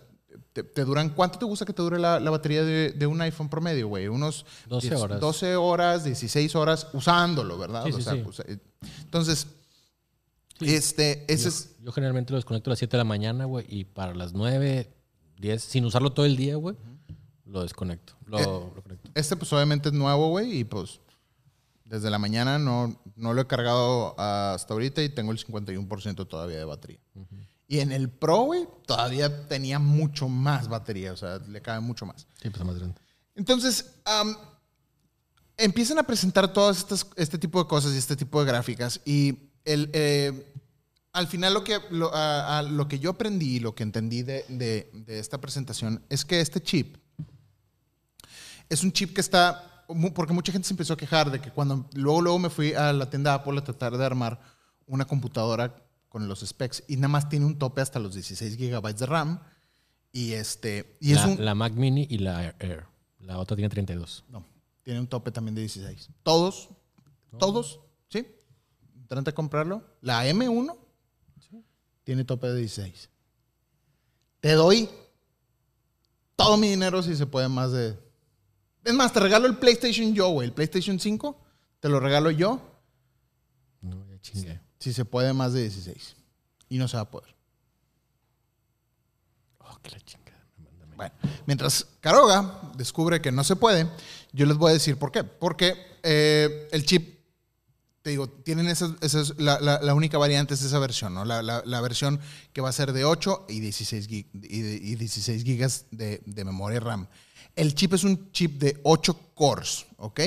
te, 0.51 0.63
te 0.63 0.83
duran, 0.83 1.09
¿cuánto 1.09 1.39
te 1.39 1.45
gusta 1.45 1.65
que 1.65 1.71
te 1.73 1.81
dure 1.81 1.97
la, 1.97 2.19
la 2.19 2.29
batería 2.29 2.63
de, 2.63 2.91
de 2.91 3.07
un 3.07 3.21
iPhone 3.21 3.47
promedio, 3.47 3.88
güey? 3.88 4.07
Unos 4.09 4.45
12 4.67 4.89
10 4.89 5.01
horas. 5.01 5.19
12 5.21 5.55
horas, 5.55 6.03
16 6.03 6.53
horas 6.55 6.88
usándolo, 6.93 7.57
¿verdad? 7.57 7.86
Sí, 7.86 7.91
O 7.91 7.95
sí, 7.95 8.01
sea, 8.01 8.13
sí. 8.13 8.21
pues, 8.23 8.39
eh, 8.41 8.59
entonces, 9.03 9.47
Sí. 10.65 10.76
este, 10.76 11.26
ese 11.32 11.43
yo, 11.43 11.49
es... 11.49 11.76
yo 11.82 11.91
generalmente 11.91 12.32
lo 12.32 12.38
desconecto 12.38 12.69
a 12.69 12.71
las 12.71 12.80
7 12.80 12.91
de 12.91 12.97
la 12.97 13.04
mañana, 13.04 13.45
güey, 13.45 13.65
y 13.69 13.86
para 13.86 14.13
las 14.13 14.34
9, 14.34 14.91
10, 15.39 15.62
sin 15.62 15.86
usarlo 15.86 16.13
todo 16.13 16.26
el 16.26 16.36
día, 16.36 16.56
güey, 16.56 16.76
lo 17.45 17.62
desconecto. 17.62 18.13
Lo, 18.26 18.39
Eh, 18.39 18.43
lo 18.43 18.82
conecto. 18.82 19.10
Este 19.15 19.36
pues 19.36 19.52
obviamente 19.54 19.89
es 19.89 19.93
nuevo, 19.93 20.30
güey, 20.30 20.60
y 20.60 20.63
pues 20.63 20.99
desde 21.86 22.10
la 22.10 22.17
mañana 22.17 22.58
no, 22.58 22.99
no 23.15 23.34
lo 23.34 23.41
he 23.41 23.47
cargado 23.47 24.19
hasta 24.19 24.73
ahorita 24.73 25.04
y 25.04 25.10
tengo 25.10 25.32
el 25.32 25.38
51% 25.38 26.28
todavía 26.28 26.58
de 26.58 26.65
batería. 26.65 26.99
Y 27.67 27.80
en 27.80 27.91
el 27.91 28.10
Pro, 28.10 28.41
güey, 28.43 28.67
todavía 28.86 29.47
tenía 29.47 29.80
mucho 29.80 30.28
más 30.28 30.67
batería, 30.67 31.13
o 31.13 31.17
sea, 31.17 31.39
le 31.39 31.62
cabe 31.62 31.80
mucho 31.80 32.06
más. 32.06 32.28
Sí, 32.41 32.49
pues 32.49 32.63
más 32.63 32.78
grande. 32.78 32.99
Entonces, 33.36 33.95
am, 34.06 34.36
empiezan 35.58 35.97
a 35.99 36.04
presentar 36.04 36.52
todas 36.52 36.80
estas, 36.80 37.08
este 37.15 37.38
tipo 37.38 37.62
de 37.62 37.67
cosas 37.67 37.93
y 37.93 37.97
este 37.97 38.15
tipo 38.15 38.39
de 38.39 38.47
gráficas. 38.47 38.99
Y 39.06 39.38
el, 39.65 39.89
eh, 39.93 40.52
al 41.13 41.28
final 41.28 41.54
lo 41.54 41.63
que, 41.63 41.80
lo, 41.91 42.13
a- 42.13 42.60
a 42.60 42.62
lo 42.63 42.88
que 42.88 42.99
yo 42.99 43.12
aprendí 43.12 43.56
y 43.58 43.60
lo 43.60 43.73
que 43.76 43.84
entendí 43.84 44.23
de, 44.23 44.45
de- 44.49 44.89
de 44.93 45.19
esta 45.19 45.39
presentación 45.39 46.04
es 46.10 46.26
que 46.26 46.41
este 46.41 46.62
chip 46.62 46.97
es 48.69 48.84
un 48.84 48.91
chip 48.91 49.13
que 49.13 49.21
está, 49.21 49.86
porque 50.15 50.34
mucha 50.34 50.52
gente 50.52 50.67
se 50.67 50.73
empezó 50.73 50.93
a 50.93 50.97
quejar 50.97 51.30
de 51.32 51.39
que 51.39 51.52
cuando 51.52 51.88
luego, 51.93 52.21
luego 52.21 52.39
me 52.39 52.49
fui 52.49 52.73
a 52.73 52.91
la 52.93 53.10
tienda 53.10 53.34
Apple 53.34 53.58
a 53.60 53.63
tratar 53.63 53.95
de 53.97 54.06
armar 54.06 54.39
una 54.88 55.06
computadora 55.06 55.76
con 56.10 56.28
los 56.28 56.41
specs 56.41 56.84
y 56.88 56.95
nada 56.95 57.08
más 57.10 57.30
tiene 57.30 57.45
un 57.45 57.58
tope 57.58 57.82
hasta 57.82 57.99
los 57.99 58.13
16 58.13 58.58
gigabytes 58.58 58.99
de 59.02 59.06
RAM. 59.06 59.39
Y 60.12 60.34
este, 60.34 60.97
y 60.99 61.12
es 61.13 61.17
la, 61.21 61.28
un... 61.28 61.45
la 61.45 61.56
Mac 61.56 61.73
Mini 61.73 62.06
y 62.10 62.19
la 62.19 62.56
Air. 62.60 62.86
La 63.19 63.39
otra 63.39 63.56
tiene 63.56 63.69
32. 63.69 64.26
No, 64.30 64.45
tiene 64.84 64.99
un 64.99 65.08
tope 65.08 65.32
también 65.32 65.56
de 65.56 65.62
16. 65.62 66.10
Todos, 66.23 66.69
todos, 67.39 67.80
¿sí? 68.10 68.28
Trata 69.08 69.32
de 69.32 69.34
comprarlo. 69.34 69.84
La 70.02 70.28
M1 70.28 70.76
tiene 72.03 72.23
tope 72.25 72.47
de 72.47 72.59
16. 72.59 73.09
Te 74.39 74.51
doy 74.53 74.89
todo 76.35 76.57
mi 76.57 76.69
dinero 76.69 77.01
si 77.03 77.15
se 77.15 77.25
puede 77.25 77.47
más 77.47 77.71
de... 77.71 77.97
Es 78.83 78.93
más, 78.93 79.13
te 79.13 79.19
regalo 79.21 79.47
el 79.47 79.57
PlayStation 79.57 80.13
yo, 80.13 80.29
güey. 80.29 80.47
El 80.47 80.53
PlayStation 80.53 80.99
5, 80.99 81.39
te 81.79 81.87
lo 81.89 81.99
regalo 82.01 82.29
yo 82.31 82.59
No, 83.81 84.05
ya 84.09 84.19
chingué. 84.19 84.59
si 84.79 84.91
se 84.91 85.05
puede 85.05 85.31
más 85.33 85.53
de 85.53 85.61
16. 85.61 86.15
Y 86.69 86.77
no 86.77 86.87
se 86.87 86.97
va 86.97 87.03
a 87.03 87.09
poder. 87.11 87.33
Oh, 89.59 89.77
que 89.81 89.91
la 89.91 89.99
chingada. 90.01 90.45
me 90.57 90.63
manda 90.71 90.85
a- 90.85 90.95
Bueno, 90.95 91.15
mientras 91.45 91.85
Caroga 92.01 92.71
descubre 92.75 93.21
que 93.21 93.31
no 93.31 93.43
se 93.43 93.55
puede, 93.55 93.87
yo 94.33 94.45
les 94.45 94.57
voy 94.57 94.71
a 94.71 94.73
decir 94.73 94.97
por 94.97 95.11
qué. 95.11 95.23
Porque 95.23 95.75
eh, 96.03 96.67
el 96.71 96.85
chip, 96.85 97.12
te 98.03 98.09
digo, 98.11 98.27
tienen 98.29 98.67
esas, 98.67 98.91
esas- 99.01 99.33
la, 99.39 99.59
la- 99.59 99.81
la 99.81 99.93
única 99.95 100.17
variante 100.17 100.53
es 100.53 100.61
esa 100.61 100.77
versión, 100.77 101.13
¿no? 101.13 101.23
La, 101.25 101.41
la- 101.41 101.63
versión 101.81 102.19
que 102.51 102.61
va 102.61 102.69
a 102.69 102.73
ser 102.73 102.93
de 102.93 103.05
8 103.05 103.45
y 103.49 103.59
16, 103.61 104.07
gig- 104.09 104.27
y, 104.33 104.61
de- 104.61 104.75
y 104.75 104.95
16 104.95 105.43
gigas 105.43 105.85
de, 105.89 106.21
de 106.25 106.43
memoria 106.45 106.79
RAM. 106.81 107.07
El 107.55 107.73
chip 107.75 107.93
es 107.93 108.03
un 108.03 108.31
chip 108.31 108.59
de 108.59 108.79
8 108.83 109.17
cores, 109.33 109.85
¿ok? 109.97 110.19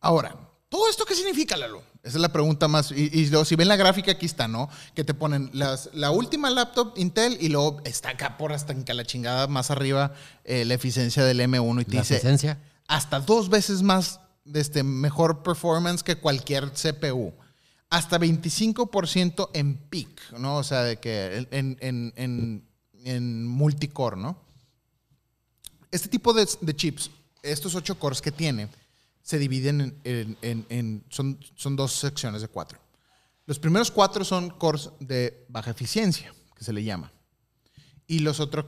Ahora, 0.00 0.36
¿todo 0.68 0.88
esto 0.88 1.04
qué 1.04 1.14
significa, 1.14 1.56
Lalo? 1.56 1.82
Esa 2.02 2.18
es 2.18 2.20
la 2.22 2.32
pregunta 2.32 2.68
más. 2.68 2.92
Y, 2.92 3.10
y 3.12 3.26
luego, 3.26 3.44
si 3.44 3.56
ven 3.56 3.66
la 3.66 3.74
gráfica, 3.76 4.12
aquí 4.12 4.26
está, 4.26 4.46
¿no? 4.46 4.68
Que 4.94 5.02
te 5.02 5.14
ponen 5.14 5.50
las, 5.52 5.90
la 5.94 6.12
última 6.12 6.48
laptop 6.50 6.92
Intel 6.96 7.36
y 7.40 7.48
luego 7.48 7.80
está 7.84 8.10
acá 8.10 8.36
por 8.38 8.52
hasta 8.52 8.72
la 8.94 9.04
chingada 9.04 9.48
más 9.48 9.70
arriba 9.72 10.14
eh, 10.44 10.64
la 10.64 10.74
eficiencia 10.74 11.24
del 11.24 11.40
M1 11.40 11.82
y 11.82 11.84
te 11.86 11.94
La 11.96 12.02
dice 12.02 12.16
esencia. 12.18 12.60
hasta 12.86 13.18
dos 13.18 13.48
veces 13.48 13.82
más 13.82 14.20
este, 14.54 14.82
mejor 14.82 15.42
performance 15.42 16.02
que 16.02 16.16
cualquier 16.16 16.72
CPU. 16.72 17.32
Hasta 17.88 18.18
25% 18.18 19.50
en 19.54 19.76
peak, 19.76 20.32
¿no? 20.38 20.56
O 20.56 20.64
sea, 20.64 20.82
de 20.82 20.98
que 20.98 21.46
en, 21.50 21.76
en, 21.80 22.12
en, 22.16 22.68
en 23.04 23.46
multicore, 23.46 24.16
¿no? 24.16 24.36
Este 25.90 26.08
tipo 26.08 26.32
de, 26.32 26.48
de 26.60 26.76
chips, 26.76 27.10
estos 27.42 27.74
ocho 27.74 27.98
cores 27.98 28.20
que 28.20 28.32
tiene, 28.32 28.68
se 29.22 29.38
dividen 29.38 29.98
en, 30.04 31.04
son, 31.08 31.38
son 31.56 31.74
dos 31.74 31.92
secciones 31.92 32.42
de 32.42 32.48
cuatro. 32.48 32.78
Los 33.46 33.58
primeros 33.58 33.90
cuatro 33.90 34.24
son 34.24 34.50
cores 34.50 34.90
de 35.00 35.44
baja 35.48 35.70
eficiencia, 35.70 36.32
que 36.56 36.64
se 36.64 36.72
le 36.72 36.84
llama. 36.84 37.12
Y 38.06 38.20
los 38.20 38.38
otros, 38.38 38.66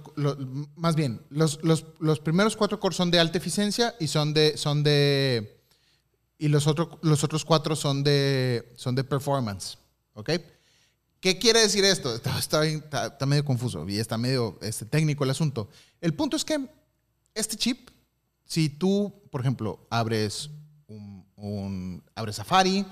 más 0.74 0.96
bien, 0.96 1.20
los, 1.30 1.62
los, 1.62 1.84
los 2.00 2.18
primeros 2.18 2.56
cuatro 2.56 2.80
cores 2.80 2.96
son 2.96 3.10
de 3.10 3.20
alta 3.20 3.38
eficiencia 3.38 3.94
y 4.00 4.08
son 4.08 4.34
de, 4.34 4.56
son 4.56 4.82
de, 4.82 5.57
y 6.38 6.48
los, 6.48 6.66
otros 6.66 6.88
los 7.02 7.24
otros 7.24 7.44
cuatro 7.44 7.74
son 7.76 8.02
de, 8.04 8.72
son 8.76 8.94
de 8.94 9.04
performance, 9.04 9.76
¿ok? 10.14 10.30
¿Qué 11.20 11.38
quiere 11.38 11.60
decir 11.60 11.84
esto? 11.84 12.14
Está, 12.14 12.38
está 12.38 12.60
bien- 12.60 12.78
está- 12.84 13.06
está 13.08 13.26
medio 13.26 13.44
confuso 13.44 13.88
y 13.88 13.98
está 13.98 14.16
medio 14.16 14.56
este, 14.62 14.84
técnico 14.84 15.24
el 15.24 15.30
asunto. 15.30 15.68
El 16.00 16.14
punto 16.14 16.36
es 16.36 16.44
que 16.44 16.68
este 17.34 17.56
chip, 17.56 17.90
si 18.44 18.68
tú, 18.68 19.12
por 19.30 19.40
ejemplo, 19.40 19.84
abres, 19.90 20.48
un, 20.86 21.26
un- 21.36 22.04
abres 22.14 22.36
Safari 22.36 22.86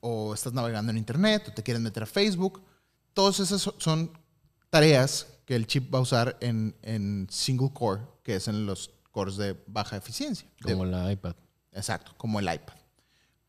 o 0.00 0.32
estás 0.32 0.52
navegando 0.52 0.90
en 0.92 0.98
Internet 0.98 1.48
o 1.48 1.52
te 1.52 1.62
quieres 1.64 1.82
meter 1.82 2.04
a 2.04 2.06
Facebook, 2.06 2.62
todas 3.14 3.40
esas 3.40 3.62
so- 3.62 3.74
son 3.78 4.16
tareas 4.70 5.26
que 5.44 5.56
el 5.56 5.66
chip 5.66 5.92
va 5.92 5.98
a 5.98 6.02
usar 6.02 6.36
en, 6.40 6.76
en 6.82 7.26
single 7.30 7.70
core, 7.74 8.02
que 8.22 8.36
es 8.36 8.46
en 8.46 8.64
los 8.64 8.90
cores 9.10 9.36
de 9.36 9.60
baja 9.66 9.96
eficiencia. 9.96 10.48
De- 10.60 10.72
Como 10.72 10.84
la 10.84 11.10
iPad. 11.10 11.34
Exacto, 11.72 12.14
como 12.16 12.38
el 12.38 12.46
iPad. 12.46 12.74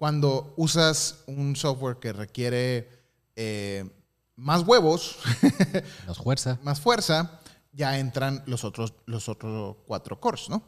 Cuando 0.04 0.54
usas 0.58 1.24
un 1.28 1.56
software 1.56 1.96
que 1.96 2.12
requiere 2.12 2.90
eh, 3.38 3.90
más 4.36 4.62
huevos, 4.68 5.16
Más 6.06 6.18
fuerza. 6.18 6.60
más 6.62 6.82
fuerza, 6.82 7.40
ya 7.72 7.98
entran 7.98 8.44
los 8.46 8.66
otros, 8.66 8.94
los 9.06 9.30
otros 9.30 9.78
cuatro 9.88 10.20
cores, 10.20 10.50
¿no? 10.50 10.62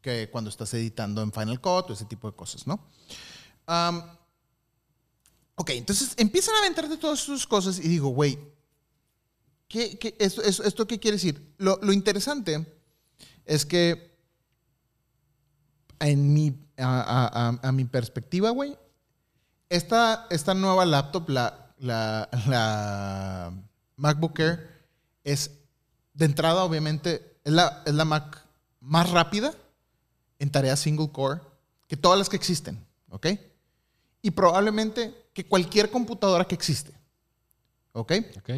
Que 0.00 0.30
cuando 0.30 0.48
estás 0.48 0.72
editando 0.72 1.20
en 1.20 1.30
Final 1.30 1.60
Cut 1.60 1.90
o 1.90 1.92
ese 1.92 2.06
tipo 2.06 2.30
de 2.30 2.34
cosas, 2.34 2.66
¿no? 2.66 2.88
Am, 3.66 4.02
ok, 5.56 5.68
entonces 5.74 6.14
empiezan 6.16 6.54
a 6.54 6.60
aventarte 6.60 6.96
todas 6.96 7.20
sus 7.20 7.46
cosas 7.46 7.78
y 7.80 7.82
digo, 7.86 8.08
güey, 8.08 8.38
¿qué, 9.68 9.98
qué- 9.98 10.16
esto, 10.18 10.40
esto- 10.42 10.62
esto 10.64 10.86
qué 10.86 10.98
quiere 10.98 11.18
decir? 11.18 11.54
Lo, 11.58 11.78
lo 11.82 11.92
interesante 11.92 12.66
es 13.44 13.66
que 13.66 14.16
en 15.98 16.32
mi, 16.32 16.54
a, 16.80 17.00
a- 17.00 17.48
a- 17.48 17.68
a 17.68 17.72
mi 17.72 17.84
perspectiva, 17.84 18.50
güey, 18.50 18.76
esta, 19.68 20.26
esta 20.30 20.54
nueva 20.54 20.84
laptop, 20.84 21.28
la, 21.28 21.72
la, 21.78 22.28
la 22.48 23.52
MacBook 23.96 24.38
Air, 24.40 24.68
es 25.24 25.50
de 26.14 26.24
entrada, 26.24 26.64
obviamente, 26.64 27.38
es 27.44 27.52
la, 27.52 27.82
es 27.86 27.94
la 27.94 28.04
Mac 28.04 28.42
más 28.80 29.10
rápida 29.10 29.52
en 30.38 30.50
tareas 30.50 30.80
single 30.80 31.10
core 31.12 31.40
que 31.86 31.96
todas 31.96 32.18
las 32.18 32.28
que 32.28 32.36
existen, 32.36 32.84
¿ok? 33.10 33.26
Y 34.22 34.30
probablemente 34.32 35.14
que 35.32 35.46
cualquier 35.46 35.90
computadora 35.90 36.44
que 36.46 36.54
existe, 36.54 36.92
¿ok? 37.92 38.12
Ok. 38.38 38.50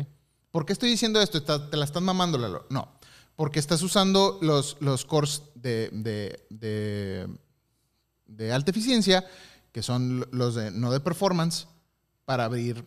¿Por 0.50 0.66
qué 0.66 0.72
estoy 0.72 0.90
diciendo 0.90 1.20
esto? 1.20 1.42
¿Te 1.42 1.76
la 1.76 1.84
estás 1.84 2.02
mamando, 2.02 2.36
Lalo? 2.38 2.66
No. 2.68 2.88
Porque 3.36 3.58
estás 3.58 3.80
usando 3.82 4.38
los, 4.42 4.76
los 4.80 5.04
cores 5.06 5.42
de, 5.54 5.88
de, 5.92 6.44
de, 6.50 7.26
de 8.26 8.52
alta 8.52 8.70
eficiencia, 8.70 9.24
que 9.72 9.82
son 9.82 10.26
los 10.32 10.54
de, 10.54 10.70
no 10.70 10.92
de 10.92 11.00
performance, 11.00 11.66
para 12.24 12.44
abrir 12.44 12.84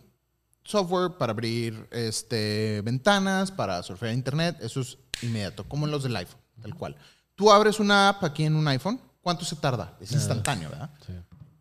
software, 0.63 1.17
para 1.17 1.31
abrir 1.31 1.87
este, 1.91 2.81
ventanas, 2.83 3.51
para 3.51 3.81
surfear 3.83 4.13
internet. 4.13 4.57
Eso 4.61 4.81
es 4.81 4.97
inmediato, 5.21 5.67
como 5.67 5.85
en 5.85 5.91
los 5.91 6.03
del 6.03 6.15
iPhone, 6.15 6.39
tal 6.61 6.75
cual. 6.75 6.95
Tú 7.35 7.51
abres 7.51 7.79
una 7.79 8.09
app 8.09 8.23
aquí 8.23 8.43
en 8.45 8.55
un 8.55 8.67
iPhone, 8.67 8.99
¿cuánto 9.21 9.45
se 9.45 9.55
tarda? 9.55 9.97
Es 9.99 10.11
instantáneo, 10.11 10.69
¿verdad? 10.69 10.89
Sí. 11.05 11.13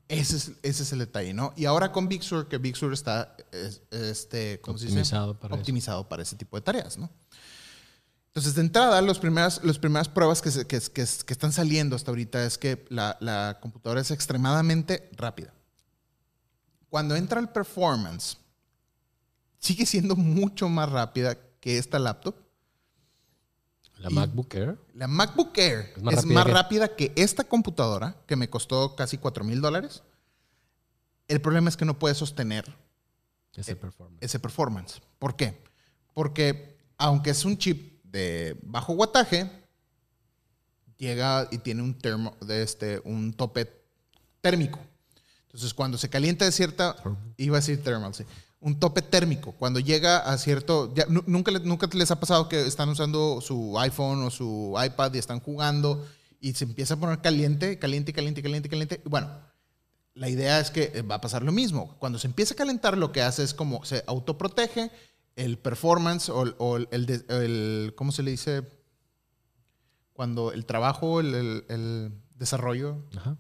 Ese 0.07 0.37
es, 0.37 0.53
ese 0.63 0.83
es 0.83 0.93
el 0.93 0.99
detalle, 1.01 1.33
¿no? 1.33 1.55
Y 1.57 1.65
ahora 1.65 1.91
con 1.91 2.09
Big 2.09 2.23
Sur, 2.23 2.47
que 2.47 2.59
Big 2.59 2.77
Sur 2.77 2.93
está 2.93 3.35
es- 3.51 3.81
este, 3.91 4.61
¿cómo 4.61 4.77
se 4.79 4.85
dice? 4.87 4.99
Optimizado 5.01 5.39
eso. 5.43 5.55
Optimizado 5.55 6.09
para 6.09 6.23
ese 6.23 6.37
tipo 6.37 6.57
de 6.57 6.61
tareas, 6.63 6.99
¿no? 6.99 7.11
Entonces, 8.35 8.57
de 8.57 8.63
entrada, 8.63 9.01
las 9.01 9.21
primeras, 9.21 9.63
las 9.63 9.79
primeras 9.79 10.09
pruebas 10.09 10.43
que, 10.43 10.51
se- 10.51 10.67
que, 10.67 10.81
que- 10.81 11.07
que 11.25 11.33
están 11.33 11.53
saliendo 11.53 11.95
hasta 11.95 12.11
ahorita 12.11 12.45
es 12.45 12.59
que 12.59 12.85
la, 12.89 13.17
la 13.21 13.59
computadora 13.61 14.01
es 14.01 14.11
extremadamente 14.11 15.09
rápida. 15.13 15.55
Cuando 16.91 17.15
entra 17.15 17.39
el 17.39 17.49
performance, 17.49 18.39
sigue 19.61 19.87
siendo 19.87 20.17
mucho 20.17 20.69
más 20.69 20.91
rápida 20.91 21.39
que 21.61 21.79
esta 21.79 22.01
laptop. 22.01 22.35
La 23.99 24.11
Y- 24.11 24.15
MacBook 24.15 24.53
Air. 24.55 24.79
La 24.95 25.07
MacBook 25.07 25.57
Air 25.57 25.93
Es 25.95 25.97
es 25.97 26.03
más 26.03 26.27
más, 26.27 26.45
rápida 26.45 26.45
que- 26.45 26.53
rápida 26.53 26.97
que 26.97 27.13
esta 27.23 27.45
computadora, 27.45 28.17
que 28.27 28.35
me 28.35 28.51
costó 28.51 28.97
casi 28.97 29.17
4 29.17 29.45
mil 29.45 29.61
dólares. 29.61 30.03
El 31.29 31.41
problema 31.41 31.69
es 31.69 31.77
que 31.77 31.85
no 31.85 32.01
puede 32.01 32.17
sostener 32.17 32.65
Ese 33.55 33.77
performance. 33.77 34.19
ese 34.25 34.41
performance. 34.41 35.01
¿Por 35.21 35.37
qué? 35.37 35.63
Porque 36.13 36.77
aunque 36.99 37.31
es 37.31 37.45
un 37.45 37.57
chip 37.57 37.94
de 38.15 38.57
bajo 38.63 38.93
wattaje, 38.93 39.51
llega 40.97 41.49
y 41.51 41.59
tiene 41.59 41.83
un 41.83 41.99
termo, 41.99 42.37
de 42.41 42.63
este, 42.63 43.01
un 43.05 43.33
tope 43.35 43.69
térmico. 44.41 44.79
Entonces, 45.47 45.75
cuando 45.75 45.99
se 45.99 46.09
calienta 46.09 46.45
de 46.45 46.53
cierta, 46.53 46.97
iba 47.37 47.57
a 47.57 47.61
decir 47.61 47.83
thermal, 47.83 48.15
sí, 48.15 48.25
un 48.61 48.79
tope 48.79 49.03
térmico. 49.03 49.53
Cuando 49.59 49.81
llega 49.81 50.19
a 50.19 50.39
cierto, 50.39 50.95
ya, 50.95 51.07
nu- 51.09 51.25
nunca, 51.27 51.51
nunca 51.53 51.89
les 51.93 52.11
ha 52.11 52.21
pasado 52.21 52.49
que 52.49 52.67
están 52.67 52.89
usando 52.89 53.41
su 53.41 53.79
iPhone 53.81 54.23
o 54.23 54.31
su 54.31 54.75
iPad 54.85 55.13
y 55.15 55.19
están 55.19 55.41
jugando 55.41 56.07
y 56.41 56.53
se 56.55 56.65
empieza 56.65 56.95
a 56.95 56.97
poner 56.99 57.21
caliente, 57.21 57.79
caliente, 57.79 58.13
caliente, 58.13 58.43
caliente, 58.43 58.69
caliente. 58.69 59.01
Bueno, 59.05 59.29
la 60.15 60.29
idea 60.29 60.61
es 60.61 60.71
que 60.71 60.93
eh, 60.95 61.03
va 61.03 61.17
a 61.17 61.21
pasar 61.21 61.43
lo 61.43 61.51
mismo. 61.53 61.97
Cuando 61.99 62.19
se 62.21 62.29
empieza 62.29 62.55
a 62.55 62.57
calentar, 62.57 62.97
lo 62.97 63.11
que 63.11 63.23
hace 63.23 63.43
es 63.43 63.55
como 63.55 63.85
se 63.85 64.05
autoprotege 64.07 64.91
el 65.37 65.59
performance 65.59 66.29
o, 66.29 66.43
el- 66.43 66.55
o 66.59 66.77
el, 66.77 66.89
el 66.91 67.25
el- 67.29 67.93
¿cómo 67.97 68.13
se 68.13 68.23
le 68.23 68.31
dice? 68.33 68.63
Cuando 70.13 70.53
el 70.53 70.65
trabajo, 70.65 71.21
el, 71.21 71.35
el- 71.69 72.13
desarrollo. 72.37 73.05
Ajá. 73.17 73.37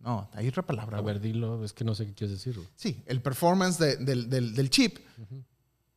No, 0.00 0.28
hay 0.32 0.48
otra 0.48 0.62
palabra. 0.64 0.98
A 0.98 1.00
güey. 1.00 1.14
ver, 1.14 1.22
dilo. 1.22 1.64
Es 1.64 1.72
que 1.72 1.84
no 1.84 1.94
sé 1.94 2.06
qué 2.06 2.14
quieres 2.14 2.36
decir. 2.38 2.54
güey. 2.56 2.68
Sí, 2.76 3.02
el 3.06 3.20
performance 3.22 3.78
de- 3.78 3.96
del, 3.96 4.28
del- 4.28 4.54
del 4.54 4.70
chip 4.70 4.98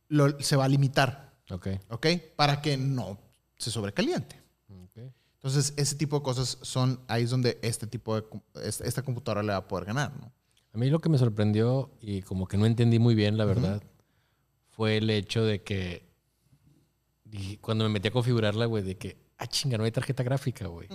lo- 0.08 0.40
se 0.40 0.56
va 0.56 0.64
a 0.64 0.68
limitar, 0.68 1.36
Ok. 1.50 1.68
¿ok? 1.90 2.06
Para 2.36 2.60
que 2.62 2.76
no 2.76 3.18
se 3.58 3.70
sobrecaliente. 3.70 4.40
Ok. 4.70 4.98
Entonces, 5.34 5.72
ese 5.76 5.94
tipo 5.96 6.16
de 6.18 6.22
cosas 6.22 6.58
son, 6.62 7.00
ahí 7.06 7.24
es 7.24 7.30
donde 7.30 7.58
este 7.62 7.86
tipo 7.86 8.16
de, 8.16 8.24
esta 8.64 9.02
computadora 9.02 9.42
le 9.42 9.52
va 9.52 9.58
a 9.58 9.68
poder 9.68 9.84
ganar, 9.86 10.12
¿no? 10.20 10.32
A 10.72 10.78
mí 10.78 10.90
lo 10.90 11.00
que 11.00 11.08
me 11.08 11.18
sorprendió 11.18 11.90
y 12.00 12.22
como 12.22 12.46
que 12.46 12.56
no 12.56 12.66
entendí 12.66 12.98
muy 12.98 13.14
bien, 13.14 13.36
la 13.38 13.44
verdad, 13.44 13.82
fue 14.78 14.96
el 14.98 15.10
hecho 15.10 15.42
de 15.44 15.60
que 15.64 16.08
dije- 17.24 17.58
cuando 17.60 17.82
me 17.82 17.90
metí 17.90 18.06
a 18.06 18.10
configurarla, 18.12 18.66
güey, 18.66 18.84
de 18.84 18.96
que, 18.96 19.16
ah, 19.36 19.48
chinga, 19.48 19.76
no 19.76 19.82
hay 19.82 19.90
tarjeta 19.90 20.22
gráfica, 20.22 20.68
güey. 20.68 20.86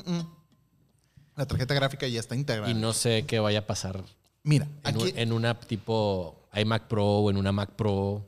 La 1.35 1.45
tarjeta 1.45 1.73
gráfica 1.73 2.07
ya 2.07 2.21
está 2.21 2.33
integrada. 2.33 2.71
Y 2.71 2.73
no 2.75 2.93
sé 2.93 3.25
qué 3.27 3.39
vaya 3.41 3.59
a 3.59 3.67
pasar 3.67 4.01
Mira, 4.43 4.65
en, 4.85 4.95
aquí, 4.95 5.03
un- 5.11 5.17
en 5.17 5.33
una 5.33 5.59
tipo 5.59 6.47
iMac 6.53 6.87
Pro 6.87 7.05
o 7.05 7.29
en 7.29 7.35
una 7.35 7.51
Mac 7.51 7.71
Pro. 7.71 8.25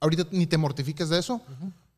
ahorita 0.00 0.26
ni 0.32 0.46
te 0.46 0.58
mortifiques 0.58 1.08
de 1.08 1.18
eso, 1.18 1.40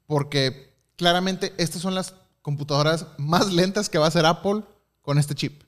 porque 0.06 0.72
claramente 0.94 1.54
estas 1.58 1.82
son 1.82 1.96
las 1.96 2.14
computadoras 2.40 3.06
más 3.18 3.52
lentas 3.52 3.88
que 3.90 3.98
va 3.98 4.04
a 4.04 4.08
hacer 4.08 4.24
Apple 4.26 4.62
con 5.02 5.18
este 5.18 5.34
chip. 5.34 5.60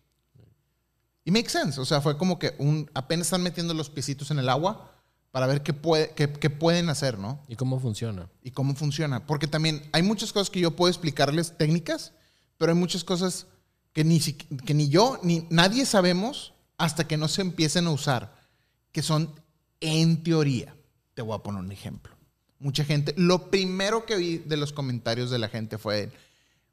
Y 1.25 1.33
make 1.33 1.49
sense, 1.49 1.81
o 1.81 1.85
sea, 1.85 2.01
fue 2.01 2.17
como 2.17 2.39
que 2.39 2.55
un, 2.59 2.89
apenas 2.95 3.27
están 3.27 3.43
metiendo 3.43 3.75
los 3.75 3.91
piecitos 3.91 4.31
en 4.31 4.39
el 4.39 4.49
agua 4.49 4.95
para 5.31 5.47
ver 5.47 5.63
qué, 5.63 5.73
puede, 5.73 6.11
qué, 6.11 6.33
qué 6.33 6.51
pueden 6.51 6.89
hacer, 6.89 7.19
¿no? 7.19 7.41
¿Y 7.49 7.57
cómo 7.57 7.79
funciona? 7.81 8.29
Y 8.43 8.51
cómo 8.51 8.75
funciona. 8.75 9.27
Porque 9.27 9.47
también 9.47 9.83
hay 9.93 10.03
muchas 10.03 10.33
cosas 10.33 10.51
que 10.51 10.61
yo 10.61 10.75
puedo 10.75 10.91
explicarles 10.91 11.57
técnicas, 11.57 12.13
pero 12.57 12.73
hay 12.73 12.79
muchas 12.79 13.05
cosas 13.05 13.47
que 13.93 14.05
ni, 14.05 14.21
que 14.21 14.75
ni 14.75 14.89
yo 14.89 15.19
ni 15.23 15.47
nadie 15.51 15.85
sabemos 15.85 16.55
hasta 16.77 17.07
que 17.07 17.17
no 17.17 17.29
se 17.29 17.43
empiecen 17.43 17.87
a 17.87 17.91
usar, 17.91 18.35
que 18.93 19.03
son 19.03 19.35
en 19.81 20.23
teoría. 20.23 20.75
Te 21.15 21.23
voy 21.23 21.35
a 21.35 21.43
poner 21.43 21.61
un 21.61 21.73
ejemplo. 21.73 22.15
Mucha 22.61 22.85
gente, 22.85 23.15
lo 23.17 23.51
primero 23.51 24.07
que 24.07 24.17
vi 24.17 24.39
de 24.39 24.57
los 24.57 24.73
comentarios 24.73 25.31
de 25.31 25.39
la 25.39 25.49
gente 25.49 25.79
fue, 25.79 26.11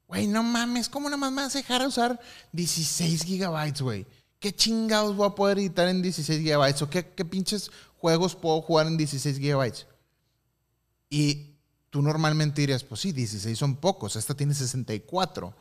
güey, 0.07 0.27
no 0.27 0.43
mames, 0.43 0.89
¿cómo 0.89 1.09
nada 1.09 1.17
más 1.17 1.31
me 1.31 1.41
vas 1.43 1.55
a 1.55 1.59
dejar 1.59 1.85
usar 1.85 2.19
16 2.51 3.23
gigabytes, 3.23 3.81
güey? 3.81 4.05
¿Qué 4.45 4.53
chingados 4.53 5.15
voy 5.15 5.25
a 5.25 5.31
poder 5.33 5.57
editar 5.57 5.87
en 5.87 6.03
16 6.03 6.39
gigabytes? 6.39 6.79
¿O 6.83 6.87
qué, 6.87 7.03
qué 7.03 7.25
pinches 7.25 7.71
juegos 7.97 8.35
puedo 8.35 8.61
jugar 8.61 8.85
en 8.85 8.95
16 8.95 9.39
gigabytes? 9.39 9.87
Y 11.09 11.55
tú 11.89 12.03
normalmente 12.03 12.61
dirías, 12.61 12.83
pues 12.83 13.01
sí, 13.01 13.11
16 13.11 13.57
son 13.57 13.75
pocos, 13.75 14.15
esta 14.15 14.35
tiene 14.35 14.53
64. 14.53 15.51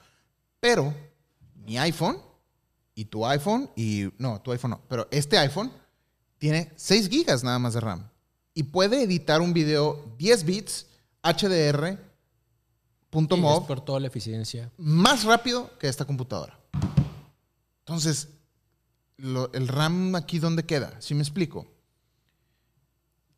Pero 0.61 0.93
mi 1.65 1.79
iPhone 1.79 2.19
y 2.95 3.07
tu 3.07 3.25
iPhone, 3.25 3.71
y 3.75 4.11
no, 4.19 4.43
tu 4.43 4.53
iPhone 4.53 4.73
no, 4.73 4.83
pero 4.87 5.09
este 5.11 5.39
iPhone 5.39 5.73
tiene 6.37 6.71
6 6.77 7.09
gigas 7.09 7.43
nada 7.43 7.59
más 7.59 7.73
de 7.73 7.81
RAM. 7.81 8.07
Y 8.53 8.65
puede 8.65 9.03
editar 9.03 9.41
un 9.41 9.55
video 9.55 10.15
10 10.19 10.45
bits 10.45 10.89
HDR, 11.23 11.99
punto 13.09 13.39
mov, 13.39 13.67
por 13.67 13.83
toda 13.83 13.99
la 13.99 14.09
eficiencia. 14.09 14.71
más 14.77 15.25
rápido 15.25 15.71
que 15.79 15.89
esta 15.89 16.05
computadora. 16.05 16.59
Entonces, 17.87 18.29
el 19.19 19.69
RAM 19.69 20.15
aquí, 20.17 20.39
¿dónde 20.39 20.65
queda? 20.65 21.01
Si 21.01 21.15
me 21.15 21.23
explico. 21.23 21.67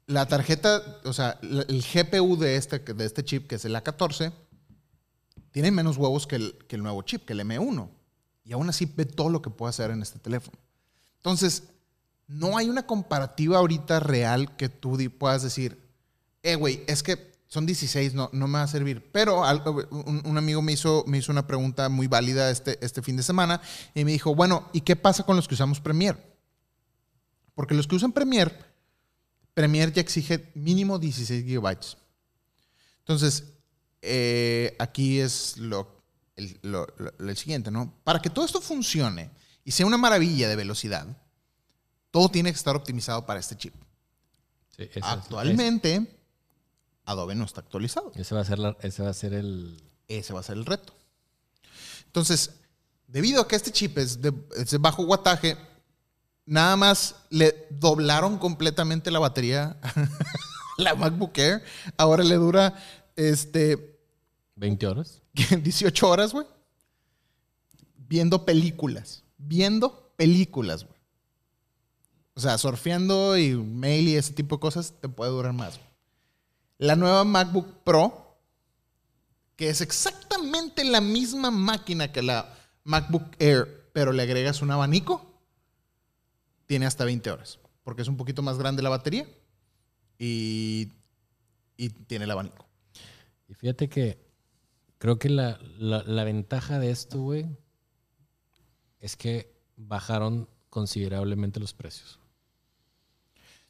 La 0.07 0.27
tarjeta, 0.27 1.01
o 1.05 1.12
sea, 1.12 1.39
el 1.43 1.83
GPU 1.83 2.37
de 2.37 2.57
este, 2.57 2.79
de 2.79 3.05
este 3.05 3.24
chip, 3.24 3.49
que 3.49 3.57
es 3.57 3.64
el 3.64 3.74
A14, 3.74 4.33
tiene 5.51 5.70
menos 5.70 5.97
huevos 5.97 6.27
que 6.27 6.37
el, 6.37 6.59
que 6.68 6.77
el 6.77 6.83
nuevo 6.83 7.03
chip, 7.03 7.24
que 7.24 7.33
el 7.33 7.41
M1. 7.41 7.91
Y 8.45 8.53
aún 8.53 8.68
así 8.68 8.87
ve 8.87 9.05
todo 9.05 9.31
lo 9.31 9.43
que 9.43 9.51
puede 9.51 9.70
hacer 9.70 9.91
en 9.91 10.03
este 10.03 10.18
teléfono. 10.18 10.59
Entonces, 11.16 11.64
no 12.29 12.57
hay 12.57 12.68
una 12.68 12.87
comparativa 12.87 13.59
ahorita 13.59 14.01
real 14.01 14.57
que 14.57 14.68
tú 14.68 14.97
puedas 15.18 15.43
decir, 15.43 15.83
eh, 16.43 16.55
güey, 16.55 16.85
es 16.87 17.03
que 17.03 17.36
son 17.49 17.65
16, 17.67 18.15
no, 18.15 18.29
no 18.33 18.49
me 18.49 18.59
va 18.59 18.63
a 18.65 18.69
servir. 18.69 19.09
Pero 19.13 19.43
un, 19.91 20.23
un 20.25 20.39
amigo 20.39 20.63
me 20.63 20.73
hizo, 20.73 21.05
me 21.07 21.19
hizo 21.19 21.31
una 21.33 21.47
pregunta 21.47 21.89
muy 21.89 22.07
válida 22.09 22.51
este, 22.51 22.79
este 22.85 23.03
fin 23.03 23.17
de 23.17 23.23
semana 23.23 23.61
y 23.95 24.05
me 24.05 24.13
dijo, 24.13 24.35
bueno, 24.35 24.69
¿y 24.73 24.81
qué 24.81 24.97
pasa 24.97 25.23
con 25.25 25.37
los 25.37 25.47
que 25.49 25.55
usamos 25.55 25.81
Premiere? 25.81 26.19
Porque 27.55 27.75
los 27.75 27.87
que 27.87 27.95
usan 27.95 28.13
Premiere, 28.13 28.53
Premiere 29.55 29.93
ya 29.93 30.01
exige 30.03 30.51
mínimo 30.55 30.99
16 30.99 31.45
gigabytes. 31.45 31.97
Entonces, 33.01 33.45
eh, 34.03 34.77
aquí 34.79 35.21
es 35.21 35.57
lo, 35.57 36.03
el, 36.37 36.59
lo- 36.63 36.87
lo- 36.99 37.13
el 37.31 37.37
siguiente, 37.37 37.71
¿no? 37.71 37.95
Para 38.05 38.21
que 38.21 38.29
todo 38.29 38.45
esto 38.45 38.61
funcione 38.61 39.31
y 39.65 39.71
sea 39.71 39.87
una 39.87 39.97
maravilla 39.97 40.49
de 40.49 40.57
velocidad, 40.57 41.07
todo 42.11 42.29
tiene 42.29 42.51
que 42.51 42.57
estar 42.59 42.77
optimizado 42.77 43.25
para 43.25 43.41
este 43.41 43.57
chip. 43.57 43.75
Sí, 44.77 44.83
es- 44.93 45.03
Actualmente, 45.03 46.07
Adobe 47.07 47.35
no 47.35 47.45
está 47.45 47.61
actualizado. 47.63 48.13
ese 48.15 48.35
va 48.35 48.43
a 48.43 48.45
ser, 48.45 48.59
la- 48.59 48.77
ese 48.81 49.03
va 49.03 49.09
a 49.11 49.15
ser 49.15 49.33
el... 49.33 49.83
Ese 50.09 50.33
va 50.35 50.41
a 50.41 50.43
ser 50.43 50.57
el 50.59 50.67
reto. 50.67 50.93
Entonces, 52.07 52.51
debido 53.09 53.41
a 53.43 53.49
que 53.49 53.57
este 53.57 53.73
chip 53.73 53.97
es 53.99 54.21
de, 54.21 54.33
es 54.57 54.71
de 54.71 54.79
bajo 54.79 55.03
wattaje, 55.05 55.57
nada 56.45 56.77
más 56.77 57.17
le 57.31 57.67
doblaron 57.71 58.39
completamente 58.39 59.11
la 59.11 59.19
batería 59.19 59.77
la 60.79 60.95
MacBook 60.95 61.37
Air. 61.39 61.63
Ahora 61.97 62.23
le 62.23 62.35
dura 62.37 62.75
este, 63.17 63.99
20 64.57 64.87
horas. 64.87 65.21
18 65.63 66.09
horas, 66.09 66.33
güey. 66.33 66.47
Viendo 68.09 68.45
películas. 68.45 69.25
Viendo 69.39 70.13
películas, 70.17 70.85
güey. 70.85 70.97
O 72.35 72.41
sea, 72.41 72.59
surfeando 72.59 73.37
y 73.37 73.55
mail 73.57 74.09
y 74.09 74.17
ese 74.17 74.33
tipo 74.33 74.57
de 74.57 74.61
cosas 74.61 74.95
te 75.01 75.09
puede 75.09 75.31
durar 75.33 75.53
más. 75.53 75.77
güey. 75.79 75.86
La 76.79 76.97
nueva 76.97 77.24
MacBook 77.24 77.83
Pro, 77.85 78.39
que 79.57 79.68
es 79.70 79.81
exactamente 79.81 80.85
la 80.85 81.01
misma 81.01 81.51
máquina 81.51 82.12
que 82.12 82.22
la 82.22 82.55
MacBook 82.85 83.35
Air, 83.39 83.91
pero 83.93 84.12
le 84.12 84.22
agregas 84.22 84.61
un 84.62 84.70
abanico, 84.70 85.41
tiene 86.66 86.87
hasta 86.87 87.05
20 87.05 87.31
horas. 87.31 87.59
Porque 87.83 88.03
es 88.03 88.09
un 88.09 88.16
poquito 88.16 88.43
más 88.43 88.59
grande 88.59 88.83
la 88.83 88.89
batería 88.91 89.27
y, 90.18 90.89
y 91.77 91.89
tiene 91.91 92.24
el 92.24 92.31
abanico. 92.31 92.66
Y 93.49 93.55
fíjate 93.55 93.89
que 93.89 94.18
creo 94.99 95.18
que 95.18 95.29
la, 95.31 95.59
la- 95.79 96.03
la 96.03 96.24
ventaja 96.24 96.79
de 96.79 96.91
esto, 96.91 97.20
güey, 97.20 97.47
es 99.01 99.16
que 99.16 99.55
bajaron 99.77 100.49
considerablemente 100.68 101.61
los 101.61 101.72
precios. 101.72 102.18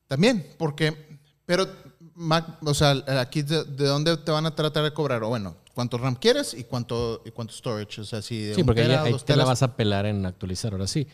También, 0.08 0.54
porque, 0.58 1.18
pero, 1.44 1.68
Mac, 2.16 2.58
o 2.64 2.74
sea, 2.74 2.92
aquí 3.20 3.42
de, 3.42 3.64
de 3.64 3.86
dónde 3.86 4.16
te 4.16 4.32
van 4.32 4.46
a 4.46 4.54
tratar 4.54 4.82
de 4.82 4.92
cobrar, 4.92 5.22
o 5.22 5.28
bueno, 5.28 5.56
cuánto 5.74 5.98
RAM 5.98 6.16
quieres 6.16 6.54
y 6.54 6.64
cuánto, 6.64 7.22
y 7.26 7.30
cuánto 7.30 7.52
storage, 7.52 8.00
o 8.00 8.04
sea, 8.04 8.22
si 8.22 8.40
de 8.40 8.54
Sí, 8.54 8.62
un 8.62 8.66
porque 8.66 8.82
tera, 8.82 9.02
ahí 9.02 9.14
te 9.24 9.36
la 9.36 9.44
vas 9.44 9.62
a 9.62 9.76
pelar 9.76 10.06
en 10.06 10.24
actualizar, 10.24 10.72
ahora 10.72 10.86
sí. 10.86 11.06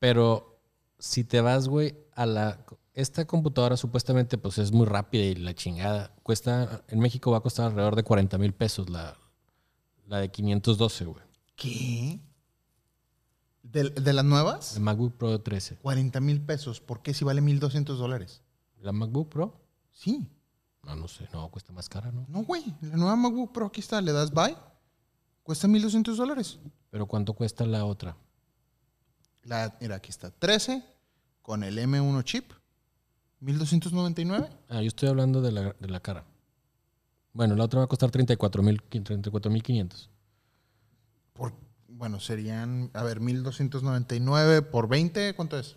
Pero 0.00 0.60
si 0.98 1.24
te 1.24 1.40
vas, 1.40 1.68
güey, 1.68 1.96
a 2.14 2.26
la... 2.26 2.64
Esta 2.94 3.24
computadora 3.28 3.76
supuestamente 3.76 4.36
pues 4.38 4.58
es 4.58 4.72
muy 4.72 4.84
rápida 4.84 5.22
y 5.22 5.36
la 5.36 5.54
chingada. 5.54 6.12
Cuesta, 6.24 6.82
en 6.88 6.98
México 6.98 7.30
va 7.30 7.38
a 7.38 7.40
costar 7.42 7.66
alrededor 7.66 7.94
de 7.94 8.02
40 8.02 8.38
mil 8.38 8.52
pesos 8.52 8.90
la, 8.90 9.16
la 10.08 10.18
de 10.18 10.28
512, 10.32 11.04
güey. 11.04 11.22
¿Qué? 11.54 12.18
¿De, 13.62 13.90
de 13.90 14.12
las 14.12 14.24
nuevas? 14.24 14.74
El 14.74 14.82
MacBook 14.82 15.16
Pro 15.16 15.40
13. 15.40 15.76
40 15.76 16.20
mil 16.20 16.40
pesos. 16.40 16.80
¿Por 16.80 17.02
qué 17.02 17.14
si 17.14 17.24
vale 17.24 17.40
1.200 17.40 17.84
dólares? 17.96 18.42
¿La 18.80 18.90
MacBook 18.90 19.28
Pro? 19.28 19.60
Sí. 19.92 20.26
No, 20.82 20.96
no 20.96 21.08
sé. 21.08 21.28
No, 21.32 21.50
cuesta 21.50 21.72
más 21.72 21.88
cara, 21.88 22.12
¿no? 22.12 22.24
No, 22.28 22.44
güey. 22.44 22.64
La 22.82 22.96
nueva 22.96 23.16
MacBook 23.16 23.52
Pro 23.52 23.66
aquí 23.66 23.80
está. 23.80 24.00
Le 24.00 24.12
das 24.12 24.30
buy. 24.30 24.56
Cuesta 25.42 25.66
1.200 25.68 26.14
dólares. 26.16 26.58
Pero 26.90 27.06
¿cuánto 27.06 27.32
cuesta 27.32 27.66
la 27.66 27.84
otra? 27.84 28.16
La, 29.42 29.76
mira, 29.80 29.96
aquí 29.96 30.10
está. 30.10 30.30
13 30.30 30.84
con 31.42 31.62
el 31.64 31.78
M1 31.78 32.22
chip. 32.24 32.52
1.299. 33.42 34.48
Ah, 34.68 34.80
yo 34.82 34.88
estoy 34.88 35.08
hablando 35.08 35.40
de 35.40 35.52
la, 35.52 35.74
de 35.78 35.88
la 35.88 36.00
cara. 36.00 36.24
Bueno, 37.32 37.54
la 37.54 37.64
otra 37.64 37.78
va 37.78 37.84
a 37.84 37.88
costar 37.88 38.10
34.500. 38.10 40.08
Por, 41.34 41.52
bueno, 41.86 42.18
serían, 42.20 42.90
a 42.94 43.02
ver, 43.02 43.20
1.299 43.20 44.62
por 44.70 44.88
20. 44.88 45.34
¿Cuánto 45.34 45.58
es? 45.58 45.76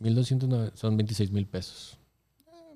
1.209 0.00 0.72
son 0.74 0.96
26 0.96 1.30
mil 1.30 1.46
pesos. 1.46 1.99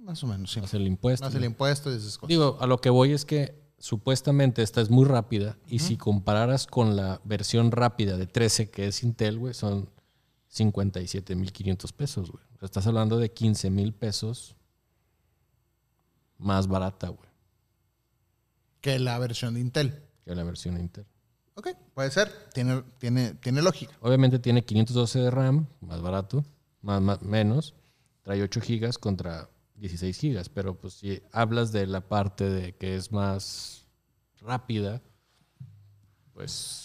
Más 0.04 0.22
o 0.22 0.26
menos, 0.26 0.52
sí. 0.52 0.60
Más 0.60 0.74
el 0.74 0.86
impuesto. 0.86 1.24
Más 1.26 1.34
el 1.34 1.44
impuesto 1.44 1.90
y 1.92 1.96
esas 1.96 2.16
cosas. 2.18 2.28
Digo, 2.28 2.58
a 2.60 2.66
lo 2.66 2.78
que 2.80 2.90
voy 2.90 3.12
es 3.12 3.24
que 3.24 3.62
supuestamente 3.78 4.62
esta 4.62 4.80
es 4.80 4.90
muy 4.90 5.04
rápida 5.04 5.58
y 5.66 5.78
si 5.80 5.96
compararas 5.96 6.66
con 6.66 6.94
la 6.96 7.20
versión 7.24 7.70
rápida 7.70 8.16
de 8.16 8.26
13 8.26 8.70
que 8.70 8.86
es 8.86 9.02
Intel, 9.02 9.38
güey, 9.38 9.54
son 9.54 9.88
57.500 10.52 11.92
pesos, 11.92 12.30
güey. 12.30 12.44
O 12.54 12.58
sea, 12.58 12.66
estás 12.66 12.86
hablando 12.86 13.18
de 13.18 13.30
15 13.32 13.70
mil 13.70 13.92
pesos 13.92 14.56
más 16.38 16.66
barata, 16.68 17.08
güey, 17.08 17.28
que 18.80 18.98
la 18.98 19.18
versión 19.18 19.54
de 19.54 19.60
Intel. 19.60 20.02
que 20.24 20.34
la 20.34 20.44
versión 20.44 20.78
Intel. 20.78 21.06
Ok, 21.54 21.68
puede 21.94 22.10
ser. 22.10 22.30
Tiene, 22.52 22.82
tiene, 22.98 23.34
tiene 23.34 23.62
lógica. 23.62 23.92
Obviamente 24.00 24.38
tiene 24.38 24.64
512 24.64 25.18
de 25.20 25.30
RAM, 25.30 25.66
más 25.80 26.00
barato, 26.02 26.44
más, 26.82 27.00
más- 27.00 27.22
menos. 27.22 27.74
Trae 28.22 28.42
8 28.42 28.60
gigas 28.60 28.98
contra 28.98 29.48
16 29.88 30.18
gigas. 30.18 30.48
Pero 30.48 30.78
pues 30.78 30.94
si 30.94 31.22
hablas 31.32 31.72
de 31.72 31.86
la 31.86 32.00
parte 32.00 32.48
de 32.48 32.74
que 32.74 32.96
es 32.96 33.12
más 33.12 33.86
rápida, 34.40 35.02
pues 36.32 36.84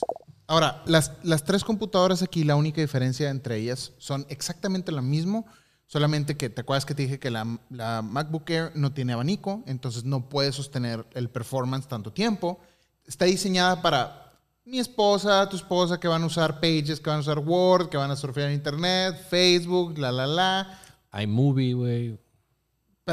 Ahora, 0.49 0.81
las, 0.87 1.11
las 1.21 1.43
tres 1.43 1.63
computadoras 1.63 2.23
aquí, 2.23 2.43
la 2.43 2.55
única 2.55 2.81
diferencia 2.81 3.29
entre 3.29 3.57
ellas 3.57 3.91
son 3.99 4.25
exactamente 4.29 4.91
lo 4.91 5.03
mismo, 5.03 5.45
solamente 5.85 6.37
que 6.37 6.49
te 6.49 6.61
acuerdas 6.61 6.87
que 6.87 6.95
te 6.95 7.03
dije 7.03 7.19
que 7.19 7.29
la, 7.29 7.59
la 7.69 8.01
MacBook 8.01 8.49
Air 8.49 8.71
no 8.73 8.91
tiene 8.91 9.13
abanico, 9.13 9.61
entonces 9.67 10.05
no 10.05 10.27
puede 10.27 10.51
sostener 10.51 11.05
el 11.13 11.29
performance 11.29 11.87
tanto 11.87 12.11
tiempo. 12.11 12.59
Está 13.05 13.25
diseñada 13.25 13.83
para 13.83 14.33
mi 14.65 14.79
esposa, 14.79 15.47
tu 15.49 15.55
esposa, 15.55 15.99
que 15.99 16.07
van 16.07 16.23
a 16.23 16.25
usar 16.25 16.59
Pages, 16.59 16.99
que 16.99 17.11
van 17.11 17.17
a 17.17 17.21
usar 17.21 17.37
Word, 17.37 17.89
que 17.89 17.97
van 17.97 18.09
a 18.09 18.15
surfear 18.15 18.47
en 18.47 18.55
Internet, 18.55 19.27
Facebook, 19.29 19.99
la, 19.99 20.11
la, 20.11 20.25
la. 20.25 20.79
iMovie, 21.21 21.73
güey. 21.75 22.19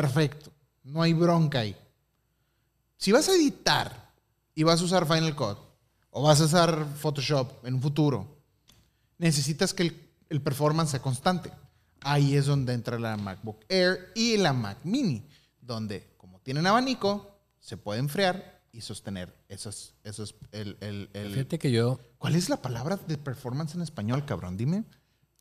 Perfecto. 0.00 0.52
No 0.84 1.00
hay 1.00 1.14
bronca 1.14 1.60
ahí. 1.60 1.74
Si 2.98 3.12
vas 3.12 3.28
a 3.28 3.34
editar 3.34 4.12
y 4.54 4.62
vas 4.62 4.80
a 4.80 4.84
usar 4.84 5.06
Final 5.06 5.34
Cut 5.34 5.56
o 6.10 6.22
vas 6.22 6.40
a 6.40 6.44
usar 6.44 6.86
Photoshop 6.98 7.64
en 7.64 7.74
un 7.74 7.80
futuro, 7.82 8.26
necesitas 9.18 9.72
que 9.72 9.84
el, 9.84 10.10
el 10.28 10.42
performance 10.42 10.90
sea 10.90 11.00
constante. 11.00 11.50
Ahí 12.02 12.36
es 12.36 12.44
donde 12.46 12.74
entra 12.74 12.98
la 12.98 13.16
MacBook 13.16 13.64
Air 13.70 14.12
y 14.14 14.36
la 14.36 14.52
Mac 14.52 14.78
Mini, 14.84 15.26
donde 15.60 16.12
como 16.18 16.40
tienen 16.40 16.66
abanico, 16.66 17.38
se 17.58 17.76
puede 17.78 18.00
enfriar 18.00 18.60
y 18.72 18.82
sostener 18.82 19.34
esos, 19.48 19.94
esos, 20.04 20.34
el, 20.52 20.76
el- 20.80 21.08
el- 21.14 21.32
Fíjate 21.32 21.58
que 21.58 21.72
yo, 21.72 21.98
¿Cuál 22.18 22.36
es 22.36 22.48
la 22.50 22.60
palabra 22.60 22.96
de 22.96 23.16
performance 23.16 23.74
en 23.74 23.80
español, 23.82 24.24
cabrón? 24.26 24.56
Dime. 24.58 24.84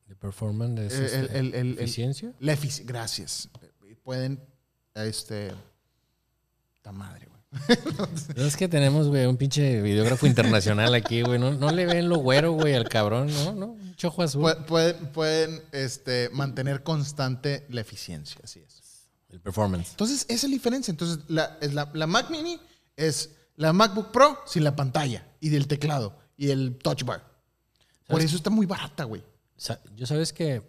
de 0.07 0.15
performance, 0.15 0.79
es 0.93 0.93
Eh, 0.93 1.19
el- 1.19 1.25
el- 1.25 1.35
el- 1.35 1.55
el- 1.55 1.79
eficiencia. 1.79 2.31
La 2.39 2.55
Gracias. 2.83 3.49
Pueden, 4.05 4.39
este, 4.93 5.51
ta 6.83 6.91
madre, 6.93 7.27
güey. 7.27 7.35
Es 8.47 8.55
que 8.55 8.67
tenemos, 8.67 9.07
güey, 9.07 9.25
un 9.25 9.35
pinche 9.35 9.81
videógrafo 9.81 10.27
internacional 10.27 10.93
aquí, 10.93 11.21
güey. 11.23 11.39
No, 11.39 11.51
no 11.53 11.71
le 11.71 11.85
ven 11.87 12.07
lo 12.07 12.17
güero, 12.19 12.51
güey, 12.53 12.75
al 12.75 12.87
cabrón, 12.87 13.27
¿no? 13.33 13.53
¿No? 13.53 13.65
Un 13.71 13.95
chojo 13.95 14.21
azul. 14.21 14.43
Pue- 14.43 14.65
Pueden, 14.65 15.07
pueden 15.11 15.63
este, 15.71 16.29
mantener 16.31 16.83
constante 16.83 17.65
la 17.69 17.81
eficiencia, 17.81 18.39
así 18.43 18.59
es. 18.59 19.07
El 19.29 19.39
performance. 19.41 19.89
Entonces, 19.89 20.21
esa 20.29 20.33
es 20.33 20.43
la 20.43 20.49
diferencia. 20.49 20.91
Entonces, 20.91 21.19
la, 21.27 21.57
es 21.59 21.73
la, 21.73 21.89
la 21.93 22.05
Mac 22.07 22.29
Mini 22.29 22.59
es 22.95 23.31
la 23.55 23.73
MacBook 23.73 24.11
Pro 24.11 24.37
sin 24.45 24.63
la 24.63 24.75
pantalla 24.75 25.25
y 25.39 25.49
del 25.49 25.67
teclado 25.67 26.17
y 26.37 26.51
el 26.51 26.77
touch 26.77 27.03
bar. 27.03 27.23
Por 28.07 28.21
eso 28.21 28.35
está 28.35 28.51
muy 28.51 28.67
barata, 28.67 29.03
güey. 29.05 29.23
Yo 29.95 30.05
sabes 30.05 30.31
que 30.31 30.61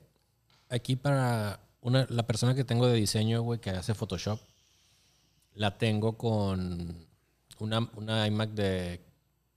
aquí 0.71 0.97
para 0.97 1.61
una, 1.87 2.07
la 2.11 2.27
persona 2.27 2.55
que 2.55 2.65
tengo 2.65 2.87
de 2.87 2.95
diseño, 2.97 3.43
güey, 3.43 3.61
que 3.61 3.71
hace 3.71 3.95
Photoshop, 3.95 4.41
la 5.55 5.79
tengo 5.79 6.17
con 6.19 7.07
una, 7.61 7.91
una 7.97 8.27
iMac 8.27 8.51
de, 8.51 9.01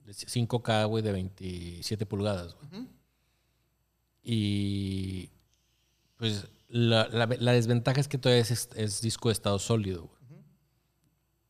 de 0.04 0.12
5K, 0.12 0.88
güey, 0.88 1.02
de 1.02 1.12
27 1.12 2.06
pulgadas, 2.06 2.54
güey. 2.54 2.86
Y 4.22 5.30
pues 6.16 6.46
la, 6.68 7.08
la- 7.08 7.26
la 7.26 7.52
desventaja 7.52 8.00
es 8.00 8.08
que 8.08 8.18
todavía 8.18 8.42
es, 8.42 8.68
es 8.74 9.00
disco 9.00 9.28
de 9.28 9.32
estado 9.34 9.58
sólido, 9.58 10.02
güey. 10.04 10.20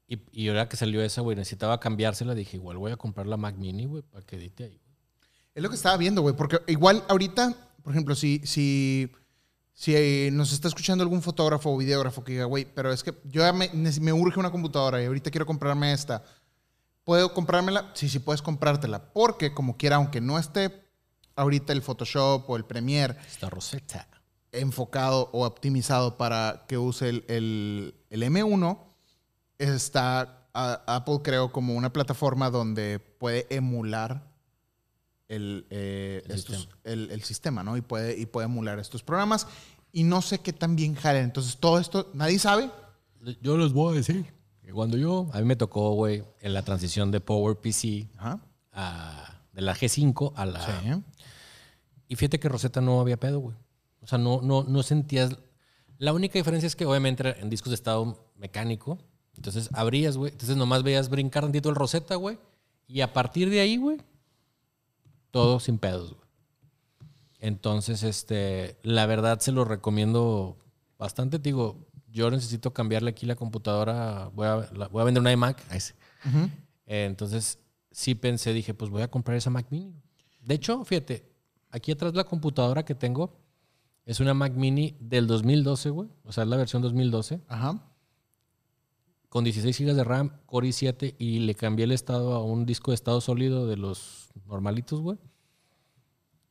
Y, 0.09 0.19
y 0.33 0.49
ahora 0.49 0.69
que 0.69 0.77
salió 0.77 1.03
esa, 1.03 1.21
güey, 1.21 1.37
necesitaba 1.37 1.79
cambiársela. 1.79 2.35
Dije, 2.35 2.57
igual 2.57 2.79
voy 2.79 2.91
a 2.91 2.97
comprar 2.97 3.27
la 3.29 3.37
Mac 3.37 3.55
Mini, 3.57 3.85
güey, 3.87 4.03
para 4.03 4.27
que 4.27 4.37
edite 4.37 4.65
ahí. 4.65 4.81
Es 5.55 5.63
lo 5.63 5.69
que 5.69 5.77
estaba 5.77 5.97
viendo, 5.97 6.21
güey. 6.23 6.35
Porque 6.35 6.59
igual 6.67 7.05
ahorita, 7.09 7.55
por 7.85 7.93
ejemplo, 7.93 8.17
si, 8.17 8.41
si, 8.45 9.09
si 9.81 9.97
eh, 9.97 10.29
nos 10.31 10.53
está 10.53 10.69
escuchando 10.69 11.01
algún 11.03 11.23
fotógrafo 11.23 11.71
o 11.73 11.77
videógrafo 11.79 12.23
que 12.23 12.33
diga, 12.33 12.45
güey, 12.45 12.67
pero 12.67 12.93
es 12.93 13.03
que 13.03 13.15
yo 13.25 13.41
ya 13.41 13.53
me, 13.55 13.71
me 13.73 14.13
urge 14.13 14.39
una 14.39 14.51
computadora 14.51 15.01
y 15.03 15.07
ahorita 15.07 15.31
quiero 15.31 15.47
comprarme 15.47 15.95
esta. 15.95 16.23
¿Puedo 17.03 17.33
comprármela? 17.33 17.91
Sí, 17.95 18.11
sí, 18.11 18.19
puedes 18.19 18.43
comprártela. 18.43 19.11
Porque 19.15 19.55
como 19.55 19.79
quiera, 19.79 19.97
aunque 19.97 20.21
no 20.21 20.39
esté 20.39 20.85
ahorita 21.35 21.73
el 21.73 21.81
Photoshop 21.81 22.45
o 22.51 22.57
el 22.59 22.67
Premiere 22.67 23.17
Esta 23.27 23.49
Rosetta. 23.49 24.07
enfocado 24.53 25.31
o 25.33 25.47
optimizado 25.47 26.19
para 26.19 26.67
que 26.69 26.77
use 26.77 27.09
el, 27.09 27.25
el- 27.29 27.95
el 28.11 28.23
M1, 28.23 28.79
está 29.59 30.47
a- 30.53 30.83
Apple 30.87 31.21
creo 31.25 31.53
como 31.53 31.75
una 31.75 31.91
plataforma 31.91 32.51
donde 32.51 32.99
puede 32.99 33.47
emular 33.49 34.30
el, 35.31 35.67
eh, 35.71 36.23
El 36.27 36.33
estos- 36.37 36.57
sistema. 36.57 36.79
el- 36.85 37.11
el 37.11 37.23
sistema, 37.23 37.63
¿no? 37.65 37.77
Y 37.77 37.81
puede, 37.81 38.19
y 38.19 38.27
puede 38.27 38.45
emular 38.47 38.79
estos 38.79 39.03
programas. 39.03 39.47
Y 39.93 40.05
no 40.05 40.21
sé 40.23 40.41
qué 40.41 40.53
tan 40.53 40.77
bien 40.77 40.95
jalen. 40.95 41.25
Entonces, 41.25 41.57
todo 41.57 41.79
esto, 41.79 42.11
nadie 42.15 42.39
sabe. 42.39 42.71
Yo 43.43 43.57
les 43.57 43.73
voy 43.73 43.93
a 43.95 43.97
decir 43.97 44.27
que 44.63 44.73
cuando 44.73 44.97
yo, 44.97 45.29
a 45.33 45.39
mí 45.39 45.45
me 45.45 45.57
tocó, 45.57 45.93
güey, 45.95 46.23
en 46.41 46.53
la 46.55 46.63
transición 46.63 47.11
de 47.11 47.21
PowerPC 47.21 48.09
a, 48.73 49.41
de 49.53 49.63
la 49.63 49.75
G5 49.75 50.33
a 50.37 50.47
la... 50.47 50.65
Sí. 50.67 51.03
Y 52.09 52.17
fíjate 52.17 52.39
que 52.41 52.49
Rosetta 52.49 52.81
no 52.81 53.01
había 53.01 53.19
pedo, 53.19 53.39
güey. 53.41 53.57
O 54.01 54.07
sea, 54.07 54.19
no, 54.19 54.41
no, 54.43 54.65
no 54.65 54.83
sentías... 54.83 55.37
La 55.99 56.13
única 56.13 56.39
diferencia 56.39 56.67
es 56.67 56.75
que 56.77 56.87
obviamente 56.87 57.39
en 57.41 57.51
discos 57.51 57.71
de 57.71 57.75
estado 57.75 58.31
mecánico. 58.37 58.99
Entonces 59.37 59.69
abrías, 59.73 60.17
güey. 60.17 60.33
Entonces 60.33 60.57
nomás 60.57 60.83
veías 60.83 61.09
brincar 61.11 61.43
tantito 61.43 61.69
el 61.69 61.75
Rosetta, 61.75 62.15
güey. 62.15 62.39
Y 62.87 63.03
a 63.03 63.13
partir 63.13 63.51
de 63.51 63.61
ahí, 63.61 63.77
güey, 63.77 63.99
todo 65.31 65.61
sin 65.61 65.79
pedos, 65.79 66.15
güey. 66.15 66.21
Entonces, 67.39 68.03
este, 68.03 68.79
la 68.83 69.07
verdad 69.07 69.41
se 69.41 69.53
lo 69.53 69.65
recomiendo 69.65 70.59
bastante. 70.99 71.39
Te 71.39 71.45
Digo, 71.49 71.87
yo 72.09 72.31
necesito 72.31 72.73
cambiarle 72.73 73.11
aquí 73.11 73.25
la 73.27 73.37
computadora. 73.37 74.31
Voy 74.35 74.47
a, 74.47 74.69
la- 74.75 74.89
voy 74.89 75.01
a 75.01 75.05
vender 75.05 75.21
una 75.23 75.33
iMac. 75.33 75.63
Ujú. 76.27 76.51
Eh, 76.87 77.05
entonces, 77.07 77.59
sí 77.91 78.15
pensé, 78.15 78.53
dije, 78.53 78.75
pues 78.75 78.91
voy 78.91 79.03
a 79.03 79.09
comprar 79.11 79.37
esa 79.37 79.49
Mac 79.51 79.67
Mini. 79.71 79.95
De 80.43 80.55
hecho, 80.55 80.85
fíjate, 80.85 81.33
aquí 81.71 81.93
atrás 81.93 82.15
la 82.15 82.25
computadora 82.25 82.85
que 82.85 82.95
tengo 82.95 83.39
es 84.05 84.21
una 84.21 84.35
Mac 84.35 84.53
Mini 84.55 84.97
del 85.01 85.27
2012, 85.27 85.91
güey. 85.91 86.09
O 86.25 86.33
sea, 86.33 86.45
es 86.45 86.51
la 86.51 86.57
versión 86.57 86.83
2012, 86.83 87.41
Ajá. 87.49 87.81
Con 89.31 89.45
16 89.45 89.79
GB 89.79 89.95
de 89.95 90.05
RAM, 90.05 90.33
Core 90.45 90.69
i7 90.69 91.15
y 91.17 91.39
le 91.39 91.55
cambié 91.55 91.85
el 91.85 91.93
estado 91.93 92.35
a 92.35 92.43
un 92.43 92.67
disco 92.67 92.91
de 92.91 92.97
estado 92.97 93.21
sólido 93.21 93.67
de 93.67 93.77
los 93.77 94.29
normalitos, 94.47 95.01
güey. 95.01 95.19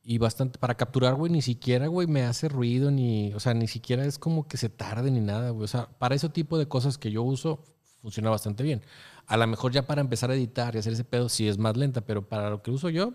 Y 0.02 0.16
bastante, 0.16 0.58
para 0.58 0.76
capturar, 0.76 1.14
güey, 1.14 1.30
ni 1.30 1.42
siquiera, 1.42 1.86
güey, 1.88 2.06
me 2.06 2.22
hace 2.22 2.48
ruido, 2.48 2.90
ni, 2.90 3.34
o 3.34 3.38
sea, 3.38 3.52
ni 3.52 3.68
siquiera 3.68 4.06
es 4.06 4.18
como 4.18 4.48
que 4.48 4.56
se 4.56 4.70
tarde 4.70 5.10
ni 5.10 5.20
nada, 5.20 5.50
güey. 5.50 5.64
O 5.64 5.68
sea, 5.68 5.90
para 5.98 6.14
ese 6.14 6.30
tipo 6.30 6.56
de 6.56 6.68
cosas 6.68 6.96
que 6.96 7.10
yo 7.10 7.22
uso, 7.22 7.62
funciona 8.00 8.30
bastante 8.30 8.62
bien. 8.62 8.82
A 9.26 9.36
lo 9.36 9.46
mejor 9.46 9.72
ya 9.72 9.86
para 9.86 10.00
empezar 10.00 10.30
a 10.30 10.34
editar 10.34 10.74
y 10.74 10.78
hacer 10.78 10.94
ese 10.94 11.04
pedo 11.04 11.28
sí 11.28 11.48
es 11.48 11.58
más 11.58 11.76
lenta, 11.76 12.00
pero 12.00 12.28
para 12.28 12.48
lo 12.48 12.62
que 12.62 12.70
uso 12.70 12.88
yo, 12.88 13.12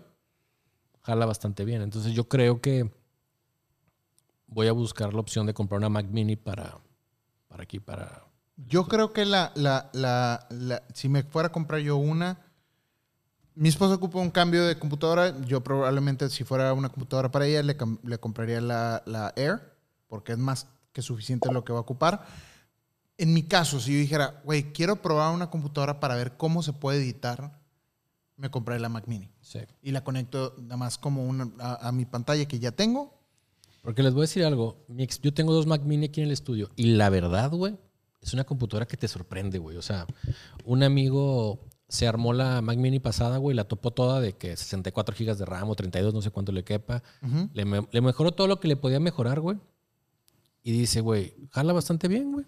jala 1.02 1.26
bastante 1.26 1.64
bien. 1.64 1.82
Entonces 1.82 2.12
yo 2.12 2.28
creo 2.28 2.60
que 2.60 2.88
voy 4.46 4.68
a 4.68 4.72
buscar 4.72 5.12
la 5.12 5.20
opción 5.20 5.44
de 5.44 5.54
comprar 5.54 5.78
una 5.78 5.88
Mac 5.88 6.06
Mini 6.06 6.36
para, 6.36 6.78
para 7.48 7.64
aquí, 7.64 7.80
para... 7.80 8.25
Yo 8.56 8.86
creo 8.86 9.12
que 9.12 9.24
la, 9.24 9.52
la, 9.54 9.90
la, 9.92 10.46
la- 10.50 10.82
si 10.94 11.08
me 11.08 11.22
fuera 11.22 11.48
a 11.48 11.52
comprar 11.52 11.80
yo 11.80 11.96
una, 11.96 12.38
mi 13.54 13.68
esposa 13.68 13.94
ocupa 13.94 14.18
un 14.18 14.30
cambio 14.30 14.64
de 14.66 14.78
computadora. 14.78 15.38
Yo 15.42 15.62
probablemente 15.62 16.28
si 16.30 16.44
fuera 16.44 16.72
una 16.72 16.88
computadora 16.88 17.30
para 17.30 17.46
ella, 17.46 17.62
le, 17.62 17.76
le 18.02 18.18
compraría 18.18 18.60
la, 18.60 19.02
la 19.06 19.32
Air, 19.36 19.60
porque 20.08 20.32
es 20.32 20.38
más 20.38 20.66
que 20.92 21.02
suficiente 21.02 21.52
lo 21.52 21.64
que 21.64 21.72
va 21.72 21.78
a 21.80 21.82
ocupar. 21.82 22.24
En 23.18 23.32
mi 23.32 23.42
caso, 23.42 23.80
si 23.80 23.92
yo 23.94 23.98
dijera, 23.98 24.40
güey, 24.44 24.72
quiero 24.72 24.96
probar 24.96 25.34
una 25.34 25.48
computadora 25.50 26.00
para 26.00 26.16
ver 26.16 26.36
cómo 26.36 26.62
se 26.62 26.72
puede 26.74 26.98
editar, 26.98 27.58
me 28.36 28.50
compré 28.50 28.78
la 28.78 28.90
Mac 28.90 29.06
Mini. 29.06 29.30
Sí. 29.40 29.60
Y 29.82 29.92
la 29.92 30.04
conecto 30.04 30.54
nada 30.58 30.76
más 30.76 30.98
como 30.98 31.24
una, 31.26 31.50
a, 31.58 31.88
a 31.88 31.92
mi 31.92 32.04
pantalla 32.04 32.46
que 32.46 32.58
ya 32.58 32.72
tengo. 32.72 33.14
Porque 33.80 34.02
les 34.02 34.12
voy 34.12 34.20
a 34.20 34.24
decir 34.24 34.44
algo. 34.44 34.84
Yo 35.22 35.32
tengo 35.32 35.54
dos 35.54 35.66
Mac 35.66 35.82
Mini 35.82 36.06
aquí 36.06 36.20
en 36.20 36.26
el 36.26 36.32
estudio. 36.32 36.70
Y 36.76 36.94
la 36.94 37.08
verdad, 37.08 37.50
güey, 37.50 37.78
es 38.26 38.34
una 38.34 38.44
computadora 38.44 38.86
que 38.86 38.96
te 38.96 39.08
sorprende, 39.08 39.58
güey. 39.58 39.76
O 39.76 39.82
sea, 39.82 40.06
un 40.64 40.82
amigo 40.82 41.60
se 41.88 42.06
armó 42.08 42.32
la 42.32 42.60
Mac 42.62 42.76
Mini 42.78 42.98
pasada, 42.98 43.36
güey, 43.38 43.54
la 43.56 43.64
topó 43.64 43.92
toda 43.92 44.20
de 44.20 44.32
que 44.32 44.56
64 44.56 45.14
gigas 45.14 45.38
de 45.38 45.44
RAM 45.44 45.68
o 45.70 45.74
32, 45.76 46.12
no 46.12 46.20
sé 46.22 46.30
cuánto 46.30 46.50
le 46.52 46.64
quepa. 46.64 47.02
Le, 47.54 47.64
me- 47.64 47.86
le 47.90 48.00
mejoró 48.00 48.32
todo 48.32 48.48
lo 48.48 48.58
que 48.58 48.68
le 48.68 48.76
podía 48.76 48.98
mejorar, 49.00 49.40
güey. 49.40 49.58
Y 50.62 50.72
dice, 50.72 51.00
güey, 51.00 51.34
jala 51.50 51.72
bastante 51.72 52.08
bien, 52.08 52.32
güey. 52.32 52.44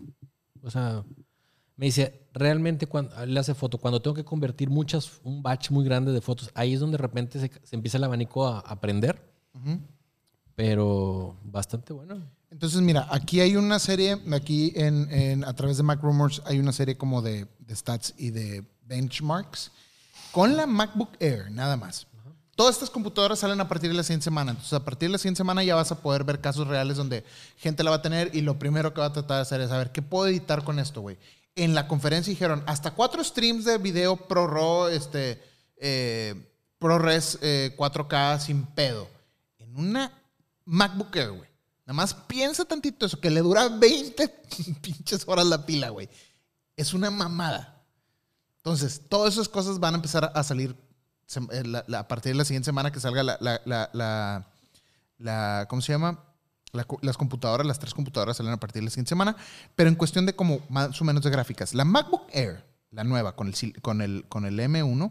O 0.62 0.70
sea, 0.72 1.04
me 1.76 1.86
dice, 1.86 2.26
realmente 2.32 2.88
cuando 2.88 3.24
le 3.26 3.38
hace 3.38 3.54
foto, 3.54 3.78
cuando 3.78 4.02
tengo 4.02 4.14
que 4.16 4.24
convertir 4.24 4.70
muchas, 4.70 5.20
un 5.22 5.40
batch 5.44 5.70
muy 5.70 5.84
grande 5.84 6.10
de 6.10 6.20
fotos, 6.20 6.50
ahí 6.54 6.74
es 6.74 6.80
donde 6.80 6.96
de 6.96 7.02
repente 7.02 7.38
se, 7.38 7.52
se 7.62 7.76
empieza 7.76 7.96
el 7.98 8.02
abanico 8.04 8.48
a, 8.48 8.58
a 8.58 8.80
prender. 8.80 9.22
Ujú. 9.54 9.78
Pero 10.56 11.36
bastante 11.44 11.92
bueno. 11.92 12.20
Entonces, 12.50 12.80
mira, 12.80 13.06
aquí 13.10 13.40
hay 13.40 13.56
una 13.56 13.78
serie, 13.78 14.18
aquí 14.32 14.72
en, 14.74 15.44
a 15.44 15.54
través 15.54 15.76
de 15.76 15.82
Mac 15.82 16.00
Rumors 16.02 16.42
hay 16.46 16.58
una 16.58 16.72
serie 16.72 16.96
como 16.96 17.20
de, 17.20 17.46
stats 17.70 18.14
y 18.16 18.30
de 18.30 18.64
benchmarks 18.86 19.70
con 20.32 20.56
la 20.56 20.66
MacBook 20.66 21.10
Air, 21.20 21.50
nada 21.50 21.76
más. 21.76 22.06
Todas 22.56 22.74
estas 22.74 22.90
computadoras 22.90 23.38
salen 23.38 23.60
a 23.60 23.68
partir 23.68 23.90
de 23.90 23.96
la 23.96 24.02
siguiente 24.02 24.24
semana. 24.24 24.50
Entonces, 24.50 24.72
a 24.72 24.84
partir 24.84 25.08
de 25.08 25.12
la 25.12 25.18
siguiente 25.18 25.38
semana 25.38 25.62
ya 25.62 25.76
vas 25.76 25.92
a 25.92 26.00
poder 26.00 26.24
ver 26.24 26.40
casos 26.40 26.66
reales 26.66 26.96
donde 26.96 27.22
gente 27.56 27.84
la 27.84 27.90
va 27.90 27.96
a 27.96 28.02
tener 28.02 28.34
y 28.34 28.40
lo 28.40 28.58
primero 28.58 28.92
que 28.92 29.00
va 29.00 29.06
a 29.06 29.12
tratar 29.12 29.36
de 29.36 29.42
hacer 29.42 29.60
es 29.60 29.68
saber 29.68 29.92
qué 29.92 30.02
puedo 30.02 30.26
editar 30.26 30.64
con 30.64 30.78
esto, 30.80 31.00
güey. 31.00 31.18
En 31.54 31.74
la 31.74 31.86
conferencia 31.86 32.30
dijeron 32.32 32.64
hasta 32.66 32.92
cuatro 32.92 33.22
streams 33.22 33.64
de 33.64 33.78
video 33.78 34.16
Pro 34.16 34.88
este, 34.88 35.40
eh, 35.76 36.34
ProRes 36.78 37.38
eh, 37.42 37.74
4K 37.76 38.40
sin 38.40 38.64
pedo. 38.64 39.08
En 39.58 39.76
una 39.76 40.12
MacBook 40.64 41.14
Air, 41.14 41.30
güey. 41.30 41.48
Nada 41.88 41.96
más 41.96 42.12
piensa 42.12 42.66
tantito 42.66 43.06
eso, 43.06 43.18
que 43.18 43.30
le 43.30 43.40
dura 43.40 43.66
20 43.66 44.28
pinches 44.82 45.26
horas 45.26 45.46
la 45.46 45.64
pila, 45.64 45.88
güey. 45.88 46.06
Es 46.76 46.92
una 46.92 47.10
mamada. 47.10 47.82
Entonces, 48.58 49.00
todas 49.08 49.32
esas 49.32 49.48
cosas 49.48 49.80
van 49.80 49.94
a 49.94 49.96
empezar 49.96 50.30
a 50.34 50.44
salir 50.44 50.76
eh, 51.50 51.82
a 51.96 52.06
partir 52.06 52.32
de 52.32 52.36
la 52.36 52.44
siguiente 52.44 52.66
semana 52.66 52.92
que 52.92 53.00
salga 53.00 53.22
la, 53.22 53.38
la, 53.40 54.44
la, 55.16 55.66
¿cómo 55.70 55.80
se 55.80 55.92
llama? 55.92 56.22
Las 56.72 57.16
computadoras, 57.16 57.66
las 57.66 57.78
tres 57.78 57.94
computadoras 57.94 58.36
salen 58.36 58.52
a 58.52 58.60
partir 58.60 58.82
de 58.82 58.84
la 58.84 58.90
siguiente 58.90 59.08
semana, 59.08 59.34
pero 59.74 59.88
en 59.88 59.96
cuestión 59.96 60.26
de 60.26 60.36
como 60.36 60.60
más 60.68 61.00
o 61.00 61.06
menos 61.06 61.22
de 61.22 61.30
gráficas. 61.30 61.72
La 61.72 61.86
MacBook 61.86 62.28
Air, 62.32 62.66
la 62.90 63.02
nueva 63.02 63.34
con 63.34 63.48
el, 63.48 63.80
con 63.80 64.02
el, 64.02 64.26
con 64.28 64.44
el 64.44 64.60
M1, 64.60 65.10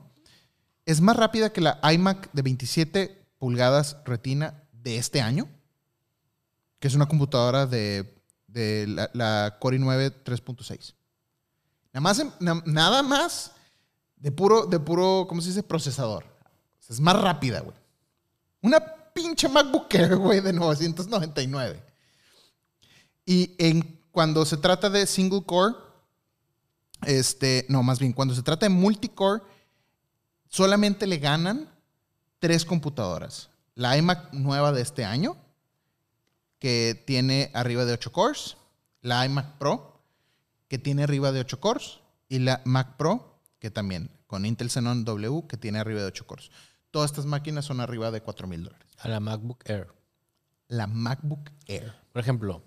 es 0.86 1.02
más 1.02 1.18
rápida 1.18 1.52
que 1.52 1.62
la 1.62 1.80
iMac 1.92 2.32
de 2.34 2.42
27 2.44 3.26
pulgadas 3.40 3.98
retina 4.06 4.62
de 4.74 5.00
este 5.00 5.22
año, 5.22 5.50
que 6.80 6.88
es 6.88 6.96
una 6.96 7.08
computadora 7.08 7.66
de, 7.66 8.22
de 8.48 8.86
la, 9.14 9.58
Core 9.60 9.80
i9 9.80 10.24
3.6. 10.24 10.94
Nada 11.94 12.02
más, 12.02 12.24
nada 12.66 13.04
más 13.04 13.52
de 14.18 14.32
puro, 14.32 14.66
de 14.66 14.80
puro, 14.80 15.26
¿cómo 15.28 15.42
se 15.42 15.50
dice? 15.50 15.64
Procesador. 15.64 16.26
Es 16.88 17.00
más 17.00 17.20
rápida, 17.20 17.60
güey. 17.60 17.76
Una 18.62 18.80
pinche 19.14 19.50
MacBook 19.50 19.94
güey, 20.18 20.42
de 20.42 20.54
999. 20.54 21.84
Y 23.26 23.56
en, 23.58 24.00
cuando 24.12 24.46
se 24.46 24.58
trata 24.58 24.90
de 24.90 25.06
single 25.06 25.44
core, 25.44 25.76
este, 27.06 27.66
no, 27.70 27.84
más 27.84 28.00
bien, 28.00 28.14
cuando 28.14 28.34
se 28.34 28.42
trata 28.42 28.66
de 28.66 28.70
multicore, 28.70 29.44
solamente 30.48 31.06
le 31.06 31.18
ganan 31.18 31.70
tres 32.40 32.64
computadoras. 32.64 33.50
La 33.76 33.98
iMac 33.98 34.34
nueva 34.34 34.72
de 34.72 34.82
este 34.82 35.04
año, 35.04 35.36
que 36.60 37.02
tiene 37.06 37.52
arriba 37.54 37.86
de 37.86 37.94
8 37.94 38.12
cores, 38.12 38.58
la 39.02 39.26
iMac 39.26 39.58
Pro, 39.58 40.02
que 40.68 40.78
tiene 40.78 41.04
arriba 41.04 41.32
de 41.32 41.40
8 41.42 41.60
cores, 41.60 42.00
y 42.30 42.40
la 42.40 42.62
Mac 42.66 42.98
Pro, 42.98 43.40
que 43.60 43.72
también 43.72 44.10
con 44.28 44.46
Intel 44.46 44.70
Xenon 44.70 45.06
W, 45.06 45.48
que 45.48 45.56
tiene 45.58 45.80
arriba 45.80 46.02
de 46.02 46.08
8 46.08 46.28
cores. 46.28 46.52
Todas 46.92 47.12
estas 47.12 47.26
máquinas 47.26 47.66
son 47.66 47.80
arriba 47.80 48.12
de 48.12 48.22
4 48.22 48.48
mil 48.48 48.64
dólares. 48.64 48.88
A 49.00 49.08
la 49.08 49.20
MacBook 49.20 49.64
Air. 49.70 49.88
La 50.68 50.88
MacBook 50.88 51.50
Air. 51.68 51.94
Por 52.12 52.20
ejemplo, 52.22 52.64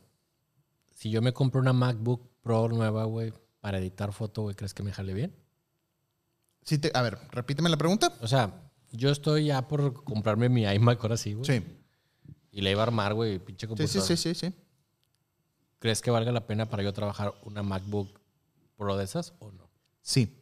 si 0.95 1.11
yo 1.11 1.21
me 1.21 1.33
compro 1.35 1.61
una 1.61 1.73
MacBook 1.75 2.31
Pro 2.43 2.69
nueva, 2.69 3.05
güey, 3.05 3.35
para 3.61 3.79
editar 3.79 4.13
foto, 4.13 4.43
güey, 4.43 4.55
¿crees 4.55 4.73
que 4.73 4.83
me 4.83 4.93
jale 4.93 5.13
bien? 5.13 5.37
Sí 6.63 6.79
te- 6.79 6.93
a 6.95 7.03
ver, 7.03 7.19
repíteme 7.31 7.69
la 7.69 7.77
pregunta. 7.77 8.15
O 8.23 8.27
sea, 8.29 8.71
yo 8.93 9.11
estoy 9.11 9.47
ya 9.47 9.69
por 9.69 10.05
comprarme 10.05 10.49
mi 10.49 10.63
iMac 10.65 11.03
ahora 11.03 11.17
sí, 11.19 11.35
güey. 11.35 11.45
Sí. 11.45 11.65
Y 12.53 12.61
la 12.63 12.71
iba 12.71 12.81
a 12.83 12.87
armar, 12.87 13.15
güey, 13.15 13.39
pinche 13.39 13.67
Sí, 13.67 13.69
computadora. 13.69 14.07
sí, 14.07 14.17
sí, 14.17 14.35
sí, 14.35 14.49
sí. 14.49 14.55
¿Crees 15.79 16.03
que 16.03 16.11
valga 16.11 16.33
la 16.33 16.47
pena 16.47 16.69
para 16.69 16.83
yo 16.83 16.93
trabajar 16.93 17.33
una 17.45 17.63
MacBook 17.63 18.21
Pro 18.77 18.97
de 18.97 19.05
esas 19.05 19.33
o 19.39 19.51
no? 19.53 19.71
Sí. 20.03 20.37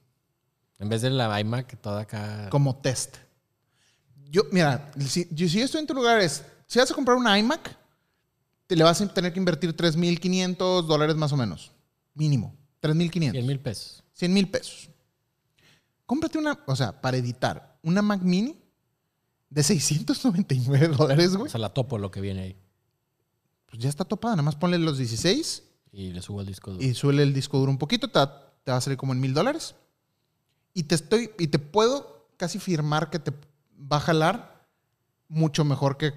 En 0.78 0.88
vez 0.88 1.02
de 1.02 1.10
la 1.10 1.40
iMac 1.40 1.80
toda 1.80 2.02
acá. 2.02 2.48
como 2.50 2.76
test. 2.76 3.16
Yo, 4.30 4.42
mira, 4.52 4.90
si 4.98 5.26
yo, 5.30 5.48
si 5.48 5.60
estoy 5.60 5.80
en 5.80 5.86
tu 5.86 5.94
lugar, 5.94 6.20
es, 6.20 6.44
si 6.66 6.78
vas 6.78 6.90
a 6.90 6.94
comprar 6.94 7.16
una 7.16 7.38
iMac, 7.38 7.76
te 8.66 8.76
le 8.76 8.84
vas 8.84 9.00
a 9.00 9.08
tener 9.12 9.32
que 9.32 9.38
invertir 9.38 9.74
3.500 9.76 10.82
dólares 10.86 11.16
más 11.16 11.32
o 11.32 11.36
menos. 11.36 11.72
Mínimo. 12.14 12.54
3.500. 12.82 13.30
100 13.32 13.46
mil 13.46 13.60
pesos. 13.60 14.04
100 14.12 14.32
mil 14.34 14.48
pesos. 14.48 14.90
Cómprate 16.04 16.38
una, 16.38 16.58
o 16.66 16.76
sea, 16.76 17.00
para 17.00 17.16
editar, 17.16 17.78
una 17.82 18.02
Mac 18.02 18.20
Mini 18.22 18.56
de 19.50 19.62
699 19.62 20.88
dólares, 20.88 21.34
O 21.34 21.38
güey. 21.38 21.50
sea, 21.50 21.60
la 21.60 21.70
topo 21.72 21.98
lo 21.98 22.10
que 22.10 22.20
viene 22.20 22.40
ahí. 22.42 22.56
Pues 23.66 23.82
ya 23.82 23.88
está 23.88 24.04
topada. 24.04 24.34
Nada 24.36 24.42
más 24.44 24.56
ponle 24.56 24.78
los 24.78 24.98
16 24.98 25.62
Y 25.92 26.12
le 26.12 26.22
subo 26.22 26.40
el 26.40 26.46
disco 26.46 26.72
duro. 26.72 26.84
y 26.84 26.94
suele 26.94 27.22
el 27.22 27.32
disco 27.34 27.58
duro 27.58 27.70
un 27.70 27.78
poquito, 27.78 28.08
te 28.08 28.18
va, 28.18 28.52
te 28.64 28.70
va 28.70 28.78
a 28.78 28.80
salir 28.80 28.96
como 28.98 29.12
en 29.12 29.20
mil 29.20 29.34
dólares. 29.34 29.74
Y 30.74 30.84
te 30.84 30.94
estoy, 30.94 31.30
y 31.38 31.48
te 31.48 31.58
puedo 31.58 32.28
casi 32.36 32.58
firmar 32.58 33.10
que 33.10 33.18
te 33.18 33.32
va 33.90 33.96
a 33.96 34.00
jalar 34.00 34.66
mucho 35.28 35.64
mejor 35.64 35.96
que 35.96 36.12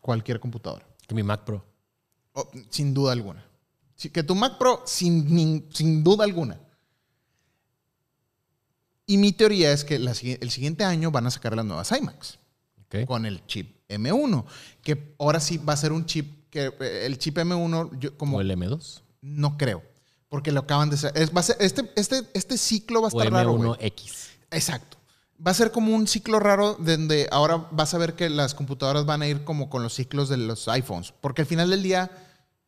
cualquier 0.00 0.40
computadora. 0.40 0.86
Que 1.06 1.14
mi 1.14 1.22
Mac 1.22 1.44
Pro. 1.44 1.64
O, 2.32 2.48
sin 2.70 2.92
duda 2.94 3.12
alguna. 3.12 3.44
Que 4.12 4.22
tu 4.22 4.34
Mac 4.34 4.58
Pro, 4.58 4.82
sin, 4.84 5.68
sin 5.72 6.02
duda 6.04 6.24
alguna. 6.24 6.60
Y 9.06 9.16
mi 9.18 9.32
teoría 9.32 9.72
es 9.72 9.84
que 9.84 9.98
la 9.98 10.12
el 10.12 10.50
siguiente 10.50 10.84
año 10.84 11.10
van 11.10 11.26
a 11.26 11.30
sacar 11.30 11.54
las 11.54 11.64
nuevas 11.64 11.92
iMacs 11.92 12.38
Con 13.06 13.26
el 13.26 13.44
chip 13.46 13.76
M1, 13.88 14.44
que 14.82 15.14
ahora 15.18 15.40
sí 15.40 15.58
va 15.58 15.72
a 15.72 15.76
ser 15.76 15.92
un 15.92 16.06
chip 16.06 16.48
que 16.50 16.72
eh, 16.80 17.06
el 17.06 17.18
chip 17.18 17.36
M1 17.38 17.98
yo 17.98 18.16
como 18.16 18.38
O 18.38 18.40
el 18.40 18.50
M2. 18.50 19.02
no 19.22 19.56
creo. 19.58 19.82
Porque 20.28 20.50
lo 20.52 20.60
acaban 20.60 20.88
de 20.90 20.96
hacer. 20.96 21.12
Es- 21.16 21.34
va 21.34 21.40
a 21.40 21.44
ser- 21.44 21.56
este, 21.60 21.90
este, 21.96 22.22
este 22.34 22.58
ciclo 22.58 23.02
va 23.02 23.08
a 23.08 23.10
O 23.12 23.18
estar 23.20 23.32
raro, 23.32 23.52
güey. 23.52 23.70
M1X. 23.70 24.28
Exacto. 24.50 24.96
Va 25.44 25.50
a 25.50 25.54
ser 25.54 25.70
como 25.72 25.94
un 25.94 26.06
ciclo 26.06 26.38
raro 26.40 26.74
donde 26.78 27.28
ahora 27.30 27.68
vas 27.72 27.92
a 27.94 27.98
ver 27.98 28.14
que 28.14 28.30
las 28.30 28.54
computadoras 28.54 29.04
van 29.04 29.22
a 29.22 29.26
ir 29.26 29.44
como 29.44 29.68
con 29.68 29.82
los 29.82 29.94
ciclos 29.94 30.28
de 30.28 30.36
los 30.36 30.66
iPhones. 30.68 31.12
Porque 31.20 31.42
al 31.42 31.46
final 31.46 31.70
del 31.70 31.82
día, 31.82 32.10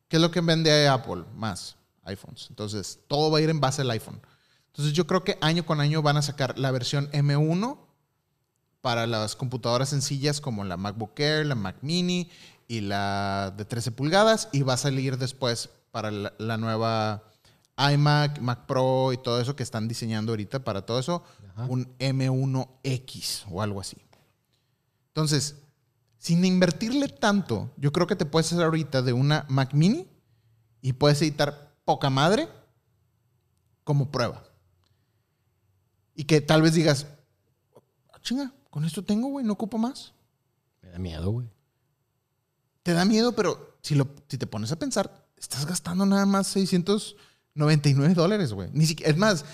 ¿qué 0.08 0.16
es 0.16 0.22
lo 0.22 0.30
que 0.30 0.40
vende 0.40 0.86
Apple? 0.88 1.24
Más 1.34 1.76
iPhones. 2.04 2.46
Entonces, 2.50 2.98
todo 3.08 3.30
va 3.30 3.38
a 3.38 3.40
ir 3.40 3.50
en 3.50 3.60
base 3.60 3.82
al 3.82 3.90
iPhone. 3.90 4.20
Entonces, 4.68 4.92
yo 4.94 5.06
creo 5.06 5.24
que 5.24 5.38
año 5.40 5.64
con 5.64 5.80
año 5.80 6.02
van 6.02 6.16
a 6.18 6.22
sacar 6.22 6.58
la 6.58 6.70
versión 6.70 7.08
M1 7.12 7.78
para 8.86 9.08
las 9.08 9.34
computadoras 9.34 9.88
sencillas 9.88 10.40
como 10.40 10.62
la 10.62 10.76
MacBook 10.76 11.18
Air, 11.18 11.44
la 11.44 11.56
Mac 11.56 11.78
Mini 11.82 12.30
y 12.68 12.82
la 12.82 13.52
de 13.56 13.64
13 13.64 13.90
pulgadas. 13.90 14.48
Y 14.52 14.62
va 14.62 14.74
a 14.74 14.76
salir 14.76 15.18
después 15.18 15.70
para 15.90 16.12
la, 16.12 16.32
la 16.38 16.56
nueva 16.56 17.24
iMac, 17.76 18.38
Mac 18.38 18.66
Pro 18.66 19.12
y 19.12 19.16
todo 19.16 19.40
eso 19.40 19.56
que 19.56 19.64
están 19.64 19.88
diseñando 19.88 20.30
ahorita 20.30 20.62
para 20.62 20.82
todo 20.86 21.00
eso, 21.00 21.24
Ajá. 21.50 21.64
un 21.64 21.98
M1X 21.98 23.46
o 23.50 23.60
algo 23.60 23.80
así. 23.80 23.96
Entonces, 25.08 25.56
sin 26.18 26.44
invertirle 26.44 27.08
tanto, 27.08 27.72
yo 27.78 27.90
creo 27.90 28.06
que 28.06 28.14
te 28.14 28.24
puedes 28.24 28.52
hacer 28.52 28.64
ahorita 28.66 29.02
de 29.02 29.12
una 29.12 29.46
Mac 29.48 29.74
Mini 29.74 30.06
y 30.80 30.92
puedes 30.92 31.20
editar 31.22 31.74
poca 31.84 32.08
madre 32.08 32.48
como 33.82 34.12
prueba. 34.12 34.44
Y 36.14 36.22
que 36.22 36.40
tal 36.40 36.62
vez 36.62 36.74
digas, 36.74 37.08
"Ah, 38.12 38.20
chinga, 38.22 38.52
con 38.76 38.84
esto 38.84 39.02
tengo, 39.02 39.28
güey, 39.28 39.42
no 39.42 39.54
ocupo 39.54 39.78
más. 39.78 40.12
Me 40.82 40.90
da 40.90 40.98
miedo, 40.98 41.30
güey. 41.30 41.48
Te 42.82 42.92
da 42.92 43.06
miedo, 43.06 43.32
pero 43.32 43.78
si, 43.80 43.94
lo, 43.94 44.06
si 44.28 44.36
te 44.36 44.46
pones 44.46 44.70
a 44.70 44.78
pensar, 44.78 45.26
estás 45.38 45.64
gastando 45.64 46.04
nada 46.04 46.26
más 46.26 46.46
699 46.48 48.12
dólares, 48.12 48.52
güey. 48.52 48.68
Ni 48.74 48.84
siquiera, 48.84 49.10
es 49.10 49.16
más, 49.16 49.46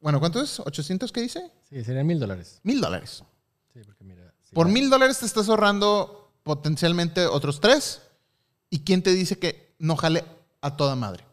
bueno, 0.00 0.20
¿cuánto 0.20 0.40
es? 0.40 0.58
¿800 0.58 1.12
qué 1.12 1.20
dice? 1.20 1.52
Sí, 1.68 1.84
serían 1.84 2.06
mil 2.06 2.18
dólares. 2.18 2.60
Mil 2.62 2.80
dólares. 2.80 3.22
Sí, 3.74 3.80
porque 3.84 4.04
mira. 4.04 4.32
Por 4.54 4.70
mil 4.70 4.88
dólares 4.88 5.18
te 5.18 5.26
estás 5.26 5.50
ahorrando 5.50 6.32
potencialmente 6.42 7.26
otros 7.26 7.60
tres. 7.60 8.00
¿Y 8.70 8.78
quién 8.78 9.02
te 9.02 9.12
dice 9.12 9.38
que 9.38 9.74
no 9.78 9.96
jale 9.96 10.24
a 10.62 10.78
toda 10.78 10.96
madre? 10.96 11.26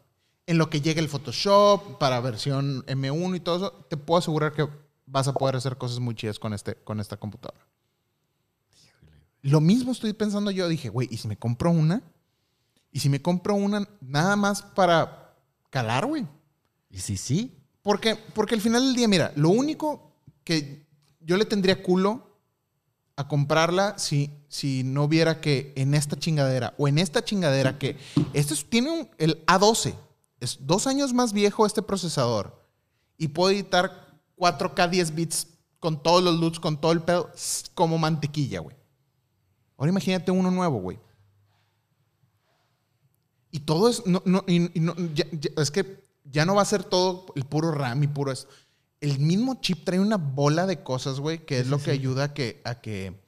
en 0.46 0.58
lo 0.58 0.68
que 0.68 0.80
llegue 0.80 1.00
el 1.00 1.08
Photoshop 1.08 1.98
para 1.98 2.20
versión 2.20 2.84
M1 2.86 3.36
y 3.36 3.40
todo 3.40 3.56
eso, 3.56 3.86
te 3.88 3.96
puedo 3.96 4.18
asegurar 4.18 4.52
que 4.52 4.68
vas 5.06 5.28
a 5.28 5.34
poder 5.34 5.56
hacer 5.56 5.76
cosas 5.76 6.00
muy 6.00 6.14
chidas 6.14 6.38
con, 6.38 6.52
este, 6.52 6.74
con 6.76 7.00
esta 7.00 7.16
computadora. 7.16 7.66
Lo 9.42 9.60
mismo 9.60 9.92
estoy 9.92 10.12
pensando 10.12 10.50
yo. 10.50 10.68
Dije, 10.68 10.88
güey, 10.88 11.08
¿y 11.10 11.18
si 11.18 11.28
me 11.28 11.36
compro 11.36 11.70
una? 11.70 12.02
¿Y 12.90 13.00
si 13.00 13.08
me 13.08 13.20
compro 13.20 13.54
una 13.54 13.86
nada 14.00 14.36
más 14.36 14.62
para 14.62 15.36
calar, 15.70 16.06
güey? 16.06 16.26
¿Y 16.90 16.98
si 16.98 17.16
sí? 17.16 17.58
Porque, 17.82 18.16
porque 18.16 18.54
al 18.54 18.60
final 18.60 18.82
del 18.84 18.94
día, 18.94 19.08
mira, 19.08 19.32
lo 19.36 19.50
único 19.50 20.12
que 20.44 20.86
yo 21.20 21.36
le 21.36 21.44
tendría 21.44 21.82
culo 21.82 22.38
a 23.16 23.28
comprarla 23.28 23.98
si, 23.98 24.30
si 24.48 24.82
no 24.84 25.08
viera 25.08 25.40
que 25.40 25.72
en 25.76 25.94
esta 25.94 26.16
chingadera 26.16 26.74
o 26.78 26.88
en 26.88 26.98
esta 26.98 27.24
chingadera 27.24 27.78
que 27.78 27.96
este 28.32 28.54
tiene 28.68 28.90
un, 28.90 29.08
el 29.18 29.44
A12, 29.46 29.94
es 30.40 30.58
dos 30.60 30.86
años 30.86 31.12
más 31.12 31.32
viejo 31.32 31.66
este 31.66 31.82
procesador 31.82 32.64
y 33.16 33.28
puede 33.28 33.54
editar 33.54 34.03
4K 34.36 34.90
10 34.90 35.14
bits 35.14 35.46
con 35.80 36.02
todos 36.02 36.22
los 36.22 36.38
LUTs, 36.40 36.60
con 36.60 36.80
todo 36.80 36.92
el 36.92 37.02
pedo, 37.02 37.30
como 37.74 37.98
mantequilla, 37.98 38.60
güey. 38.60 38.76
Ahora 39.76 39.90
imagínate 39.90 40.30
uno 40.30 40.50
nuevo, 40.50 40.78
güey. 40.78 40.98
Y 43.50 43.60
todo 43.60 43.88
es, 43.88 44.04
no, 44.06 44.22
no, 44.24 44.44
es 44.46 45.70
que 45.70 46.02
ya 46.24 46.44
no 46.44 46.54
va 46.54 46.62
a 46.62 46.66
ser 46.66 46.84
todo 46.84 47.26
el 47.36 47.44
puro 47.44 47.70
RAM 47.70 48.02
y 48.02 48.08
puro 48.08 48.32
esto. 48.32 48.48
El 49.00 49.18
mismo 49.18 49.60
chip 49.60 49.84
trae 49.84 50.00
una 50.00 50.16
bola 50.16 50.66
de 50.66 50.82
cosas, 50.82 51.20
güey, 51.20 51.44
que 51.44 51.60
es 51.60 51.68
lo 51.68 51.78
que 51.78 51.90
ayuda 51.90 52.24
a 52.24 52.34
que, 52.34 52.62
a 52.64 52.80
que, 52.80 53.20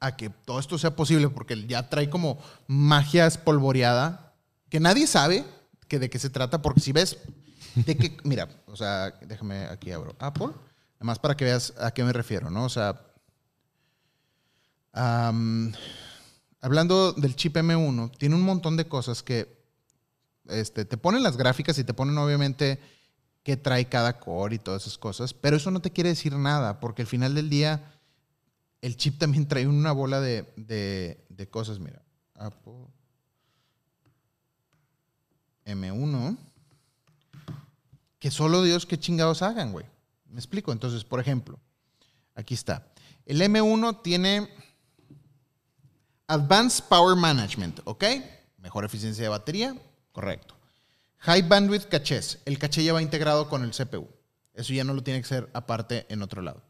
a 0.00 0.16
que 0.16 0.30
todo 0.30 0.58
esto 0.58 0.76
sea 0.76 0.96
posible, 0.96 1.28
porque 1.28 1.66
ya 1.66 1.88
trae 1.88 2.10
como 2.10 2.38
magia 2.66 3.26
espolvoreada 3.26 4.34
que 4.68 4.80
nadie 4.80 5.06
sabe 5.06 5.44
que 5.86 5.98
de 5.98 6.10
qué 6.10 6.18
se 6.18 6.30
trata, 6.30 6.60
porque 6.60 6.80
si 6.80 6.92
ves 6.92 7.18
de 7.84 7.96
que, 7.96 8.16
mira, 8.24 8.48
o 8.66 8.76
sea, 8.76 9.10
déjame 9.22 9.64
aquí 9.66 9.90
abro 9.90 10.14
Apple, 10.18 10.48
además 10.96 11.18
para 11.18 11.36
que 11.36 11.44
veas 11.44 11.74
a 11.78 11.90
qué 11.90 12.04
me 12.04 12.12
refiero, 12.12 12.50
¿no? 12.50 12.64
O 12.64 12.68
sea, 12.68 13.00
hablando 16.60 17.12
del 17.12 17.36
chip 17.36 17.56
M1, 17.56 18.16
tiene 18.18 18.34
un 18.34 18.42
montón 18.42 18.76
de 18.76 18.88
cosas 18.88 19.22
que 19.22 19.58
este, 20.48 20.84
te 20.84 20.96
ponen 20.96 21.22
las 21.22 21.36
gráficas 21.36 21.78
y 21.78 21.84
te 21.84 21.94
ponen 21.94 22.18
obviamente 22.18 22.80
qué 23.42 23.56
trae 23.56 23.88
cada 23.88 24.18
core 24.18 24.56
y 24.56 24.58
todas 24.58 24.82
esas 24.82 24.98
cosas, 24.98 25.34
pero 25.34 25.56
eso 25.56 25.70
no 25.70 25.80
te 25.80 25.92
quiere 25.92 26.10
decir 26.10 26.34
nada, 26.34 26.80
porque 26.80 27.02
al 27.02 27.08
final 27.08 27.34
del 27.34 27.48
día 27.48 27.94
el 28.80 28.96
chip 28.96 29.18
también 29.18 29.46
trae 29.46 29.66
una 29.66 29.92
bola 29.92 30.20
de, 30.20 30.44
de 30.56 31.48
cosas. 31.48 31.78
Mira, 31.78 32.02
Apple 32.34 32.86
M1, 35.68 36.38
que 38.18 38.30
solo 38.30 38.62
Dios 38.62 38.86
qué 38.86 38.98
chingados 38.98 39.42
hagan, 39.42 39.72
güey. 39.72 39.86
Me 40.26 40.38
explico. 40.38 40.72
Entonces, 40.72 41.04
por 41.04 41.20
ejemplo, 41.20 41.58
aquí 42.34 42.54
está. 42.54 42.92
El 43.24 43.40
M1 43.40 44.02
tiene 44.02 44.48
Advanced 46.26 46.84
Power 46.88 47.16
Management, 47.16 47.80
¿ok? 47.84 48.04
Mejor 48.58 48.84
eficiencia 48.84 49.22
de 49.24 49.28
batería, 49.28 49.76
correcto. 50.12 50.54
High 51.18 51.48
Bandwidth 51.48 51.88
Caches, 51.88 52.38
el 52.44 52.58
caché 52.58 52.84
ya 52.84 52.92
va 52.92 53.02
integrado 53.02 53.48
con 53.48 53.64
el 53.64 53.70
CPU. 53.70 54.08
Eso 54.54 54.72
ya 54.72 54.84
no 54.84 54.94
lo 54.94 55.02
tiene 55.02 55.20
que 55.20 55.28
ser 55.28 55.48
aparte 55.52 56.06
en 56.08 56.22
otro 56.22 56.42
lado. 56.42 56.62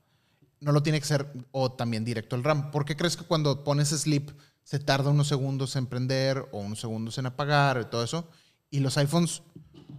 No 0.61 0.73
lo 0.73 0.83
tiene 0.83 1.01
que 1.01 1.07
ser 1.07 1.31
o 1.53 1.73
también 1.73 2.05
directo 2.05 2.37
al 2.37 2.45
RAM. 2.45 2.71
¿Por 2.71 2.85
qué 2.85 2.97
crees 2.97 3.17
que 3.17 3.25
cuando 3.25 3.65
pones 3.65 3.89
sleep 3.89 4.31
se 4.63 4.79
tarda 4.79 5.11
unos 5.11 5.29
segundos 5.29 5.77
en 5.77 5.87
prender 5.87 6.49
o 6.53 6.59
unos 6.59 6.81
segundos 6.81 7.19
en 7.19 7.27
apagar 7.27 7.81
y 7.81 7.91
todo 7.91 8.05
eso? 8.05 8.29
Y 8.71 8.81
los 8.81 8.97
iPhones, 8.99 9.43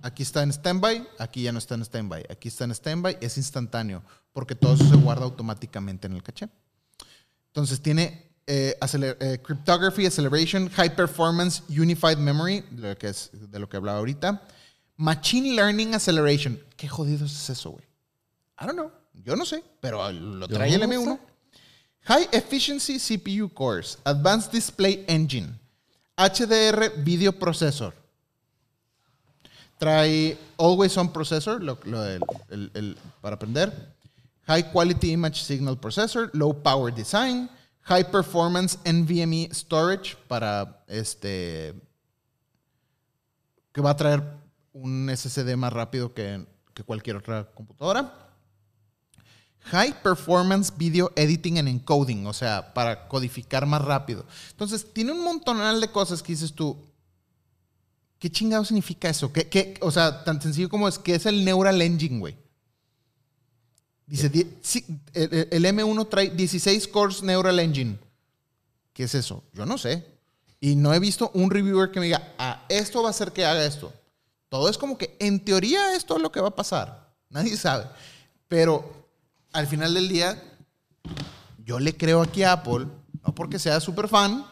aquí 0.02 0.24
está 0.24 0.44
en 0.44 0.52
standby, 0.54 1.08
aquí 1.18 1.44
ya 1.44 1.52
no 1.52 1.60
está 1.60 1.76
en 1.76 1.86
standby. 1.86 2.26
Aquí 2.30 2.48
está 2.48 2.64
en 2.66 2.74
standby, 2.74 3.18
es 3.22 3.38
instantáneo, 3.38 4.04
porque 4.34 4.56
todo 4.56 4.74
eso 4.74 4.88
se 4.88 4.96
guarda 4.96 5.24
automáticamente 5.24 6.08
en 6.08 6.14
el 6.14 6.24
caché. 6.24 6.50
Entonces 7.48 7.82
tiene 7.82 8.32
eh, 8.48 8.78
eh, 8.82 9.40
cryptography 9.44 10.06
Acceleration, 10.06 10.70
High 10.70 10.96
Performance 10.96 11.64
Unified 11.70 12.18
Memory, 12.18 12.62
de 12.72 12.90
lo 12.90 12.98
que, 12.98 13.08
es, 13.08 13.30
de 13.34 13.60
lo 13.60 13.70
que 13.70 13.78
hablaba 13.78 14.00
ahorita. 14.00 14.42
Machine 14.98 15.56
Learning 15.56 15.94
Acceleration. 15.94 16.60
¿Qué 16.76 16.88
jodido 16.88 17.26
es 17.26 17.50
eso, 17.50 17.72
güey? 17.72 17.86
I 18.60 18.66
don't 18.66 18.74
know. 18.74 18.92
Yo 19.14 19.36
no 19.36 19.46
sé, 19.46 19.64
pero 19.80 20.12
lo 20.12 20.48
trae 20.48 20.74
el 20.74 20.82
M1. 20.82 21.20
High 22.04 22.30
Efficiency 22.32 22.98
CPU 22.98 23.54
Cores, 23.54 23.98
Advanced 24.04 24.52
Display 24.52 25.06
Engine, 25.08 25.60
HDR 26.18 27.04
Video 27.04 27.32
Processor. 27.32 27.94
Trae 29.80 30.38
Always 30.58 30.96
On 30.98 31.12
Processor, 31.12 31.60
para 33.22 33.36
aprender. 33.36 33.74
High 34.46 34.72
Quality 34.72 35.12
Image 35.12 35.42
Signal 35.42 35.80
Processor, 35.80 36.30
Low 36.34 36.54
Power 36.54 36.94
Design, 36.94 37.50
High 37.84 38.12
Performance 38.12 38.78
NVMe 38.84 39.50
Storage 39.52 40.16
para 40.28 40.84
este 40.88 41.74
que 43.72 43.82
va 43.82 43.92
a 43.92 43.96
traer 43.96 44.24
un 44.74 45.10
SSD 45.10 45.56
más 45.56 45.72
rápido 45.72 46.14
que, 46.14 46.46
cualquier 46.86 47.18
otra 47.18 47.50
computadora. 47.54 48.14
High 49.66 50.02
Performance 50.02 50.72
Video 50.76 51.12
Editing 51.16 51.60
and 51.60 51.68
Encoding, 51.68 52.26
o 52.26 52.34
sea, 52.34 52.74
para 52.74 53.08
codificar 53.08 53.66
más 53.66 53.82
rápido. 53.82 54.26
Entonces, 54.52 54.94
tiene 54.94 55.12
un 55.12 55.24
montonal 55.24 55.82
de 55.82 55.92
cosas 55.92 56.24
que 56.24 56.32
dices 56.32 56.54
tú. 56.54 56.78
¿Qué 58.20 58.30
chingado 58.30 58.66
significa 58.66 59.10
eso? 59.10 59.32
¿Qué, 59.32 59.78
o 59.82 59.92
sea, 59.92 60.26
tan 60.26 60.42
sencillo 60.42 60.70
como 60.70 60.88
es 60.90 61.00
que 61.00 61.16
es 61.16 61.26
el 61.26 61.46
Neural 61.46 61.82
Engine, 61.82 62.20
güey. 62.20 62.38
Dice, 64.06 64.26
el, 65.14 65.66
M1 65.66 66.10
trae 66.10 66.30
16 66.32 66.88
cores 66.90 67.24
Neural 67.24 67.60
Engine. 67.60 67.98
¿Qué 68.92 69.04
es 69.04 69.16
eso? 69.16 69.44
Yo 69.54 69.66
no 69.66 69.78
sé. 69.78 70.06
Y 70.60 70.76
no 70.76 70.94
he 70.94 71.00
visto 71.00 71.32
un 71.34 71.50
reviewer 71.50 71.92
que 71.92 72.00
me 72.00 72.08
diga, 72.08 72.34
ah, 72.38 72.66
esto 72.68 73.02
va 73.02 73.10
a 73.10 73.12
hacer 73.12 73.32
que 73.32 73.46
haga 73.46 73.64
esto. 73.64 73.94
Todo 74.50 74.68
es 74.68 74.78
como 74.78 74.98
que, 74.98 75.16
en 75.20 75.46
teoría, 75.46 75.96
esto 75.96 76.18
es 76.18 76.22
lo 76.22 76.32
que 76.32 76.42
va 76.42 76.50
a 76.50 76.56
pasar. 76.56 77.14
Nadie 77.30 77.56
sabe. 77.56 77.86
Pero 78.48 79.08
al 79.54 79.68
final 79.68 79.94
del 79.94 80.10
día, 80.10 80.42
yo 81.64 81.80
le 81.80 81.96
creo 81.96 82.22
aquí 82.22 82.44
a 82.44 82.54
Apple, 82.54 82.88
no 83.24 83.36
porque 83.36 83.60
sea 83.60 83.80
súper 83.80 84.10
fan, 84.10 84.46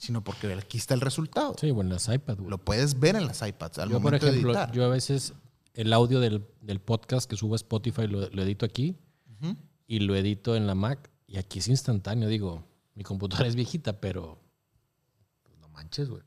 sino 0.00 0.24
porque 0.24 0.50
aquí 0.54 0.78
está 0.78 0.94
el 0.94 1.02
resultado. 1.02 1.54
Sí, 1.60 1.70
bueno, 1.70 1.90
en 1.90 1.94
las 1.94 2.08
iPads. 2.08 2.40
Lo 2.40 2.56
puedes 2.56 2.98
ver 2.98 3.16
en 3.16 3.26
las 3.26 3.46
iPads 3.46 3.78
al 3.80 3.90
yo, 3.90 4.00
por 4.00 4.14
ejemplo, 4.14 4.54
Yo 4.72 4.84
a 4.86 4.88
veces 4.88 5.34
el 5.74 5.92
audio 5.92 6.20
del, 6.20 6.40
podcast 6.82 7.28
que 7.28 7.36
subo 7.36 7.54
a 7.54 7.56
Spotify 7.56 8.06
lo, 8.06 8.24
edito 8.42 8.64
aquí 8.64 8.96
y 9.86 9.98
lo 9.98 10.16
edito 10.16 10.56
en 10.56 10.66
la 10.66 10.74
Mac 10.74 11.10
y 11.26 11.36
aquí 11.36 11.58
es 11.58 11.68
instantáneo. 11.68 12.30
Digo, 12.30 12.64
mi 12.94 13.04
computadora 13.04 13.46
es 13.46 13.54
viejita, 13.54 14.00
pero 14.00 14.40
pues, 15.42 15.58
no 15.58 15.68
manches, 15.68 16.08
güey. 16.08 16.22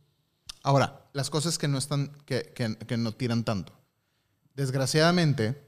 Ahora, 0.61 1.09
las 1.13 1.31
cosas 1.31 1.57
que 1.57 1.67
no 1.67 1.79
están, 1.79 2.11
que, 2.25 2.53
que, 2.53 2.97
no 2.97 3.11
tiran 3.13 3.43
tanto. 3.43 3.73
Desgraciadamente, 4.53 5.67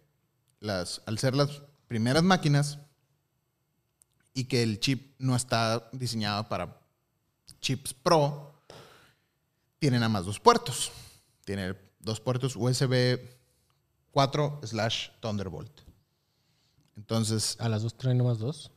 las, 0.60 1.01
al 1.08 1.18
ser 1.18 1.34
las 1.34 1.64
primeras 1.88 2.22
máquinas 2.22 2.78
y 4.36 4.43
que 4.43 4.62
el 4.62 4.80
chip 4.80 5.16
no 5.18 5.36
está 5.36 5.89
diseñado 5.91 6.47
para 6.47 6.84
chips 7.66 7.95
Pro, 7.95 8.53
tienen 9.80 10.01
nada 10.01 10.09
más 10.09 10.26
dos 10.26 10.39
puertos. 10.39 10.91
Tiene 11.45 11.76
dos 11.99 12.20
puertos 12.20 12.55
USB 12.55 13.20
4 14.11 14.61
slash 14.63 15.09
Thunderbolt. 15.20 15.82
Entonces. 16.95 17.57
¿A 17.59 17.68
las 17.68 17.82
dos 17.82 17.97
traen 17.97 18.20
nomás 18.20 18.38
dos? 18.38 18.72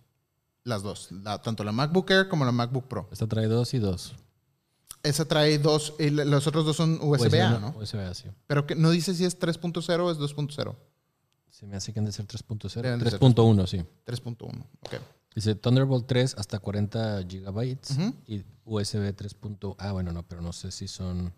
Las 0.64 0.82
dos. 0.82 1.11
tanto 1.43 1.64
la 1.64 1.72
MacBook 1.72 2.11
Air 2.11 2.28
como 2.28 2.45
la 2.45 2.53
MacBook 2.53 2.89
Pro. 2.89 3.09
Esta 3.12 3.26
trae 3.26 3.47
dos 3.47 3.74
y 3.74 3.78
dos. 3.78 4.14
Esa 5.03 5.26
trae 5.26 5.59
dos. 5.59 5.95
Y 5.99 6.11
los 6.11 6.47
otros 6.47 6.64
dos 6.64 6.76
son 6.76 6.99
USB-A, 7.01 7.59
¿no? 7.61 7.74
USB-A, 7.78 8.14
sí. 8.14 8.28
Pero 8.47 8.66
que 8.66 8.74
no 8.74 8.91
dice 8.91 9.14
si 9.14 9.24
es 9.24 9.39
3.0 9.39 10.01
o 10.01 10.11
es 10.11 10.18
2.0. 10.18 10.76
Se 11.51 11.66
me 11.66 11.76
hace 11.76 11.93
que 11.93 11.99
han 11.99 12.07
de 12.07 12.12
ser 12.12 12.26
3.0. 12.26 12.70
3.1, 12.70 13.66
sí. 13.66 13.84
3.1, 14.07 14.66
ok. 14.80 14.95
Dice 15.39 15.55
Thunderbolt 15.55 16.09
3 16.09 16.34
hasta 16.36 16.59
40 16.59 17.22
gigabytes 17.28 17.97
y 18.26 18.43
USB 18.64 19.14
3. 19.14 19.36
Ah, 19.78 19.93
bueno, 19.93 20.11
no, 20.11 20.24
pero 20.24 20.43
no 20.43 20.53
sé 20.53 20.72
si 20.72 20.89
son 20.89 21.32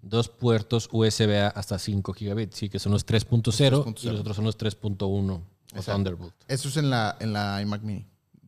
dos 0.00 0.30
puertos 0.30 0.88
USB 0.90 1.52
hasta 1.54 1.78
5 1.78 2.14
gigabits, 2.14 2.56
sí, 2.56 2.70
que 2.70 2.78
son 2.78 2.92
los 2.92 3.06
3.0 3.06 4.02
y 4.02 4.06
los 4.06 4.20
otros 4.20 4.34
son 4.34 4.46
los 4.46 4.56
3.1 4.56 5.42
o 5.76 5.82
Thunderbolt. 5.82 6.34
Eso 6.48 6.68
es 6.70 6.78
en 6.78 6.88
la, 6.88 7.18
en 7.20 7.34
la 7.34 7.60
iMac 7.60 7.82
Mini. 7.82 8.06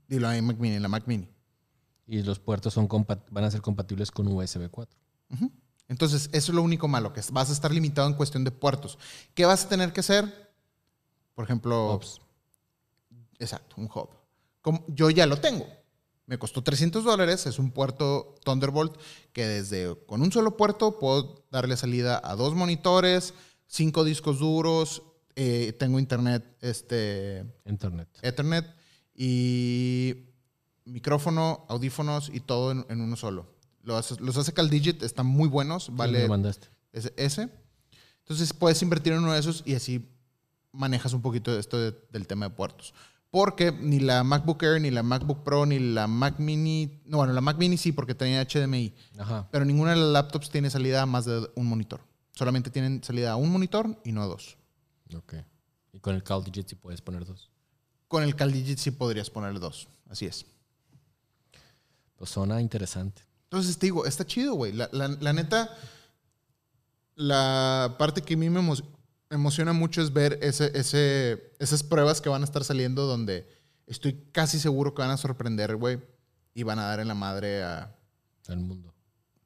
Dilo, 0.09 0.29
la 0.29 0.39
iMac 0.39 0.57
Mini, 0.57 0.77
en 0.77 0.83
la 0.83 0.89
Mac 0.89 1.03
Mini. 1.05 1.29
Y 2.07 2.23
los 2.23 2.39
puertos 2.39 2.73
son 2.73 2.89
van 3.31 3.45
a 3.45 3.51
ser 3.51 3.61
compatibles 3.61 4.11
con 4.11 4.29
USB 4.29 4.71
4. 4.71 4.99
Entonces, 5.89 6.31
eso 6.33 6.53
es 6.53 6.57
lo 6.57 6.63
único 6.63 6.89
malo, 6.89 7.13
que 7.13 7.21
vas 7.33 7.51
a 7.51 7.53
estar 7.53 7.71
limitado 7.71 8.09
en 8.09 8.15
cuestión 8.15 8.45
de 8.45 8.51
puertos. 8.51 8.99
¿Qué 9.35 9.45
vas 9.45 9.67
a 9.67 9.69
tener 9.69 9.93
que 9.93 10.01
hacer? 10.01 10.55
Por 11.35 11.45
ejemplo, 11.45 12.01
exacto, 13.39 13.75
un 13.77 13.85
hub. 13.85 14.20
Como, 14.61 14.85
yo 14.89 15.11
ya 15.11 15.27
lo 15.27 15.39
tengo. 15.39 15.67
Me 16.27 16.39
costó 16.39 16.63
300 16.63 17.03
dólares, 17.05 17.47
es 17.47 17.59
un 17.59 17.73
puerto 17.73 18.37
Thunderbolt 18.45 18.97
que 19.33 19.47
desde 19.47 19.97
con 20.07 20.23
un 20.23 20.31
solo 20.31 20.57
puerto 20.57 20.99
puedo 20.99 21.45
darle 21.51 21.77
salida 21.77 22.21
a 22.23 22.37
dos 22.37 22.55
monitores, 22.55 23.35
cinco 23.67 24.05
discos 24.05 24.39
duros, 24.39 25.03
eh, 25.35 25.73
tengo 25.79 25.99
internet, 25.99 26.45
este, 26.61 27.45
Internet. 27.65 28.09
Ethernet 28.23 28.67
y 29.15 30.27
micrófono, 30.85 31.65
audífonos 31.69 32.31
y 32.33 32.41
todo 32.41 32.71
en, 32.73 32.87
en 32.89 33.01
uno 33.01 33.17
solo. 33.17 33.47
Los, 33.83 33.97
hace- 34.13 34.23
los 34.23 34.37
hace 34.37 34.53
CalDigit, 34.53 35.03
están 35.03 35.27
muy 35.27 35.49
buenos, 35.49 35.85
Sí, 35.87 35.93
vale 35.95 36.21
me 36.23 36.29
mandaste. 36.29 36.69
ese, 36.93 37.13
ese. 37.17 37.49
Entonces 38.21 38.53
puedes 38.53 38.81
invertir 38.83 39.13
en 39.13 39.21
uno 39.21 39.33
de 39.33 39.41
esos 39.41 39.63
y 39.67 39.75
así 39.75 40.09
manejas 40.73 41.13
un 41.13 41.23
poquito 41.23 41.59
esto 41.59 41.79
de- 41.79 41.97
del 42.11 42.27
tema 42.27 42.49
de 42.49 42.55
puertos. 42.55 42.95
Porque 43.31 43.71
ni 43.71 44.01
la 44.01 44.25
MacBook 44.25 44.63
Air, 44.63 44.81
ni 44.81 44.91
la 44.91 45.03
MacBook 45.05 45.45
Pro, 45.45 45.65
ni 45.65 45.79
la 45.79 46.07
Mac 46.09 46.39
Mini, 46.41 47.01
no, 47.05 47.19
bueno, 47.19 47.33
la 47.33 47.41
Mac 47.41 47.57
Mini 47.59 47.77
sí, 47.77 47.93
porque 47.93 48.15
tenía 48.15 48.43
HDMI, 48.45 48.93
Ajá. 49.19 49.49
pero 49.53 49.65
ninguna 49.65 49.91
de 49.93 49.99
las 49.99 50.09
laptops 50.09 50.51
tiene 50.51 50.69
salida 50.69 51.03
a 51.03 51.07
más 51.07 51.27
de 51.27 51.49
un 51.55 51.67
monitor. 51.67 52.01
Solamente 52.33 52.71
tienen 52.71 53.05
salida 53.05 53.33
a 53.33 53.37
un 53.37 53.51
monitor 53.51 54.01
y 54.05 54.11
no 54.13 54.23
a 54.23 54.27
dos. 54.27 54.57
Ok. 55.17 55.35
Y 55.93 56.01
con 56.01 56.15
el 56.17 56.23
Call 56.25 56.43
Digit 56.45 56.69
sí 56.69 56.75
puedes 56.75 57.01
poner 57.03 57.25
dos. 57.25 57.51
Con 58.09 58.25
el 58.25 58.35
CalDigit 58.35 58.79
sí 58.79 58.91
podrías 58.91 59.31
ponerle 59.31 59.61
dos. 59.61 59.87
Así 60.09 60.27
es. 60.27 60.45
Pues 62.17 62.31
suena 62.31 62.61
interesante. 62.61 63.23
Entonces 63.45 63.79
te 63.79 63.87
digo, 63.87 64.05
está 64.07 64.27
chido, 64.27 64.55
güey. 64.55 64.73
La, 64.73 64.89
la- 64.93 65.07
la 65.09 65.33
neta, 65.33 65.71
la 67.15 67.95
parte 67.99 68.23
que 68.23 68.35
a 68.35 68.37
mí 68.37 68.51
me 68.51 68.61
emo- 68.61 68.83
emociona 69.31 69.73
mucho 69.73 70.03
es 70.03 70.13
ver 70.13 70.39
ese, 70.43 70.71
ese, 70.75 71.53
esas 71.59 71.83
pruebas 71.83 72.21
que 72.21 72.29
van 72.29 72.43
a 72.43 72.45
estar 72.45 72.65
saliendo 72.65 73.07
donde 73.07 73.47
estoy 73.87 74.25
casi 74.33 74.59
seguro 74.59 74.95
que 74.95 75.03
van 75.03 75.11
a 75.11 75.17
sorprender, 75.17 75.77
güey. 75.77 76.01
Y 76.53 76.65
van 76.65 76.81
a 76.81 76.87
dar 76.87 77.01
en 77.01 77.09
la 77.09 77.15
madre 77.15 77.63
a... 77.63 77.97
El 78.49 78.59
mundo. 78.59 78.93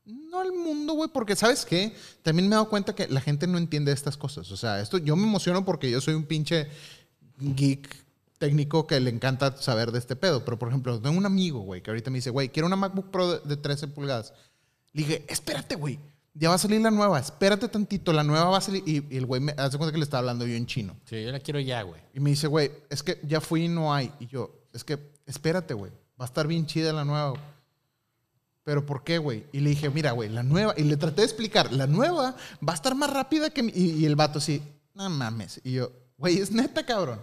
No 0.07 0.41
al 0.41 0.51
mundo, 0.53 0.95
güey, 0.95 1.11
porque 1.12 1.37
¿sabes 1.37 1.66
qué? 1.66 1.95
También 2.22 2.49
me 2.49 2.55
he 2.55 2.57
dado 2.57 2.70
cuenta 2.70 2.95
que 2.95 3.07
la 3.09 3.20
gente 3.20 3.47
no 3.47 3.59
entiende 3.59 3.93
estas 3.93 4.16
cosas. 4.16 4.51
O 4.51 4.57
sea, 4.57 4.80
esto 4.80 4.97
yo 4.97 5.14
me 5.14 5.24
emociono 5.24 5.62
porque 5.66 5.91
yo 5.91 6.01
soy 6.01 6.14
un 6.14 6.24
pinche 6.24 6.68
geek 7.39 7.87
técnico 8.39 8.87
que 8.87 8.99
le 8.99 9.11
encanta 9.11 9.57
saber 9.59 9.93
de 9.93 9.99
este 9.99 10.16
pedo. 10.16 10.43
Pero, 10.43 10.59
por 10.59 10.68
ejemplo, 10.68 10.99
tengo 11.03 11.18
un 11.18 11.26
amigo, 11.26 11.61
güey, 11.61 11.82
que 11.82 11.91
ahorita 11.91 12.11
me 12.11 12.16
dice, 12.16 12.30
güey, 12.30 12.49
quiero 12.49 12.66
una 12.66 12.76
MacBook 12.76 13.11
Pro 13.11 13.39
de 13.41 13.57
13 13.59 13.89
pulgadas. 13.89 14.32
Le 14.95 15.03
dije, 15.03 15.24
espérate, 15.28 15.74
güey. 15.74 15.99
Ya 16.37 16.49
va 16.49 16.57
a 16.57 16.59
salir 16.59 16.80
la 16.80 16.91
nueva. 16.91 17.18
Espérate 17.20 17.68
tantito. 17.68 18.12
La 18.12 18.24
nueva 18.24 18.47
va 18.47 18.59
a 18.59 18.61
salir. 18.61 18.82
Y, 18.87 19.05
y 19.09 19.16
el 19.16 19.24
güey 19.26 19.41
me 19.41 19.53
hace 19.53 19.78
cuenta 19.78 19.93
que 19.93 19.99
le 19.99 20.05
estaba 20.05 20.18
hablando 20.18 20.45
yo 20.47 20.55
en 20.55 20.66
chino. 20.66 20.97
Sí, 21.05 21.22
yo 21.22 21.30
la 21.30 21.39
quiero 21.39 21.61
ya, 21.61 21.82
güey. 21.82 22.01
Y 22.12 22.20
me 22.20 22.30
dice, 22.30 22.49
güey, 22.49 22.72
es 22.91 23.03
que 23.03 23.20
ya 23.22 23.41
fui 23.41 23.64
y 23.64 23.68
no 23.68 23.95
hay. 23.95 24.12
Y 24.18 24.26
yo, 24.26 24.51
es 24.72 24.82
que 24.82 24.99
espérate, 25.26 25.74
güey. 25.74 25.93
Va 26.20 26.24
a 26.24 26.26
estar 26.26 26.47
bien 26.49 26.66
chida 26.66 26.93
la 26.93 27.05
nueva. 27.05 27.30
güey. 27.30 27.43
Pero 28.64 28.85
¿por 28.85 29.05
qué, 29.05 29.18
güey? 29.18 29.45
Y 29.53 29.61
le 29.61 29.70
dije, 29.70 29.91
mira, 29.91 30.12
güey, 30.12 30.28
la 30.28 30.43
nueva. 30.43 30.74
Y 30.76 30.82
le 30.82 30.97
traté 30.97 31.20
de 31.20 31.26
explicar, 31.26 31.72
la 31.72 31.87
nueva 31.87 32.35
va 32.66 32.72
a 32.72 32.76
estar 32.76 32.95
más 32.95 33.11
rápida 33.12 33.51
que 33.51 33.62
mi. 33.62 33.70
Y, 33.74 33.91
y 33.93 34.07
el 34.07 34.16
vato 34.16 34.39
así, 34.39 34.61
no 34.95 35.09
mames. 35.11 35.61
Y 35.62 35.72
yo, 35.74 35.93
güey, 36.16 36.39
es 36.39 36.51
neta, 36.51 36.85
cabrón. 36.85 37.20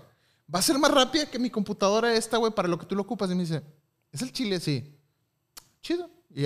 Va 0.54 0.60
a 0.60 0.62
ser 0.62 0.78
más 0.78 0.92
rápida 0.92 1.26
que 1.26 1.40
mi 1.40 1.50
computadora 1.50 2.14
esta, 2.16 2.38
güey, 2.38 2.54
para 2.54 2.68
lo 2.68 2.78
que 2.78 2.86
tú 2.86 2.96
lo 2.96 3.02
ocupas. 3.02 3.30
Y 3.32 3.36
me 3.36 3.42
dice, 3.42 3.62
¿es 4.12 4.22
el 4.22 4.32
chile? 4.32 4.60
Sí. 4.60 4.96
Chido. 5.82 6.10
Y, 6.34 6.46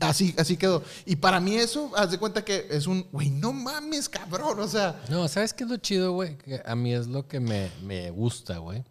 así 0.00 0.56
quedó. 0.56 0.82
Y 1.06 1.16
para 1.16 1.40
mí 1.40 1.56
eso, 1.56 1.92
haz 1.96 2.10
de 2.10 2.18
cuenta 2.18 2.44
que 2.44 2.66
es 2.70 2.86
un, 2.86 3.06
güey, 3.12 3.30
no 3.30 3.52
mames, 3.52 4.08
cabrón. 4.08 4.58
O 4.60 4.68
sea, 4.68 5.00
No, 5.08 5.26
¿sabes 5.28 5.54
qué 5.54 5.64
es 5.64 5.70
lo 5.70 5.76
chido, 5.76 6.12
güey? 6.12 6.36
Que 6.38 6.60
a 6.64 6.74
mí 6.74 6.92
es 6.92 7.06
lo 7.06 7.28
que 7.28 7.40
me, 7.40 7.70
me 7.82 8.10
gusta, 8.10 8.58
güey. 8.58 8.84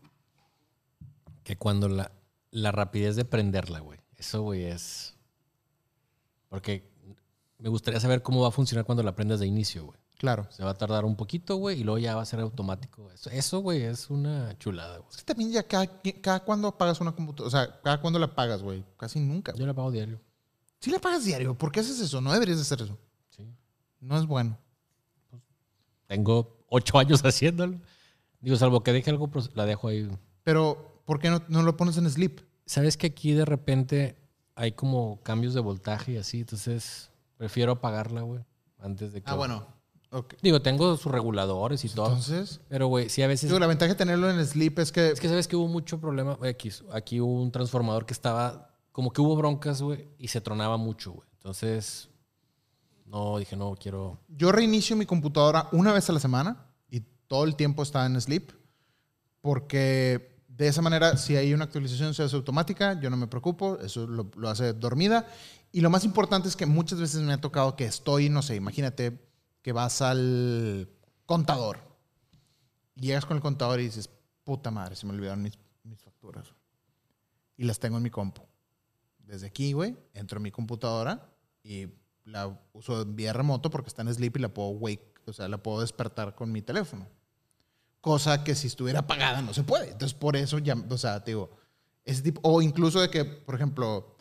Que 1.43 1.57
cuando 1.57 1.89
la, 1.89 2.11
la 2.51 2.71
rapidez 2.71 3.15
de 3.15 3.25
prenderla, 3.25 3.79
güey. 3.79 3.99
Eso, 4.17 4.41
güey, 4.41 4.63
es... 4.65 5.15
Porque 6.49 6.89
me 7.57 7.69
gustaría 7.69 7.99
saber 7.99 8.21
cómo 8.21 8.41
va 8.41 8.49
a 8.49 8.51
funcionar 8.51 8.85
cuando 8.85 9.03
la 9.03 9.15
prendas 9.15 9.39
de 9.39 9.47
inicio, 9.47 9.85
güey. 9.85 10.00
Claro. 10.21 10.45
Se 10.51 10.63
va 10.63 10.69
a 10.69 10.77
tardar 10.77 11.03
un 11.03 11.15
poquito, 11.15 11.55
güey, 11.55 11.81
y 11.81 11.83
luego 11.83 11.97
ya 11.97 12.15
va 12.15 12.21
a 12.21 12.25
ser 12.25 12.41
automático. 12.41 13.09
Eso, 13.11 13.31
eso, 13.31 13.59
güey, 13.59 13.81
es 13.81 14.11
una 14.11 14.55
chulada, 14.59 14.99
güey. 14.99 15.09
Es 15.09 15.17
que 15.17 15.23
también 15.23 15.51
ya 15.51 15.63
cada, 15.63 15.87
cada 16.21 16.41
cuando 16.41 16.67
apagas 16.67 17.01
una 17.01 17.11
computadora, 17.11 17.47
o 17.47 17.49
sea, 17.49 17.81
cada 17.81 17.99
cuando 17.99 18.19
la 18.19 18.27
apagas, 18.27 18.61
güey, 18.61 18.85
casi 18.97 19.19
nunca. 19.19 19.51
Yo 19.55 19.65
la 19.65 19.73
pago 19.73 19.89
diario. 19.89 20.21
Si 20.79 20.91
la 20.91 20.99
pagas 20.99 21.25
diario, 21.25 21.57
¿por 21.57 21.71
qué 21.71 21.79
haces 21.79 21.99
eso? 21.99 22.21
No 22.21 22.31
deberías 22.31 22.59
de 22.59 22.61
hacer 22.61 22.83
eso. 22.83 22.99
Sí. 23.31 23.51
No 23.99 24.15
es 24.15 24.27
bueno. 24.27 24.59
Tengo 26.05 26.63
ocho 26.69 26.99
años 26.99 27.21
haciéndolo. 27.25 27.81
Digo, 28.41 28.55
salvo 28.57 28.83
que 28.83 28.93
deje 28.93 29.09
algo, 29.09 29.27
pues 29.27 29.49
la 29.55 29.65
dejo 29.65 29.87
ahí. 29.87 30.07
Pero, 30.43 31.01
¿por 31.05 31.17
qué 31.17 31.31
no, 31.31 31.41
no 31.47 31.63
lo 31.63 31.77
pones 31.77 31.97
en 31.97 32.07
sleep? 32.07 32.41
¿Sabes 32.67 32.95
que 32.95 33.07
aquí 33.07 33.33
de 33.33 33.45
repente 33.45 34.17
hay 34.53 34.73
como 34.73 35.19
cambios 35.23 35.55
de 35.55 35.61
voltaje 35.61 36.11
y 36.11 36.17
así? 36.17 36.41
Entonces, 36.41 37.09
prefiero 37.37 37.71
apagarla, 37.71 38.21
güey, 38.21 38.45
antes 38.77 39.13
de 39.13 39.23
que... 39.23 39.31
Ah, 39.31 39.33
bueno. 39.33 39.80
Ok. 40.13 40.35
Digo, 40.41 40.61
tengo 40.61 40.97
sus 40.97 41.09
reguladores 41.09 41.85
y 41.85 41.89
todo. 41.89 42.07
Entonces, 42.07 42.59
Pero, 42.67 42.87
güey, 42.87 43.09
sí 43.09 43.21
a 43.21 43.27
veces... 43.27 43.49
digo, 43.49 43.59
la 43.59 43.67
ventaja 43.67 43.93
de 43.93 43.97
tenerlo 43.97 44.29
en 44.29 44.45
sleep 44.45 44.79
es 44.79 44.91
que, 44.91 45.11
Es 45.11 45.21
que 45.21 45.29
sabes 45.29 45.47
que 45.47 45.55
hubo 45.55 45.69
mucho 45.69 46.01
problema. 46.01 46.37
X, 46.43 46.83
aquí 46.91 47.21
hubo 47.21 47.41
un 47.41 47.51
transformador 47.51 48.05
que 48.05 48.13
estaba... 48.13 48.75
Como 48.91 49.13
que 49.13 49.21
hubo 49.21 49.37
broncas, 49.37 49.81
güey, 49.81 50.09
y 50.17 50.27
se 50.27 50.41
tronaba 50.41 50.75
mucho, 50.75 51.13
güey. 51.13 51.27
Entonces, 51.35 52.09
no, 53.05 53.37
dije, 53.37 53.55
no, 53.55 53.73
quiero... 53.79 54.19
yo 54.27 54.51
reinicio 54.51 54.97
mi 54.97 55.05
computadora 55.05 55.69
una 55.71 55.93
vez 55.93 56.09
a 56.09 56.13
la 56.13 56.19
semana 56.19 56.65
y 56.89 56.99
todo 57.27 57.45
el 57.45 57.55
tiempo 57.55 57.81
está 57.81 58.05
en 58.05 58.19
sleep 58.19 58.51
porque 59.39 60.35
de 60.49 60.67
esa 60.67 60.81
manera, 60.81 61.15
si 61.15 61.37
hay 61.37 61.53
una 61.53 61.63
actualización, 61.63 62.13
se 62.13 62.23
hace 62.23 62.35
automática, 62.35 62.99
yo 62.99 63.09
no 63.09 63.15
me 63.15 63.27
preocupo, 63.27 63.79
eso 63.79 64.05
lo, 64.05 64.29
lo 64.35 64.49
hace 64.49 64.73
dormida. 64.73 65.25
Y 65.71 65.79
lo 65.79 65.89
más 65.89 66.03
importante 66.03 66.49
es 66.49 66.57
que 66.57 66.65
muchas 66.65 66.99
veces 66.99 67.21
me 67.21 67.31
ha 67.31 67.39
tocado 67.39 67.77
que 67.77 67.85
estoy, 67.85 68.29
no 68.29 68.41
sé, 68.41 68.55
imagínate 68.57 69.30
que 69.61 69.71
vas 69.71 70.01
al 70.01 70.89
contador. 71.25 71.79
Llegas 72.95 73.25
con 73.25 73.37
el 73.37 73.41
contador 73.41 73.79
y 73.79 73.85
dices, 73.85 74.09
puta 74.43 74.71
madre, 74.71 74.95
se 74.95 75.05
me 75.05 75.13
olvidaron 75.13 75.41
mis, 75.41 75.57
facturas. 75.97 76.53
Y 77.57 77.63
las 77.63 77.79
tengo 77.79 77.97
en 77.97 78.03
mi 78.03 78.09
compu. 78.09 78.41
Desde 79.19 79.47
aquí, 79.47 79.73
güey, 79.73 79.95
entro 80.13 80.37
en 80.37 80.43
mi 80.43 80.51
computadora 80.51 81.29
y 81.63 81.87
la 82.25 82.59
uso 82.73 83.01
en 83.01 83.15
vía 83.15 83.33
remoto 83.33 83.69
porque 83.69 83.87
está 83.87 84.01
en 84.01 84.13
sleep 84.13 84.37
y 84.37 84.39
la 84.41 84.53
puedo 84.53 84.69
wake, 84.69 85.21
o 85.25 85.33
sea, 85.33 85.47
la 85.47 85.61
puedo 85.61 85.81
despertar 85.81 86.35
con 86.35 86.51
mi 86.51 86.61
teléfono. 86.61 87.07
Cosa 88.01 88.43
que 88.43 88.55
si 88.55 88.67
estuviera 88.67 88.99
apagada 88.99 89.41
no 89.41 89.53
se 89.53 89.63
puede. 89.63 89.91
Entonces, 89.91 90.17
por 90.17 90.35
eso 90.35 90.57
ya, 90.59 90.75
o 90.89 90.97
sea, 90.97 91.23
te 91.23 91.31
digo, 91.31 91.51
ese 92.03 92.23
tipo, 92.23 92.41
o 92.43 92.61
incluso 92.61 92.99
de 92.99 93.09
que, 93.09 93.25
por 93.25 93.55
ejemplo, 93.55 94.17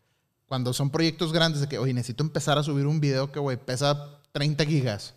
cuando 0.47 0.73
son 0.73 0.91
proyectos 0.91 1.33
grandes 1.33 1.61
de 1.61 1.69
que, 1.69 1.79
oye, 1.79 1.95
necesito 1.95 2.23
empezar 2.23 2.59
a 2.59 2.63
subir 2.63 2.87
un 2.87 3.01
video 3.01 3.33
que, 3.33 3.39
güey, 3.39 3.57
pesa 3.57 4.21
30 4.33 4.65
gigas. 4.65 5.15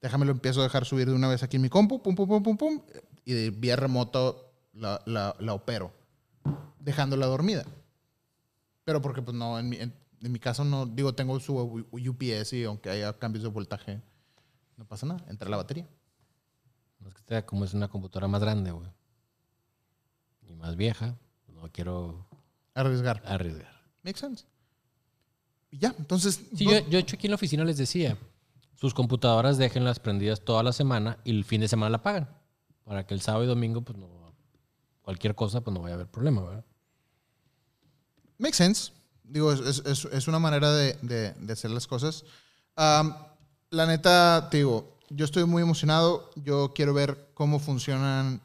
Déjame 0.00 0.24
lo 0.26 0.32
empiezo 0.32 0.60
a 0.60 0.64
dejar 0.64 0.84
subir 0.84 1.08
de 1.08 1.14
una 1.14 1.28
vez 1.28 1.42
aquí 1.42 1.56
en 1.56 1.62
mi 1.62 1.68
compu, 1.68 2.00
pum, 2.02 2.14
pum, 2.14 2.28
pum, 2.28 2.42
pum, 2.42 2.56
pum, 2.56 2.82
y 3.24 3.32
de 3.32 3.50
vía 3.50 3.74
remoto 3.76 4.52
la, 4.74 5.02
la, 5.06 5.34
la 5.40 5.54
opero, 5.54 5.92
dejándola 6.78 7.26
dormida. 7.26 7.64
Pero 8.84 9.02
porque, 9.02 9.22
pues, 9.22 9.36
no, 9.36 9.58
en 9.58 9.68
mi, 9.68 9.76
en, 9.76 9.92
en 10.22 10.32
mi 10.32 10.38
caso 10.38 10.64
no, 10.64 10.86
digo, 10.86 11.14
tengo 11.14 11.38
su 11.40 11.56
UPS 11.90 12.52
y 12.54 12.64
aunque 12.64 12.90
haya 12.90 13.12
cambios 13.18 13.42
de 13.42 13.50
voltaje, 13.50 14.00
no 14.76 14.86
pasa 14.86 15.04
nada, 15.06 15.24
entra 15.28 15.48
la 15.50 15.56
batería. 15.56 15.86
No 17.00 17.08
es 17.08 17.14
que 17.14 17.22
sea 17.26 17.44
como 17.44 17.64
es 17.64 17.74
una 17.74 17.88
computadora 17.88 18.28
más 18.28 18.40
grande, 18.40 18.70
güey. 18.70 18.88
Y 20.48 20.54
más 20.54 20.76
vieja. 20.76 21.16
No 21.48 21.70
quiero 21.72 22.24
Arriesgar. 22.74 23.22
arriesgar. 23.26 23.72
Makes 24.04 24.20
sense. 24.20 24.44
Y 25.70 25.78
ya, 25.78 25.94
entonces. 25.98 26.40
Sí, 26.56 26.64
no- 26.64 26.72
yo, 26.72 26.88
yo 26.88 26.98
hecho 27.00 27.16
aquí 27.16 27.26
en 27.26 27.32
la 27.32 27.34
oficina 27.36 27.64
les 27.64 27.76
decía, 27.76 28.16
sus 28.80 28.94
computadoras 28.94 29.58
déjenlas 29.58 29.98
prendidas 29.98 30.40
toda 30.40 30.62
la 30.62 30.72
semana 30.72 31.18
y 31.24 31.30
el 31.30 31.44
fin 31.44 31.60
de 31.60 31.66
semana 31.68 31.90
la 31.90 32.02
pagan. 32.02 32.28
Para 32.84 33.06
que 33.06 33.12
el 33.14 33.20
sábado 33.20 33.42
y 33.44 33.48
domingo, 33.48 33.80
pues 33.82 33.98
no, 33.98 34.06
cualquier 35.02 35.34
cosa, 35.34 35.60
pues 35.62 35.74
no 35.74 35.80
vaya 35.80 35.94
a 35.94 35.96
haber 35.96 36.06
problema, 36.06 36.42
¿verdad? 36.42 36.64
Makes 38.38 38.56
sense. 38.56 38.92
Digo, 39.24 39.52
es, 39.52 39.60
es- 39.84 40.04
es- 40.06 40.28
una 40.28 40.38
manera 40.38 40.72
de, 40.72 40.94
de- 41.02 41.32
de 41.32 41.52
hacer 41.52 41.70
las 41.70 41.86
cosas. 41.86 42.24
Am, 42.76 43.14
la 43.70 43.86
neta, 43.86 44.48
te 44.50 44.58
digo, 44.58 44.96
yo 45.10 45.24
estoy 45.24 45.44
muy 45.44 45.62
emocionado. 45.62 46.30
Yo 46.36 46.72
quiero 46.74 46.94
ver 46.94 47.30
cómo 47.34 47.58
funcionan 47.58 48.40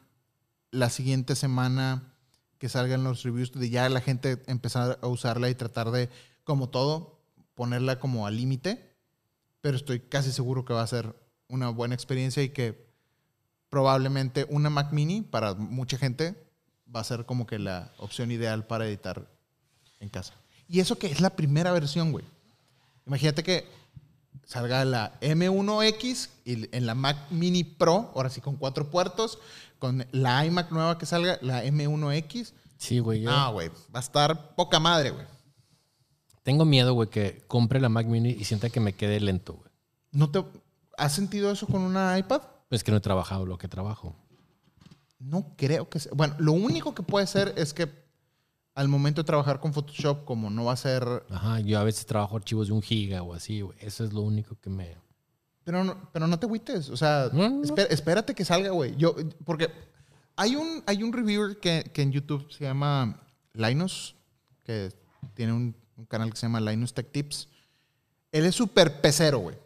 la 0.72 0.90
siguiente 0.90 1.36
semana 1.36 2.02
que 2.58 2.68
salgan 2.68 3.04
los 3.04 3.22
reviews 3.22 3.52
de 3.52 3.70
ya 3.70 3.88
la 3.88 4.00
gente 4.00 4.42
empezar 4.46 4.98
a 5.00 5.06
usarla 5.06 5.48
y 5.48 5.54
tratar 5.54 5.90
de, 5.90 6.08
como 6.42 6.68
todo, 6.70 7.20
ponerla 7.54 7.98
como 8.00 8.26
al 8.26 8.36
límite. 8.36 8.93
Pero 9.64 9.78
estoy 9.78 9.98
casi 9.98 10.30
seguro 10.30 10.66
que 10.66 10.74
va 10.74 10.82
a 10.82 10.86
ser 10.86 11.16
una 11.48 11.70
buena 11.70 11.94
experiencia 11.94 12.42
y 12.42 12.50
que 12.50 12.86
probablemente 13.70 14.44
una 14.50 14.68
Mac 14.68 14.92
Mini 14.92 15.22
para 15.22 15.54
mucha 15.54 15.96
gente 15.96 16.36
va 16.94 17.00
a 17.00 17.04
ser 17.04 17.24
como 17.24 17.46
que 17.46 17.58
la 17.58 17.90
opción 17.96 18.30
ideal 18.30 18.66
para 18.66 18.86
editar 18.86 19.26
en 20.00 20.10
casa. 20.10 20.34
Y 20.68 20.80
eso 20.80 20.98
que 20.98 21.06
es 21.06 21.22
la 21.22 21.30
primera 21.30 21.72
versión, 21.72 22.12
güey. 22.12 22.26
Imagínate 23.06 23.42
que 23.42 23.66
salga 24.44 24.84
la 24.84 25.18
M1X 25.22 26.28
y 26.44 26.76
en 26.76 26.84
la 26.84 26.94
Mac 26.94 27.16
Mini 27.30 27.64
Pro, 27.64 28.12
ahora 28.14 28.28
sí 28.28 28.42
con 28.42 28.56
cuatro 28.56 28.90
puertos, 28.90 29.38
con 29.78 30.06
la 30.12 30.44
iMac 30.44 30.72
nueva 30.72 30.98
que 30.98 31.06
salga, 31.06 31.38
la 31.40 31.64
M1X, 31.64 32.52
Sí, 32.76 32.98
güey. 32.98 33.24
Ah, 33.26 33.48
güey, 33.48 33.70
va 33.94 34.00
a 34.00 34.00
estar 34.00 34.54
poca 34.56 34.78
madre, 34.78 35.08
güey. 35.08 35.24
Tengo 36.44 36.64
miedo, 36.64 36.94
güey, 36.94 37.08
que 37.10 37.42
compre 37.48 37.80
la 37.80 37.88
Mac 37.88 38.06
Mini 38.06 38.30
y 38.30 38.44
sienta 38.44 38.70
que 38.70 38.78
me 38.78 38.92
quede 38.92 39.18
lento, 39.18 39.54
güey. 39.54 39.68
¿No 40.12 40.30
te 40.30 40.44
has 40.96 41.12
sentido 41.12 41.50
eso 41.50 41.66
con 41.66 41.80
una 41.82 42.16
iPad? 42.18 42.42
Pues 42.68 42.84
que 42.84 42.92
no 42.92 42.98
he 42.98 43.00
trabajado 43.00 43.44
lo 43.46 43.58
que 43.58 43.66
trabajo. 43.66 44.14
No 45.18 45.54
creo 45.56 45.88
que 45.88 45.98
sea. 46.00 46.12
Bueno, 46.14 46.34
lo 46.38 46.52
único 46.52 46.94
que 46.94 47.02
puede 47.02 47.26
ser 47.26 47.52
es 47.56 47.72
que 47.74 47.88
al 48.74 48.88
momento 48.88 49.22
de 49.22 49.26
trabajar 49.26 49.58
con 49.60 49.72
Photoshop, 49.72 50.24
como 50.24 50.50
no 50.50 50.64
va 50.66 50.72
a 50.72 50.76
ser. 50.76 51.24
Ajá, 51.30 51.60
yo 51.60 51.78
a 51.78 51.84
veces 51.84 52.06
trabajo 52.06 52.36
archivos 52.36 52.66
de 52.68 52.74
un 52.74 52.82
giga 52.82 53.22
o 53.22 53.32
así, 53.34 53.60
güey. 53.60 53.76
Eso 53.80 54.04
es 54.04 54.12
lo 54.12 54.20
único 54.22 54.56
que 54.60 54.68
me... 54.70 54.96
Pero 55.64 55.82
no, 55.82 56.10
pero 56.12 56.26
no 56.26 56.38
te 56.38 56.44
agüites. 56.46 56.90
O 56.90 56.96
sea, 56.96 57.30
No, 57.32 57.48
no, 57.48 57.56
no. 57.56 57.62
espé- 57.62 57.86
espérate 57.90 58.34
que 58.34 58.44
salga, 58.44 58.70
güey. 58.70 58.94
Yo, 58.96 59.14
porque 59.46 59.70
hay 60.36 60.56
un, 60.56 60.82
hay 60.86 61.02
un 61.02 61.12
reviewer 61.12 61.58
que, 61.58 61.90
que 61.94 62.02
en 62.02 62.12
YouTube 62.12 62.50
se 62.52 62.64
llama 62.64 63.22
Linus, 63.54 64.14
que 64.62 64.92
tiene 65.32 65.54
un, 65.54 65.74
un 65.96 66.06
canal 66.06 66.30
que 66.30 66.36
se 66.36 66.46
llama 66.46 66.60
Linus 66.60 66.94
Tech 66.94 67.10
Tips. 67.10 67.48
Él 68.32 68.46
es 68.46 68.54
súper 68.54 69.00
pecero, 69.00 69.38
güey. 69.38 69.56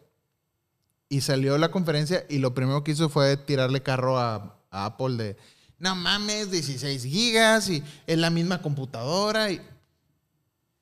Y 1.09 1.21
salió 1.21 1.53
de 1.53 1.59
la 1.59 1.71
conferencia 1.71 2.25
y 2.29 2.37
lo 2.37 2.53
primero 2.53 2.83
que 2.83 2.91
hizo 2.91 3.09
fue 3.09 3.35
tirarle 3.35 3.81
carro 3.81 4.19
a, 4.19 4.59
a 4.69 4.85
Apple 4.85 5.15
de, 5.17 5.37
no 5.79 5.95
mames, 5.95 6.51
16 6.51 7.03
gigas 7.03 7.69
y 7.69 7.83
es 8.05 8.17
la 8.17 8.29
misma 8.29 8.61
computadora. 8.61 9.51
Y, 9.51 9.59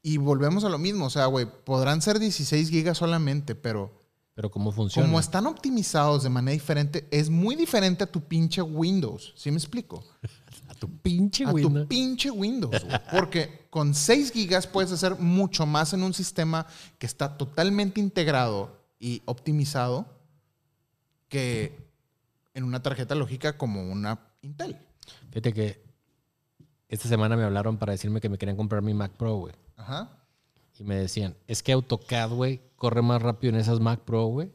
y 0.01 0.17
volvemos 0.17 0.63
a 0.65 0.69
lo 0.69 0.77
mismo. 0.77 1.05
O 1.05 1.09
sea, 1.09 1.27
güey, 1.27 1.45
podrán 1.63 2.01
ser 2.01 2.19
16 2.19 2.69
gigas 2.69 2.97
solamente, 2.97 3.55
pero 3.55 4.03
Pero 4.35 4.51
cómo 4.51 4.71
funciona. 4.73 5.07
como 5.07 5.19
están 5.19 5.45
optimizados 5.47 6.23
de 6.23 6.29
manera 6.29 6.53
diferente, 6.53 7.07
es 7.09 7.29
muy 7.29 7.55
diferente 7.55 8.03
a 8.03 8.11
tu 8.11 8.21
pinche 8.21 8.61
Windows. 8.61 9.33
¿Sí 9.37 9.49
me 9.49 9.57
explico? 9.57 10.03
A 10.77 10.79
tu 10.79 10.89
pinche 11.01 11.43
A 11.45 11.51
tu 11.51 11.87
pinche 11.87 12.29
Windows. 12.29 12.83
güey. 12.83 12.99
Porque 13.11 13.67
con 13.69 13.95
6 13.95 14.31
gigas 14.31 14.67
puedes 14.67 14.91
hacer 14.91 15.17
mucho 15.17 15.65
más 15.65 15.93
en 15.93 16.03
un 16.03 16.13
sistema 16.13 16.67
que 16.99 17.05
está 17.05 17.37
totalmente 17.37 17.99
integrado 17.99 18.77
y 18.99 19.21
optimizado 19.25 20.05
que 21.29 21.75
en 22.53 22.63
una 22.63 22.81
tarjeta 22.81 23.15
lógica 23.15 23.57
como 23.57 23.83
una 23.83 24.19
Intel. 24.41 24.77
Fíjate 25.29 25.53
que 25.53 25.81
esta 26.89 27.09
semana 27.09 27.35
me 27.35 27.43
hablaron 27.43 27.77
para 27.77 27.91
decirme 27.91 28.21
que 28.21 28.29
me 28.29 28.37
querían 28.37 28.57
comprar 28.57 28.81
mi 28.81 28.93
Mac 28.93 29.11
Pro, 29.11 29.35
güey. 29.35 29.53
Ajá. 29.75 30.09
Y 30.79 30.83
me 30.83 30.95
decían, 30.95 31.35
es 31.47 31.63
que 31.63 31.71
AutoCAD, 31.73 32.29
güey, 32.31 32.61
corre 32.75 33.01
más 33.01 33.21
rápido 33.21 33.53
en 33.53 33.59
esas 33.59 33.79
Mac 33.79 34.01
Pro, 34.01 34.25
güey, 34.27 34.51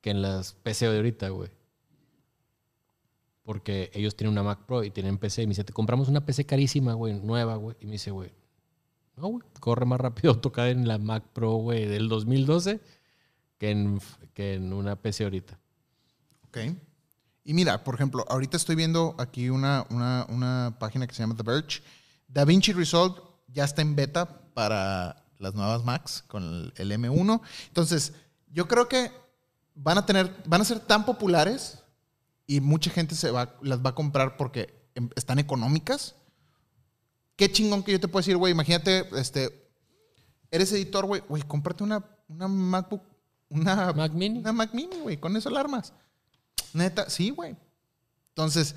que 0.00 0.10
en 0.10 0.20
las 0.22 0.52
PC 0.52 0.88
de 0.88 0.96
ahorita, 0.96 1.30
güey. 1.30 1.50
Porque 3.44 3.90
ellos 3.94 4.16
tienen 4.16 4.32
una 4.32 4.42
Mac 4.42 4.60
Pro 4.66 4.82
y 4.82 4.90
tienen 4.90 5.18
PC. 5.18 5.42
Y 5.42 5.46
me 5.46 5.50
dice, 5.50 5.64
te 5.64 5.72
compramos 5.72 6.08
una 6.08 6.24
PC 6.24 6.46
carísima, 6.46 6.94
güey, 6.94 7.14
nueva, 7.14 7.56
güey. 7.56 7.76
Y 7.80 7.86
me 7.86 7.92
dice, 7.92 8.10
güey, 8.10 8.32
no, 9.16 9.28
güey, 9.28 9.44
corre 9.60 9.84
más 9.86 10.00
rápido 10.00 10.30
AutoCAD 10.34 10.70
en 10.70 10.88
la 10.88 10.98
Mac 10.98 11.24
Pro, 11.32 11.52
güey, 11.52 11.86
del 11.86 12.08
2012 12.08 12.80
que 13.58 13.70
en, 13.70 14.00
que 14.32 14.54
en 14.54 14.72
una 14.72 14.96
PC 14.96 15.24
ahorita. 15.24 15.58
Ok. 16.48 16.58
Y 17.44 17.54
mira, 17.54 17.84
por 17.84 17.94
ejemplo, 17.94 18.24
ahorita 18.28 18.56
estoy 18.56 18.74
viendo 18.74 19.14
aquí 19.18 19.50
una, 19.50 19.86
una, 19.90 20.26
una 20.28 20.76
página 20.78 21.06
que 21.06 21.14
se 21.14 21.22
llama 21.22 21.36
The 21.36 21.42
Verge. 21.42 21.82
DaVinci 22.28 22.72
Resolve 22.72 23.20
ya 23.48 23.64
está 23.64 23.82
en 23.82 23.94
beta 23.94 24.40
para 24.54 25.24
las 25.38 25.54
nuevas 25.54 25.84
Macs 25.84 26.24
con 26.26 26.42
el, 26.42 26.72
el 26.76 26.92
M1. 26.92 27.40
Entonces, 27.68 28.14
yo 28.48 28.66
creo 28.66 28.88
que 28.88 29.10
van 29.74 29.98
a 29.98 30.06
tener, 30.06 30.34
van 30.46 30.62
a 30.62 30.64
ser 30.64 30.80
tan 30.80 31.04
populares 31.04 31.83
y 32.46 32.60
mucha 32.60 32.90
gente 32.90 33.14
se 33.14 33.30
va, 33.30 33.56
las 33.62 33.80
va 33.84 33.90
a 33.90 33.94
comprar 33.94 34.36
porque 34.36 34.88
em- 34.94 35.10
están 35.16 35.38
económicas. 35.38 36.14
Qué 37.36 37.50
chingón 37.50 37.82
que 37.82 37.92
yo 37.92 38.00
te 38.00 38.08
puedo 38.08 38.20
decir, 38.22 38.36
güey, 38.36 38.52
imagínate, 38.52 39.08
este, 39.18 39.68
eres 40.50 40.70
editor, 40.72 41.06
güey, 41.06 41.22
güey, 41.28 41.42
cómprate 41.42 41.82
una, 41.82 42.04
una 42.28 42.46
MacBook, 42.48 43.02
una 43.48 43.92
Mac 43.92 44.12
Mini. 44.12 44.38
una 44.40 44.52
Mac 44.52 44.72
Mini, 44.72 44.96
güey, 45.00 45.16
con 45.16 45.36
eso 45.36 45.50
la 45.50 45.60
armas. 45.60 45.92
Neta, 46.72 47.08
sí, 47.10 47.30
güey. 47.30 47.56
Entonces, 48.30 48.74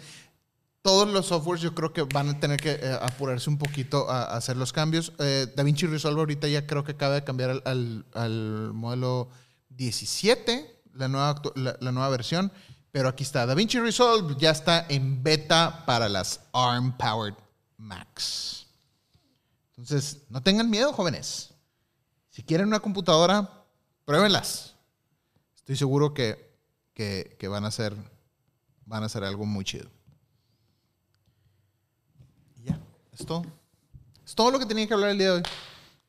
todos 0.81 1.07
los 1.07 1.25
softwares 1.27 1.61
yo 1.61 1.75
creo 1.75 1.91
que 1.93 2.03
van 2.03 2.29
a 2.29 2.39
tener 2.39 2.59
que 2.59 2.71
eh, 2.71 2.97
apurarse 3.01 3.49
un 3.49 3.57
poquito 3.57 4.09
a, 4.09 4.23
a 4.23 4.37
hacer 4.37 4.55
los 4.57 4.71
cambios. 4.73 5.11
Eh, 5.19 5.51
DaVinci 5.55 5.85
Resolve 5.87 6.19
ahorita 6.19 6.47
ya 6.47 6.65
creo 6.65 6.83
que 6.83 6.93
acaba 6.93 7.15
de 7.15 7.23
cambiar 7.23 7.49
al, 7.49 7.61
al- 7.65 8.05
al 8.13 8.71
modelo 8.73 9.29
17, 9.69 10.81
la 10.93 11.07
nueva, 11.07 11.41
la, 11.55 11.77
la 11.79 11.91
nueva 11.91 12.09
versión. 12.09 12.51
Pero 12.97 13.09
aquí 13.09 13.21
está, 13.21 13.45
DaVinci 13.45 13.79
Resolve 13.79 14.35
ya 14.39 14.49
está 14.49 14.87
en 14.89 15.21
beta 15.21 15.85
para 15.85 16.09
las 16.09 16.39
ARM-powered 16.51 17.35
Macs. 17.77 18.65
Entonces, 19.69 20.23
no 20.29 20.41
tengan 20.41 20.67
miedo, 20.67 20.91
jóvenes. 20.91 21.51
Si 22.31 22.41
quieren 22.41 22.65
una 22.65 22.79
computadora, 22.79 23.63
pruébenlas. 24.03 24.73
Estoy 25.57 25.75
seguro 25.75 26.15
que, 26.15 26.57
que, 26.95 27.37
que 27.39 27.47
van, 27.47 27.65
a 27.65 27.69
ser, 27.69 27.95
van 28.87 29.03
a 29.03 29.09
ser 29.09 29.23
algo 29.23 29.45
muy 29.45 29.63
chido. 29.63 29.91
Y 32.55 32.63
ya, 32.63 32.79
es 33.13 33.27
todo. 33.27 33.45
Es 34.25 34.33
todo 34.33 34.49
lo 34.49 34.57
que 34.57 34.65
tenía 34.65 34.87
que 34.87 34.95
hablar 34.95 35.11
el 35.11 35.19
día 35.19 35.27
de 35.27 35.33
hoy. 35.33 35.43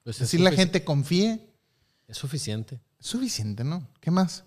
Pues 0.05 0.16
es 0.16 0.20
Decir 0.20 0.41
la 0.41 0.53
gente 0.53 0.82
confíe. 0.84 1.53
Es 2.07 2.16
suficiente. 2.16 2.80
Es 2.99 3.09
suficiente, 3.09 3.62
¿no? 3.62 3.86
¿Qué 4.01 4.11
más? 4.11 4.43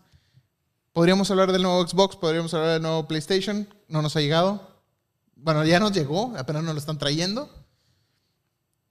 Podríamos 0.94 1.32
hablar 1.32 1.52
del 1.54 1.64
nuevo 1.64 1.88
Xbox, 1.88 2.18
podríamos 2.18 2.54
hablar 2.54 2.74
del 2.74 2.82
nuevo 2.82 3.08
PlayStation. 3.08 3.68
No 3.88 4.02
nos 4.02 4.16
ha 4.16 4.22
llegado. 4.22 4.82
Bueno, 5.36 5.64
ya 5.66 5.80
nos 5.80 5.94
llegó, 5.94 6.34
apenas 6.38 6.64
nos 6.64 6.74
lo 6.74 6.80
están 6.80 6.98
trayendo. 6.98 7.50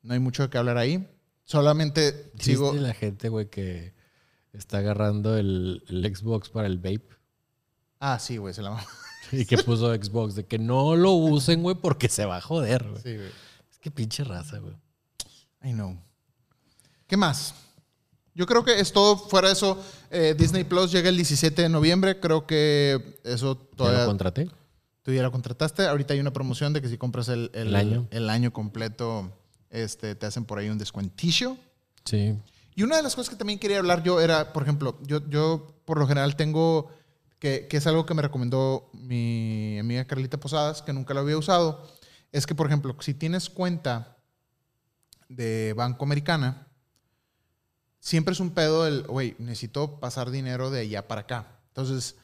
No 0.02 0.14
hay 0.14 0.20
mucho 0.20 0.48
que 0.48 0.56
hablar 0.56 0.78
ahí. 0.78 1.06
Solamente 1.44 2.32
sigo. 2.38 2.72
¿Viste 2.72 2.86
la 2.86 2.94
gente, 2.94 3.28
güey, 3.28 3.50
que 3.50 3.94
está 4.52 4.78
agarrando 4.78 5.36
el, 5.36 5.84
el 5.88 6.16
Xbox 6.16 6.48
para 6.48 6.66
el 6.68 6.78
vape? 6.78 7.08
Ah, 7.98 8.18
sí, 8.18 8.38
güey, 8.38 8.54
se 8.54 8.62
la 8.62 8.70
mamó. 8.70 8.86
Y 9.32 9.44
que 9.44 9.58
puso 9.58 9.94
Xbox 9.94 10.34
de 10.34 10.46
que 10.46 10.58
no 10.58 10.96
lo 10.96 11.12
usen, 11.12 11.62
güey, 11.62 11.76
porque 11.76 12.08
se 12.08 12.24
va 12.24 12.38
a 12.38 12.40
joder, 12.40 12.88
güey. 12.88 13.02
Sí, 13.02 13.14
güey. 13.16 13.30
Es 13.70 13.78
que 13.78 13.90
pinche 13.90 14.24
raza, 14.24 14.58
güey. 14.58 14.74
I 15.62 15.72
know. 15.72 15.96
¿Qué 17.06 17.16
más? 17.16 17.54
Yo 18.34 18.46
creo 18.46 18.64
que 18.64 18.78
es 18.80 18.92
todo. 18.92 19.16
Fuera 19.16 19.48
de 19.48 19.54
eso, 19.54 19.82
eh, 20.10 20.34
Disney 20.38 20.64
Plus 20.64 20.92
llega 20.92 21.08
el 21.08 21.16
17 21.16 21.62
de 21.62 21.68
noviembre. 21.68 22.20
Creo 22.20 22.46
que 22.46 23.18
eso 23.24 23.68
¿Ya 23.72 23.76
todavía. 23.76 24.00
lo 24.00 24.06
contraté? 24.06 24.48
Tú 25.02 25.12
ya 25.12 25.22
lo 25.22 25.32
contrataste. 25.32 25.86
Ahorita 25.86 26.14
hay 26.14 26.20
una 26.20 26.32
promoción 26.32 26.72
de 26.72 26.80
que 26.82 26.88
si 26.88 26.96
compras 26.98 27.28
el, 27.28 27.50
El 27.54 27.74
año. 27.74 28.06
el 28.10 28.30
año 28.30 28.52
completo, 28.52 29.32
este, 29.70 30.14
te 30.14 30.26
hacen 30.26 30.44
por 30.44 30.58
ahí 30.58 30.68
un 30.68 30.78
descuentillo. 30.78 31.56
Sí. 32.04 32.34
Y 32.76 32.82
una 32.82 32.96
de 32.96 33.02
las 33.02 33.14
cosas 33.16 33.30
que 33.30 33.36
también 33.36 33.58
quería 33.58 33.78
hablar 33.78 34.02
yo 34.02 34.20
era, 34.20 34.52
por 34.52 34.62
ejemplo, 34.62 34.98
yo, 35.02 35.28
yo 35.28 35.74
por 35.84 35.98
lo 35.98 36.06
general 36.06 36.36
tengo, 36.36 36.90
que, 37.38 37.66
que 37.68 37.76
es 37.78 37.86
algo 37.86 38.06
que 38.06 38.14
me 38.14 38.22
recomendó 38.22 38.88
mi 38.92 39.78
amiga 39.78 40.06
Carlita 40.06 40.38
Posadas, 40.38 40.80
que 40.82 40.92
nunca 40.92 41.12
lo 41.14 41.20
había 41.20 41.36
usado, 41.36 41.84
es 42.32 42.46
que, 42.46 42.54
por 42.54 42.66
ejemplo, 42.68 42.94
si 43.00 43.12
tienes 43.12 43.50
cuenta 43.50 44.16
de 45.28 45.74
Banco 45.76 46.04
Americana, 46.04 46.68
siempre 48.00 48.32
es 48.32 48.40
un 48.40 48.50
pedo 48.50 48.86
el, 48.86 49.04
güey, 49.04 49.36
necesito 49.38 50.00
pasar 50.00 50.30
dinero 50.30 50.70
de 50.70 50.80
allá 50.80 51.06
para 51.06 51.22
acá. 51.22 51.46
Entonces, 51.68 52.16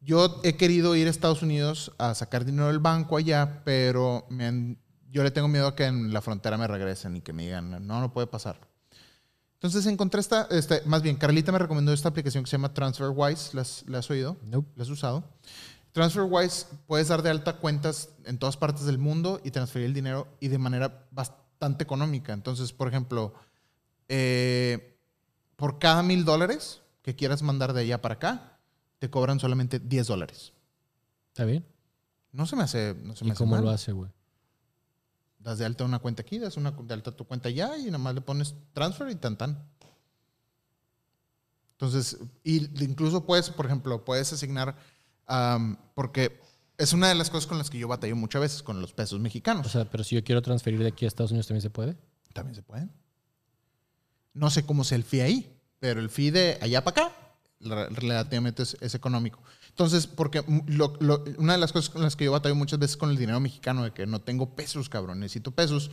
yo 0.00 0.40
he 0.42 0.56
querido 0.56 0.96
ir 0.96 1.06
a 1.06 1.10
Estados 1.10 1.42
Unidos 1.42 1.92
a 1.98 2.14
sacar 2.14 2.44
dinero 2.44 2.66
del 2.66 2.80
banco 2.80 3.16
allá, 3.16 3.62
pero 3.64 4.26
me 4.30 4.46
han- 4.46 4.78
yo 5.10 5.22
le 5.22 5.30
tengo 5.30 5.46
miedo 5.46 5.68
a 5.68 5.76
que 5.76 5.84
en 5.84 6.12
la 6.12 6.20
frontera 6.22 6.58
me 6.58 6.66
regresen 6.66 7.16
y 7.16 7.20
que 7.20 7.32
me 7.32 7.44
digan, 7.44 7.86
no, 7.86 8.00
no 8.00 8.12
puede 8.12 8.26
pasar. 8.26 8.58
Entonces 9.54 9.86
encontré 9.86 10.20
esta, 10.20 10.48
este, 10.50 10.82
más 10.86 11.02
bien, 11.02 11.14
Carlita 11.14 11.52
me 11.52 11.58
recomendó 11.58 11.92
esta 11.92 12.08
aplicación 12.08 12.42
que 12.42 12.50
se 12.50 12.56
llama 12.56 12.74
TransferWise. 12.74 13.54
¿La 13.54 13.60
has, 13.62 13.84
la 13.86 13.98
has 13.98 14.10
oído? 14.10 14.36
Nope. 14.42 14.72
¿La 14.74 14.82
has 14.82 14.88
usado? 14.88 15.22
TransferWise 15.92 16.66
puedes 16.88 17.06
dar 17.08 17.22
de 17.22 17.30
alta 17.30 17.58
cuentas 17.58 18.08
en 18.24 18.38
todas 18.38 18.56
partes 18.56 18.86
del 18.86 18.98
mundo 18.98 19.40
y 19.44 19.52
transferir 19.52 19.86
el 19.86 19.94
dinero 19.94 20.26
y 20.40 20.48
de 20.48 20.58
manera 20.58 21.06
bastante 21.12 21.84
económica. 21.84 22.32
Entonces, 22.32 22.72
por 22.72 22.88
ejemplo, 22.88 23.34
eh, 24.08 24.91
por 25.62 25.78
cada 25.78 26.02
mil 26.02 26.24
dólares 26.24 26.82
que 27.02 27.14
quieras 27.14 27.40
mandar 27.40 27.72
de 27.72 27.82
allá 27.82 28.02
para 28.02 28.14
acá, 28.16 28.58
te 28.98 29.08
cobran 29.10 29.38
solamente 29.38 29.78
10 29.78 30.08
dólares. 30.08 30.52
¿Está 31.28 31.44
bien? 31.44 31.64
No 32.32 32.46
se 32.46 32.56
me 32.56 32.64
hace, 32.64 32.96
no 33.00 33.14
se 33.14 33.24
me 33.24 33.28
¿Y 33.28 33.30
hace 33.30 33.38
cómo 33.38 33.52
mal. 33.52 33.62
lo 33.62 33.70
hace, 33.70 33.92
güey? 33.92 34.10
Das 35.38 35.58
de 35.58 35.64
alta 35.64 35.84
una 35.84 36.00
cuenta 36.00 36.22
aquí, 36.22 36.40
das 36.40 36.56
una 36.56 36.72
de 36.72 36.94
alta 36.94 37.12
tu 37.12 37.28
cuenta 37.28 37.48
allá 37.48 37.78
y 37.78 37.84
nada 37.84 37.98
más 37.98 38.12
le 38.12 38.22
pones 38.22 38.56
transfer 38.72 39.08
y 39.08 39.14
tan 39.14 39.38
tan. 39.38 39.64
Entonces, 41.74 42.18
y 42.42 42.64
incluso 42.84 43.24
puedes, 43.24 43.48
por 43.48 43.66
ejemplo, 43.66 44.04
puedes 44.04 44.32
asignar, 44.32 44.74
am, 45.26 45.76
porque 45.94 46.40
es 46.76 46.92
una 46.92 47.08
de 47.08 47.14
las 47.14 47.30
cosas 47.30 47.46
con 47.46 47.58
las 47.58 47.70
que 47.70 47.78
yo 47.78 47.86
batallo 47.86 48.16
muchas 48.16 48.42
veces 48.42 48.64
con 48.64 48.80
los 48.80 48.92
pesos 48.92 49.20
mexicanos. 49.20 49.64
O 49.64 49.70
sea, 49.70 49.88
pero 49.88 50.02
si 50.02 50.16
yo 50.16 50.24
quiero 50.24 50.42
transferir 50.42 50.80
de 50.80 50.88
aquí 50.88 51.04
a 51.04 51.08
Estados 51.08 51.30
Unidos, 51.30 51.46
¿también 51.46 51.62
se 51.62 51.70
puede? 51.70 51.96
También 52.32 52.56
se 52.56 52.64
puede. 52.64 52.88
No 54.34 54.50
sé 54.50 54.64
cómo 54.64 54.82
es 54.82 54.92
el 54.92 55.04
fee 55.04 55.20
ahí, 55.20 55.60
pero 55.78 56.00
el 56.00 56.08
fee 56.10 56.30
de 56.30 56.58
allá 56.60 56.82
para 56.84 57.06
acá 57.06 57.16
la- 57.60 57.86
relativamente 57.88 58.62
es, 58.62 58.76
es 58.80 58.94
económico. 58.94 59.42
Entonces, 59.68 60.06
porque 60.06 60.42
lo- 60.66 60.96
lo- 61.00 61.24
una 61.38 61.52
de 61.54 61.58
las 61.58 61.72
cosas 61.72 61.90
con 61.90 62.02
las 62.02 62.16
que 62.16 62.24
yo 62.24 62.32
batallo 62.32 62.54
muchas 62.54 62.78
veces 62.78 62.96
con 62.96 63.10
el 63.10 63.16
dinero 63.16 63.40
mexicano, 63.40 63.84
de 63.84 63.92
que 63.92 64.06
no 64.06 64.20
tengo 64.20 64.54
pesos, 64.54 64.88
cabrón, 64.88 65.20
necesito 65.20 65.50
pesos, 65.52 65.90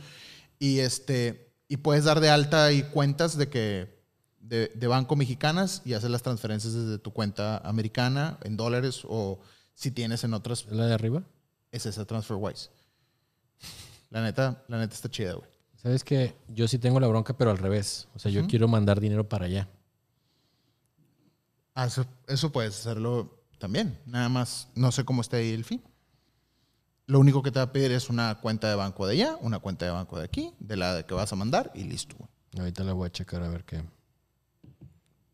y, 0.58 0.80
este, 0.80 1.52
y 1.68 1.78
puedes 1.78 2.04
dar 2.04 2.20
de 2.20 2.28
alta 2.30 2.64
ahí 2.64 2.82
cuentas 2.82 3.36
de 3.38 3.48
que 3.48 4.00
de, 4.40 4.68
de 4.74 4.86
banco 4.86 5.16
mexicanas 5.16 5.82
y 5.84 5.92
hacer 5.94 6.10
las 6.10 6.22
transferencias 6.22 6.72
desde 6.74 6.98
tu 6.98 7.12
cuenta 7.12 7.58
americana 7.58 8.38
en 8.42 8.56
dólares 8.56 9.02
o 9.04 9.40
si 9.74 9.90
tienes 9.90 10.24
en 10.24 10.34
otras, 10.34 10.62
¿Es 10.68 10.72
la 10.72 10.86
de 10.86 10.94
arriba? 10.94 11.22
es 11.72 11.86
esa 11.86 12.04
TransferWise. 12.04 12.70
La 14.10 14.22
neta, 14.22 14.64
la 14.68 14.78
neta 14.78 14.94
está 14.94 15.08
chida, 15.08 15.34
güey. 15.34 15.48
Sabes 15.82 16.04
que 16.04 16.34
yo 16.48 16.68
sí 16.68 16.78
tengo 16.78 17.00
la 17.00 17.06
bronca, 17.06 17.36
pero 17.36 17.50
al 17.50 17.58
revés. 17.58 18.08
O 18.14 18.18
sea, 18.18 18.30
yo 18.30 18.46
quiero 18.46 18.68
mandar 18.68 19.00
dinero 19.00 19.28
para 19.28 19.46
allá. 19.46 19.68
Ah, 21.74 21.86
eso, 21.86 22.04
eso 22.28 22.52
puedes 22.52 22.78
hacerlo 22.78 23.40
también. 23.58 23.98
Nada 24.04 24.28
más, 24.28 24.68
no 24.74 24.92
sé 24.92 25.04
cómo 25.04 25.22
está 25.22 25.38
ahí 25.38 25.50
el 25.52 25.64
fin. 25.64 25.82
Lo 27.06 27.18
único 27.18 27.42
que 27.42 27.50
te 27.50 27.58
va 27.58 27.64
a 27.64 27.72
pedir 27.72 27.92
es 27.92 28.10
una 28.10 28.36
cuenta 28.40 28.68
de 28.68 28.74
banco 28.74 29.06
de 29.06 29.14
allá, 29.14 29.36
una 29.40 29.58
cuenta 29.58 29.86
de 29.86 29.90
banco 29.90 30.18
de 30.18 30.24
aquí, 30.24 30.52
de 30.60 30.76
la 30.76 31.02
que 31.06 31.14
vas 31.14 31.32
a 31.32 31.36
mandar 31.36 31.72
y 31.74 31.84
listo. 31.84 32.16
Ahorita 32.58 32.84
la 32.84 32.92
voy 32.92 33.06
a 33.06 33.12
checar 33.12 33.42
a 33.42 33.48
ver 33.48 33.64
qué. 33.64 33.82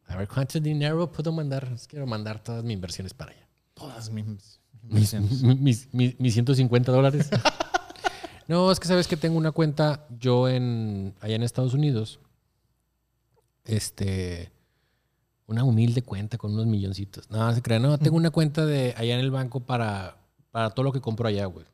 A 0.06 0.16
ver 0.16 0.28
cuánto 0.28 0.60
dinero 0.60 1.10
puedo 1.10 1.32
mandar. 1.32 1.76
Quiero 1.88 2.06
mandar 2.06 2.42
todas 2.42 2.62
mis 2.62 2.74
inversiones 2.74 3.12
para 3.14 3.32
allá. 3.32 3.48
Todas 3.74 4.10
mis 4.10 4.24
mis, 4.82 5.12
mis- 5.92 6.20
mis 6.20 6.34
150 6.34 6.92
dólares. 6.92 7.28
no, 8.48 8.70
es 8.70 8.80
que 8.80 8.88
sabes 8.88 9.06
que 9.08 9.16
tengo 9.16 9.36
una 9.36 9.52
cuenta 9.52 10.06
yo 10.18 10.48
en 10.48 11.14
allá 11.20 11.34
en 11.36 11.42
Estados 11.42 11.74
Unidos. 11.74 12.18
Este. 13.64 14.52
Una 15.48 15.62
humilde 15.62 16.02
cuenta 16.02 16.38
con 16.38 16.52
unos 16.54 16.66
milloncitos. 16.66 17.30
No, 17.30 17.52
se 17.54 17.62
crean. 17.62 17.82
No, 17.82 17.98
tengo 17.98 18.16
una 18.16 18.30
cuenta 18.30 18.66
de 18.66 18.94
allá 18.96 19.14
en 19.14 19.20
el 19.20 19.30
banco 19.30 19.60
para, 19.60 20.16
para 20.50 20.70
todo 20.70 20.82
lo 20.84 20.92
que 20.92 21.00
compro 21.00 21.28
allá, 21.28 21.46
güey. 21.46 21.64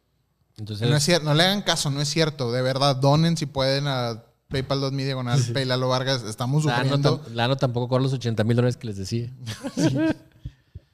Entonces, 0.59 0.89
No, 0.91 0.95
es 0.95 1.03
cierto, 1.03 1.25
no 1.25 1.35
le 1.35 1.43
hagan 1.45 1.63
caso, 1.63 1.91
no 1.91 2.01
es 2.03 2.09
cierto. 2.09 2.53
De 2.53 2.61
verdad, 2.61 2.97
donen 2.97 3.37
si 3.39 3.47
pueden 3.47 3.87
a 3.87 4.25
PayPal.me 4.49 5.05
diagonal 5.05 5.41
Paylalo 5.55 5.89
Vargas. 5.89 6.23
Estamos 6.25 6.65
sufriendo. 6.65 7.23
Lano 7.33 7.57
tampoco 7.57 7.89
cobra 7.89 8.03
los 8.03 8.13
80 8.13 8.45
mil 8.45 8.57
dólares 8.57 8.77
que 8.77 8.87
les 8.89 8.97
decía. 8.97 9.31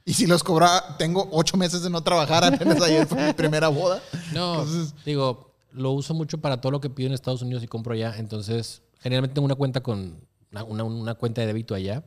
Y 0.05 0.15
si 0.15 0.27
los 0.27 0.43
cobra, 0.43 0.97
tengo 0.97 1.29
ocho 1.33 1.59
meses 1.59 1.83
de 1.83 1.91
no 1.91 2.03
trabajar. 2.03 2.43
Apenas 2.43 2.81
ayer 2.81 3.07
fue 3.07 3.27
mi 3.27 3.33
primera 3.35 3.69
boda. 3.69 4.01
No, 4.33 4.63
Entonces- 4.63 4.95
digo, 5.05 5.48
lo 5.73 5.93
uso 5.93 6.15
mucho 6.15 6.39
para 6.39 6.61
todo 6.61 6.73
lo 6.73 6.81
que 6.81 6.91
pido 6.91 7.09
en 7.09 7.15
Estados 7.15 7.43
Unidos 7.43 7.63
y 7.63 7.69
compro 7.69 7.93
allá. 7.95 8.15
Entonces, 8.19 8.83
generalmente 9.01 9.35
tengo 9.35 9.45
una 9.47 9.55
cuenta 9.55 9.83
con 9.83 10.21
una, 10.51 10.65
una- 10.65 10.85
una 10.85 11.15
cuenta 11.15 11.41
de 11.43 11.47
débito 11.49 11.75
allá, 11.75 12.03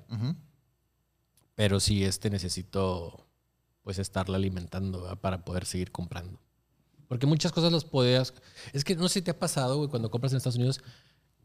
pero 1.56 1.80
sí 1.80 2.04
este 2.04 2.30
necesito 2.30 3.28
pues 3.84 3.98
estarla 4.00 4.38
alimentando 4.38 5.02
¿verdad? 5.02 5.18
para 5.20 5.44
poder 5.44 5.66
seguir 5.66 5.92
comprando. 5.92 6.40
Porque 7.08 7.26
muchas 7.26 7.52
cosas 7.52 7.72
las 7.74 7.84
podías... 7.84 8.34
Es 8.74 8.84
que 8.84 8.96
no 8.96 9.08
sé 9.10 9.16
si 9.16 9.22
te 9.22 9.32
ha 9.32 9.40
pasado, 9.40 9.78
güey, 9.78 9.90
cuando 9.90 10.10
compras 10.10 10.32
en 10.32 10.38
Estados 10.38 10.56
Unidos. 10.56 10.82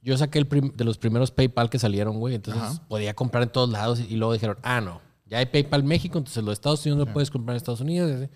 Yo 0.02 0.16
saqué 0.16 0.38
el 0.38 0.46
prim- 0.46 0.72
de 0.76 0.84
los 0.84 0.96
primeros 0.98 1.30
PayPal 1.32 1.68
que 1.70 1.78
salieron, 1.78 2.18
güey. 2.20 2.34
Entonces 2.36 2.62
podía 2.88 3.14
comprar 3.14 3.42
en 3.42 3.48
todos 3.50 3.68
lados 3.70 3.98
y 4.00 4.14
luego 4.16 4.32
dijeron, 4.34 4.58
ah, 4.62 4.80
no, 4.80 5.00
ya 5.24 5.38
hay 5.38 5.46
PayPal 5.46 5.82
México, 5.82 6.18
entonces 6.18 6.44
los 6.44 6.52
Estados 6.52 6.84
Unidos 6.86 7.06
no 7.06 7.12
puedes 7.12 7.30
comprar 7.30 7.54
en 7.54 7.56
Estados 7.56 7.80
Unidos. 7.80 8.28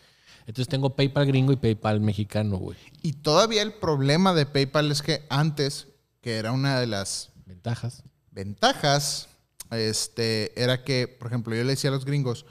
Entonces 0.50 0.68
tengo 0.68 0.96
PayPal 0.96 1.26
gringo 1.26 1.52
y 1.52 1.56
PayPal 1.56 2.00
mexicano, 2.00 2.56
güey. 2.56 2.76
Y 3.02 3.12
todavía 3.12 3.62
el 3.62 3.72
problema 3.72 4.34
de 4.34 4.46
PayPal 4.46 4.90
es 4.90 5.00
que 5.00 5.24
antes, 5.30 5.86
que 6.20 6.38
era 6.38 6.50
una 6.50 6.80
de 6.80 6.88
las 6.88 7.30
Ventajas. 7.46 8.02
ventajas, 8.32 9.28
este, 9.70 10.60
era 10.60 10.82
que, 10.82 11.06
por 11.06 11.28
ejemplo, 11.28 11.54
yo 11.54 11.62
le 11.62 11.70
decía 11.70 11.90
a 11.90 11.92
los 11.92 12.04
gringos, 12.04 12.46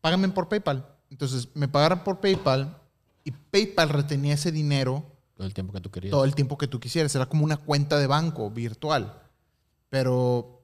págame 0.00 0.28
por 0.28 0.48
PayPal. 0.48 0.94
Entonces, 1.10 1.48
me 1.54 1.66
pagaran 1.66 2.04
por 2.04 2.20
PayPal 2.20 2.80
y 3.24 3.32
PayPal 3.32 3.88
retenía 3.88 4.34
ese 4.34 4.52
dinero 4.52 5.04
Todo 5.34 5.48
el 5.48 5.54
tiempo 5.54 5.72
que 5.72 5.80
tú 5.80 5.90
querías. 5.90 6.12
todo 6.12 6.24
el 6.24 6.36
tiempo 6.36 6.56
que 6.56 6.68
tú 6.68 6.78
quisieras. 6.78 7.12
Era 7.16 7.26
como 7.26 7.42
una 7.42 7.56
cuenta 7.56 7.98
de 7.98 8.06
banco 8.06 8.48
virtual. 8.48 9.20
Pero 9.90 10.62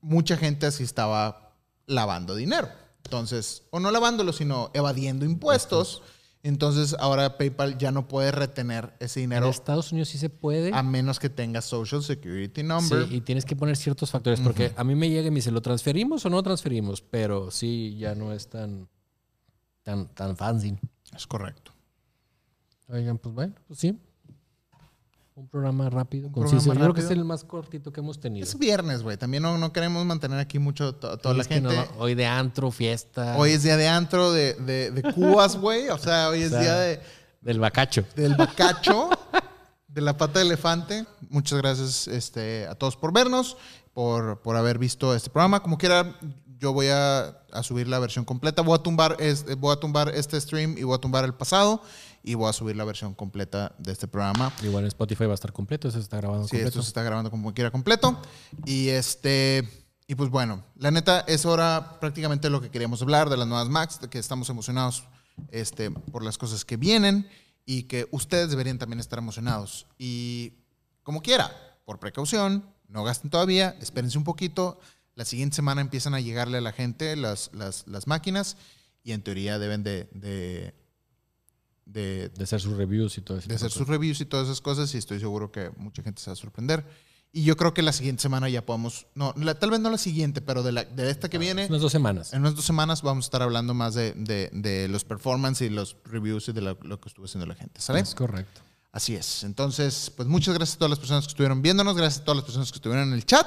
mucha 0.00 0.38
gente 0.38 0.64
así 0.64 0.84
estaba 0.84 1.52
lavando 1.84 2.34
dinero. 2.34 2.70
Entonces, 3.10 3.64
o 3.70 3.80
no 3.80 3.90
lavándolo, 3.90 4.32
sino 4.32 4.70
evadiendo 4.72 5.24
impuestos. 5.24 6.00
Entonces, 6.44 6.94
ahora 7.00 7.36
PayPal 7.36 7.76
ya 7.76 7.90
no 7.90 8.06
puede 8.06 8.30
retener 8.30 8.94
ese 9.00 9.18
En 9.20 9.30
dinero 9.30 9.50
Estados 9.50 9.90
Unidos 9.90 10.10
sí 10.10 10.16
se 10.16 10.30
puede. 10.30 10.72
a 10.72 10.84
menos 10.84 11.18
que 11.18 11.28
tenga 11.28 11.60
Social 11.60 12.04
Security 12.04 12.62
Number. 12.62 13.08
Sí, 13.08 13.16
y 13.16 13.20
tienes 13.20 13.44
que 13.44 13.56
poner 13.56 13.76
ciertos 13.76 14.12
factores, 14.12 14.38
porque 14.40 14.72
a 14.76 14.84
mí 14.84 14.94
me 14.94 15.10
llega 15.10 15.26
y 15.26 15.30
me 15.30 15.36
dice, 15.36 15.50
¿lo 15.50 15.60
transferimos 15.60 16.24
o 16.24 16.30
no 16.30 16.40
transferimos? 16.40 17.02
Pero 17.02 17.50
sí, 17.50 17.96
ya 17.98 18.14
no 18.14 18.32
es 18.32 18.46
tan, 18.46 18.88
tan, 19.82 20.06
tan 20.14 20.36
fancy. 20.36 20.78
Es 21.14 21.26
correcto. 21.26 21.72
Oigan, 22.88 23.18
pues 23.18 23.34
bueno, 23.34 23.54
pues 23.66 23.80
sí. 23.80 23.98
Un 25.40 25.48
programa 25.48 25.88
rápido, 25.90 26.26
Un 26.28 26.32
conciso. 26.32 26.64
programa 26.64 26.86
Yo 26.88 26.92
creo 26.92 26.94
que 27.06 27.12
es 27.12 27.18
el 27.18 27.24
más 27.24 27.44
cortito 27.44 27.92
que 27.92 28.00
hemos 28.00 28.20
tenido. 28.20 28.44
Es 28.44 28.58
viernes, 28.58 29.02
güey. 29.02 29.16
También 29.16 29.42
no, 29.42 29.56
no 29.58 29.72
queremos 29.72 30.04
mantener 30.04 30.38
aquí 30.38 30.58
mucho 30.58 30.94
to- 30.94 31.16
toda 31.18 31.34
la 31.34 31.44
gente. 31.44 31.74
no, 31.74 31.84
hoy 31.98 32.14
de 32.14 32.26
antro, 32.26 32.70
fiesta. 32.70 33.36
Hoy 33.38 33.52
es 33.52 33.62
día 33.62 33.76
de 33.76 33.88
antro, 33.88 34.32
de, 34.32 34.54
de, 34.54 34.90
de 34.90 35.12
cubas, 35.14 35.56
güey. 35.56 35.88
O 35.88 35.98
sea, 35.98 36.28
hoy 36.28 36.42
es 36.42 36.48
O 36.48 36.50
sea, 36.50 36.60
día 36.60 36.74
de, 36.76 37.00
Del 37.40 37.58
bacacho. 37.58 38.04
del 38.16 38.34
bacacho, 38.36 39.08
de 39.88 40.00
la 40.02 40.16
pata 40.16 40.40
de 40.40 40.44
elefante. 40.46 41.06
Muchas 41.30 41.58
gracias 41.58 42.06
este, 42.08 42.66
a 42.66 42.74
todos 42.74 42.96
por 42.96 43.12
vernos, 43.12 43.56
por, 43.94 44.40
por 44.42 44.56
haber 44.56 44.78
visto 44.78 45.14
este 45.14 45.30
programa. 45.30 45.60
Como 45.62 45.78
quiera, 45.78 46.16
yo 46.58 46.72
voy 46.74 46.88
a, 46.88 47.40
a 47.52 47.62
subir 47.62 47.88
la 47.88 47.98
versión 47.98 48.24
completa. 48.26 48.60
Voy 48.62 48.74
a, 48.78 48.82
tumbar 48.82 49.16
es- 49.18 49.46
voy 49.58 49.72
a 49.72 49.76
tumbar 49.80 50.10
este 50.14 50.38
stream 50.40 50.76
y 50.76 50.82
voy 50.82 50.94
a 50.96 50.98
tumbar 50.98 51.24
el 51.24 51.32
pasado. 51.34 51.82
Y 52.22 52.34
voy 52.34 52.48
a 52.48 52.52
subir 52.52 52.76
la 52.76 52.84
versión 52.84 53.14
completa 53.14 53.74
de 53.78 53.92
este 53.92 54.06
programa. 54.06 54.52
Igual 54.62 54.84
en 54.84 54.88
Spotify 54.88 55.24
va 55.24 55.32
a 55.32 55.34
estar 55.34 55.52
completo, 55.52 55.88
eso 55.88 55.98
está 55.98 56.18
grabado 56.18 56.42
Sí, 56.44 56.50
completo. 56.50 56.68
esto 56.68 56.82
se 56.82 56.88
está 56.88 57.02
grabando 57.02 57.30
como 57.30 57.54
quiera 57.54 57.70
completo. 57.70 58.20
Y 58.66 58.88
este. 58.88 59.68
Y 60.06 60.16
pues 60.16 60.28
bueno, 60.28 60.64
la 60.76 60.90
neta 60.90 61.20
es 61.20 61.46
hora 61.46 61.98
prácticamente 62.00 62.50
lo 62.50 62.60
que 62.60 62.70
queríamos 62.70 63.00
hablar, 63.00 63.30
de 63.30 63.36
las 63.36 63.46
nuevas 63.46 63.68
Macs, 63.68 64.00
de 64.00 64.08
que 64.08 64.18
estamos 64.18 64.50
emocionados 64.50 65.04
este, 65.52 65.90
por 65.90 66.24
las 66.24 66.36
cosas 66.36 66.64
que 66.64 66.76
vienen 66.76 67.28
y 67.64 67.84
que 67.84 68.08
ustedes 68.10 68.50
deberían 68.50 68.78
también 68.78 68.98
estar 68.98 69.18
emocionados. 69.20 69.86
Y 69.98 70.54
como 71.04 71.22
quiera, 71.22 71.52
por 71.84 72.00
precaución, 72.00 72.64
no 72.88 73.04
gasten 73.04 73.30
todavía, 73.30 73.76
espérense 73.80 74.18
un 74.18 74.24
poquito. 74.24 74.80
La 75.14 75.24
siguiente 75.24 75.54
semana 75.56 75.80
empiezan 75.80 76.14
a 76.14 76.20
llegarle 76.20 76.58
a 76.58 76.60
la 76.60 76.72
gente 76.72 77.14
las, 77.14 77.50
las, 77.52 77.86
las 77.86 78.08
máquinas 78.08 78.56
y 79.04 79.12
en 79.12 79.22
teoría 79.22 79.58
deben 79.60 79.84
de, 79.84 80.08
de, 80.12 80.74
de, 81.92 82.28
De 82.30 82.44
hacer 82.44 82.60
sus 82.60 82.76
reviews 82.76 83.16
y 83.18 83.20
todo 83.20 83.38
eso. 83.38 83.48
de 83.48 83.54
hacer 83.54 83.70
sus 83.70 83.86
reviews 83.88 84.20
y 84.20 84.24
todas 84.26 84.46
esas 84.46 84.60
cosas 84.60 84.94
y 84.94 84.98
estoy 84.98 85.18
seguro 85.20 85.50
que 85.50 85.70
mucha 85.76 86.02
gente 86.02 86.20
se 86.22 86.30
va 86.30 86.34
a 86.34 86.36
sorprender. 86.36 86.84
Y 87.32 87.44
yo 87.44 87.56
creo 87.56 87.72
que 87.72 87.82
la 87.82 87.92
siguiente 87.92 88.22
semana 88.22 88.48
ya 88.48 88.66
podemos, 88.66 89.06
no, 89.14 89.32
la- 89.36 89.56
tal 89.56 89.70
vez 89.70 89.78
no 89.78 89.88
la 89.88 89.98
siguiente, 89.98 90.40
pero 90.40 90.64
de, 90.64 90.72
la, 90.72 90.84
de 90.84 91.10
esta 91.10 91.28
que 91.28 91.38
viene, 91.38 91.66
Unas 91.66 91.80
dos 91.80 91.92
semanas. 91.92 92.32
en 92.32 92.40
unas 92.40 92.56
dos 92.56 92.64
semanas 92.64 93.02
vamos 93.02 93.24
a 93.24 93.26
estar 93.26 93.42
hablando 93.42 93.72
más 93.72 93.94
de, 93.94 94.12
de- 94.14 94.50
de 94.52 94.88
los 94.88 95.04
performance 95.04 95.60
y 95.60 95.68
los 95.68 95.96
reviews 96.04 96.48
y 96.48 96.52
de 96.52 96.60
lo, 96.60 96.78
lo 96.82 97.00
que 97.00 97.08
estuvo 97.08 97.26
haciendo 97.26 97.46
la 97.46 97.54
gente, 97.54 97.80
¿sale? 97.80 98.00
Es 98.00 98.14
correcto. 98.16 98.62
Así 98.92 99.14
es. 99.14 99.44
Entonces, 99.44 100.12
pues 100.16 100.28
muchas 100.28 100.54
gracias 100.54 100.74
a 100.74 100.78
todas 100.80 100.90
las 100.90 100.98
personas 100.98 101.24
que 101.24 101.30
estuvieron 101.30 101.62
viéndonos, 101.62 101.96
gracias 101.96 102.22
a 102.22 102.24
todas 102.24 102.38
las 102.38 102.44
personas 102.44 102.72
que 102.72 102.78
estuvieron 102.78 103.06
en 103.08 103.14
el 103.14 103.24
chat. 103.24 103.46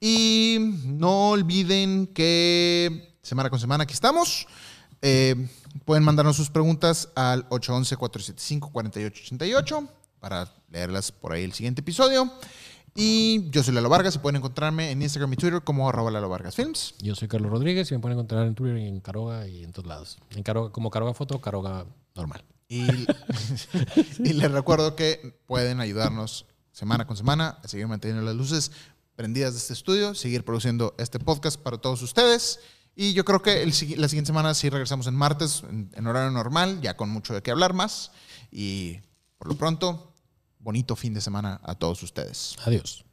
Y 0.00 0.56
no 0.86 1.30
olviden 1.30 2.06
que 2.06 3.14
semana 3.22 3.50
con 3.50 3.60
semana 3.60 3.84
aquí 3.84 3.92
estamos. 3.92 4.46
Eh, 5.02 5.48
pueden 5.84 6.04
mandarnos 6.04 6.36
sus 6.36 6.50
preguntas 6.50 7.08
al 7.14 7.48
811-475-4888 7.50 9.88
para 10.20 10.52
leerlas 10.70 11.12
por 11.12 11.32
ahí 11.32 11.44
el 11.44 11.52
siguiente 11.52 11.80
episodio. 11.80 12.30
Y 12.94 13.48
yo 13.50 13.62
soy 13.62 13.74
Lalo 13.74 13.88
Vargas 13.88 14.16
y 14.16 14.18
pueden 14.18 14.36
encontrarme 14.36 14.90
en 14.90 15.00
Instagram 15.00 15.32
y 15.32 15.36
Twitter 15.36 15.62
como 15.62 15.88
arroba 15.88 16.10
Lalo 16.10 16.28
Vargas 16.28 16.54
Films. 16.54 16.94
Yo 17.00 17.14
soy 17.14 17.26
Carlos 17.26 17.50
Rodríguez 17.50 17.90
y 17.90 17.94
me 17.94 18.00
pueden 18.00 18.18
encontrar 18.18 18.46
en 18.46 18.54
Twitter 18.54 18.76
y 18.78 18.86
en 18.86 19.00
Caroga 19.00 19.48
y 19.48 19.64
en 19.64 19.72
todos 19.72 19.88
lados. 19.88 20.18
En 20.30 20.42
Caroga, 20.42 20.70
como 20.72 20.90
Caroga 20.90 21.14
Foto, 21.14 21.40
Caroga 21.40 21.86
normal. 22.14 22.44
Y, 22.68 22.82
y 24.18 24.32
les 24.34 24.50
recuerdo 24.50 24.94
que 24.94 25.38
pueden 25.46 25.80
ayudarnos 25.80 26.44
semana 26.70 27.06
con 27.06 27.16
semana 27.16 27.58
a 27.62 27.68
seguir 27.68 27.86
manteniendo 27.86 28.24
las 28.24 28.34
luces 28.34 28.72
prendidas 29.16 29.52
de 29.52 29.58
este 29.58 29.72
estudio, 29.72 30.14
seguir 30.14 30.44
produciendo 30.44 30.94
este 30.98 31.18
podcast 31.18 31.60
para 31.60 31.78
todos 31.78 32.02
ustedes. 32.02 32.60
Y 32.94 33.14
yo 33.14 33.24
creo 33.24 33.40
que 33.40 33.64
la 33.64 33.72
siguiente 33.72 34.26
semana 34.26 34.54
sí 34.54 34.68
regresamos 34.68 35.06
en 35.06 35.14
martes, 35.14 35.62
en 35.70 36.06
horario 36.06 36.30
normal, 36.30 36.80
ya 36.82 36.96
con 36.96 37.08
mucho 37.08 37.32
de 37.32 37.42
qué 37.42 37.50
hablar 37.50 37.72
más. 37.72 38.12
Y 38.50 38.98
por 39.38 39.48
lo 39.48 39.54
pronto, 39.56 40.14
bonito 40.58 40.94
fin 40.94 41.14
de 41.14 41.20
semana 41.20 41.60
a 41.64 41.74
todos 41.74 42.02
ustedes. 42.02 42.56
Adiós. 42.64 43.04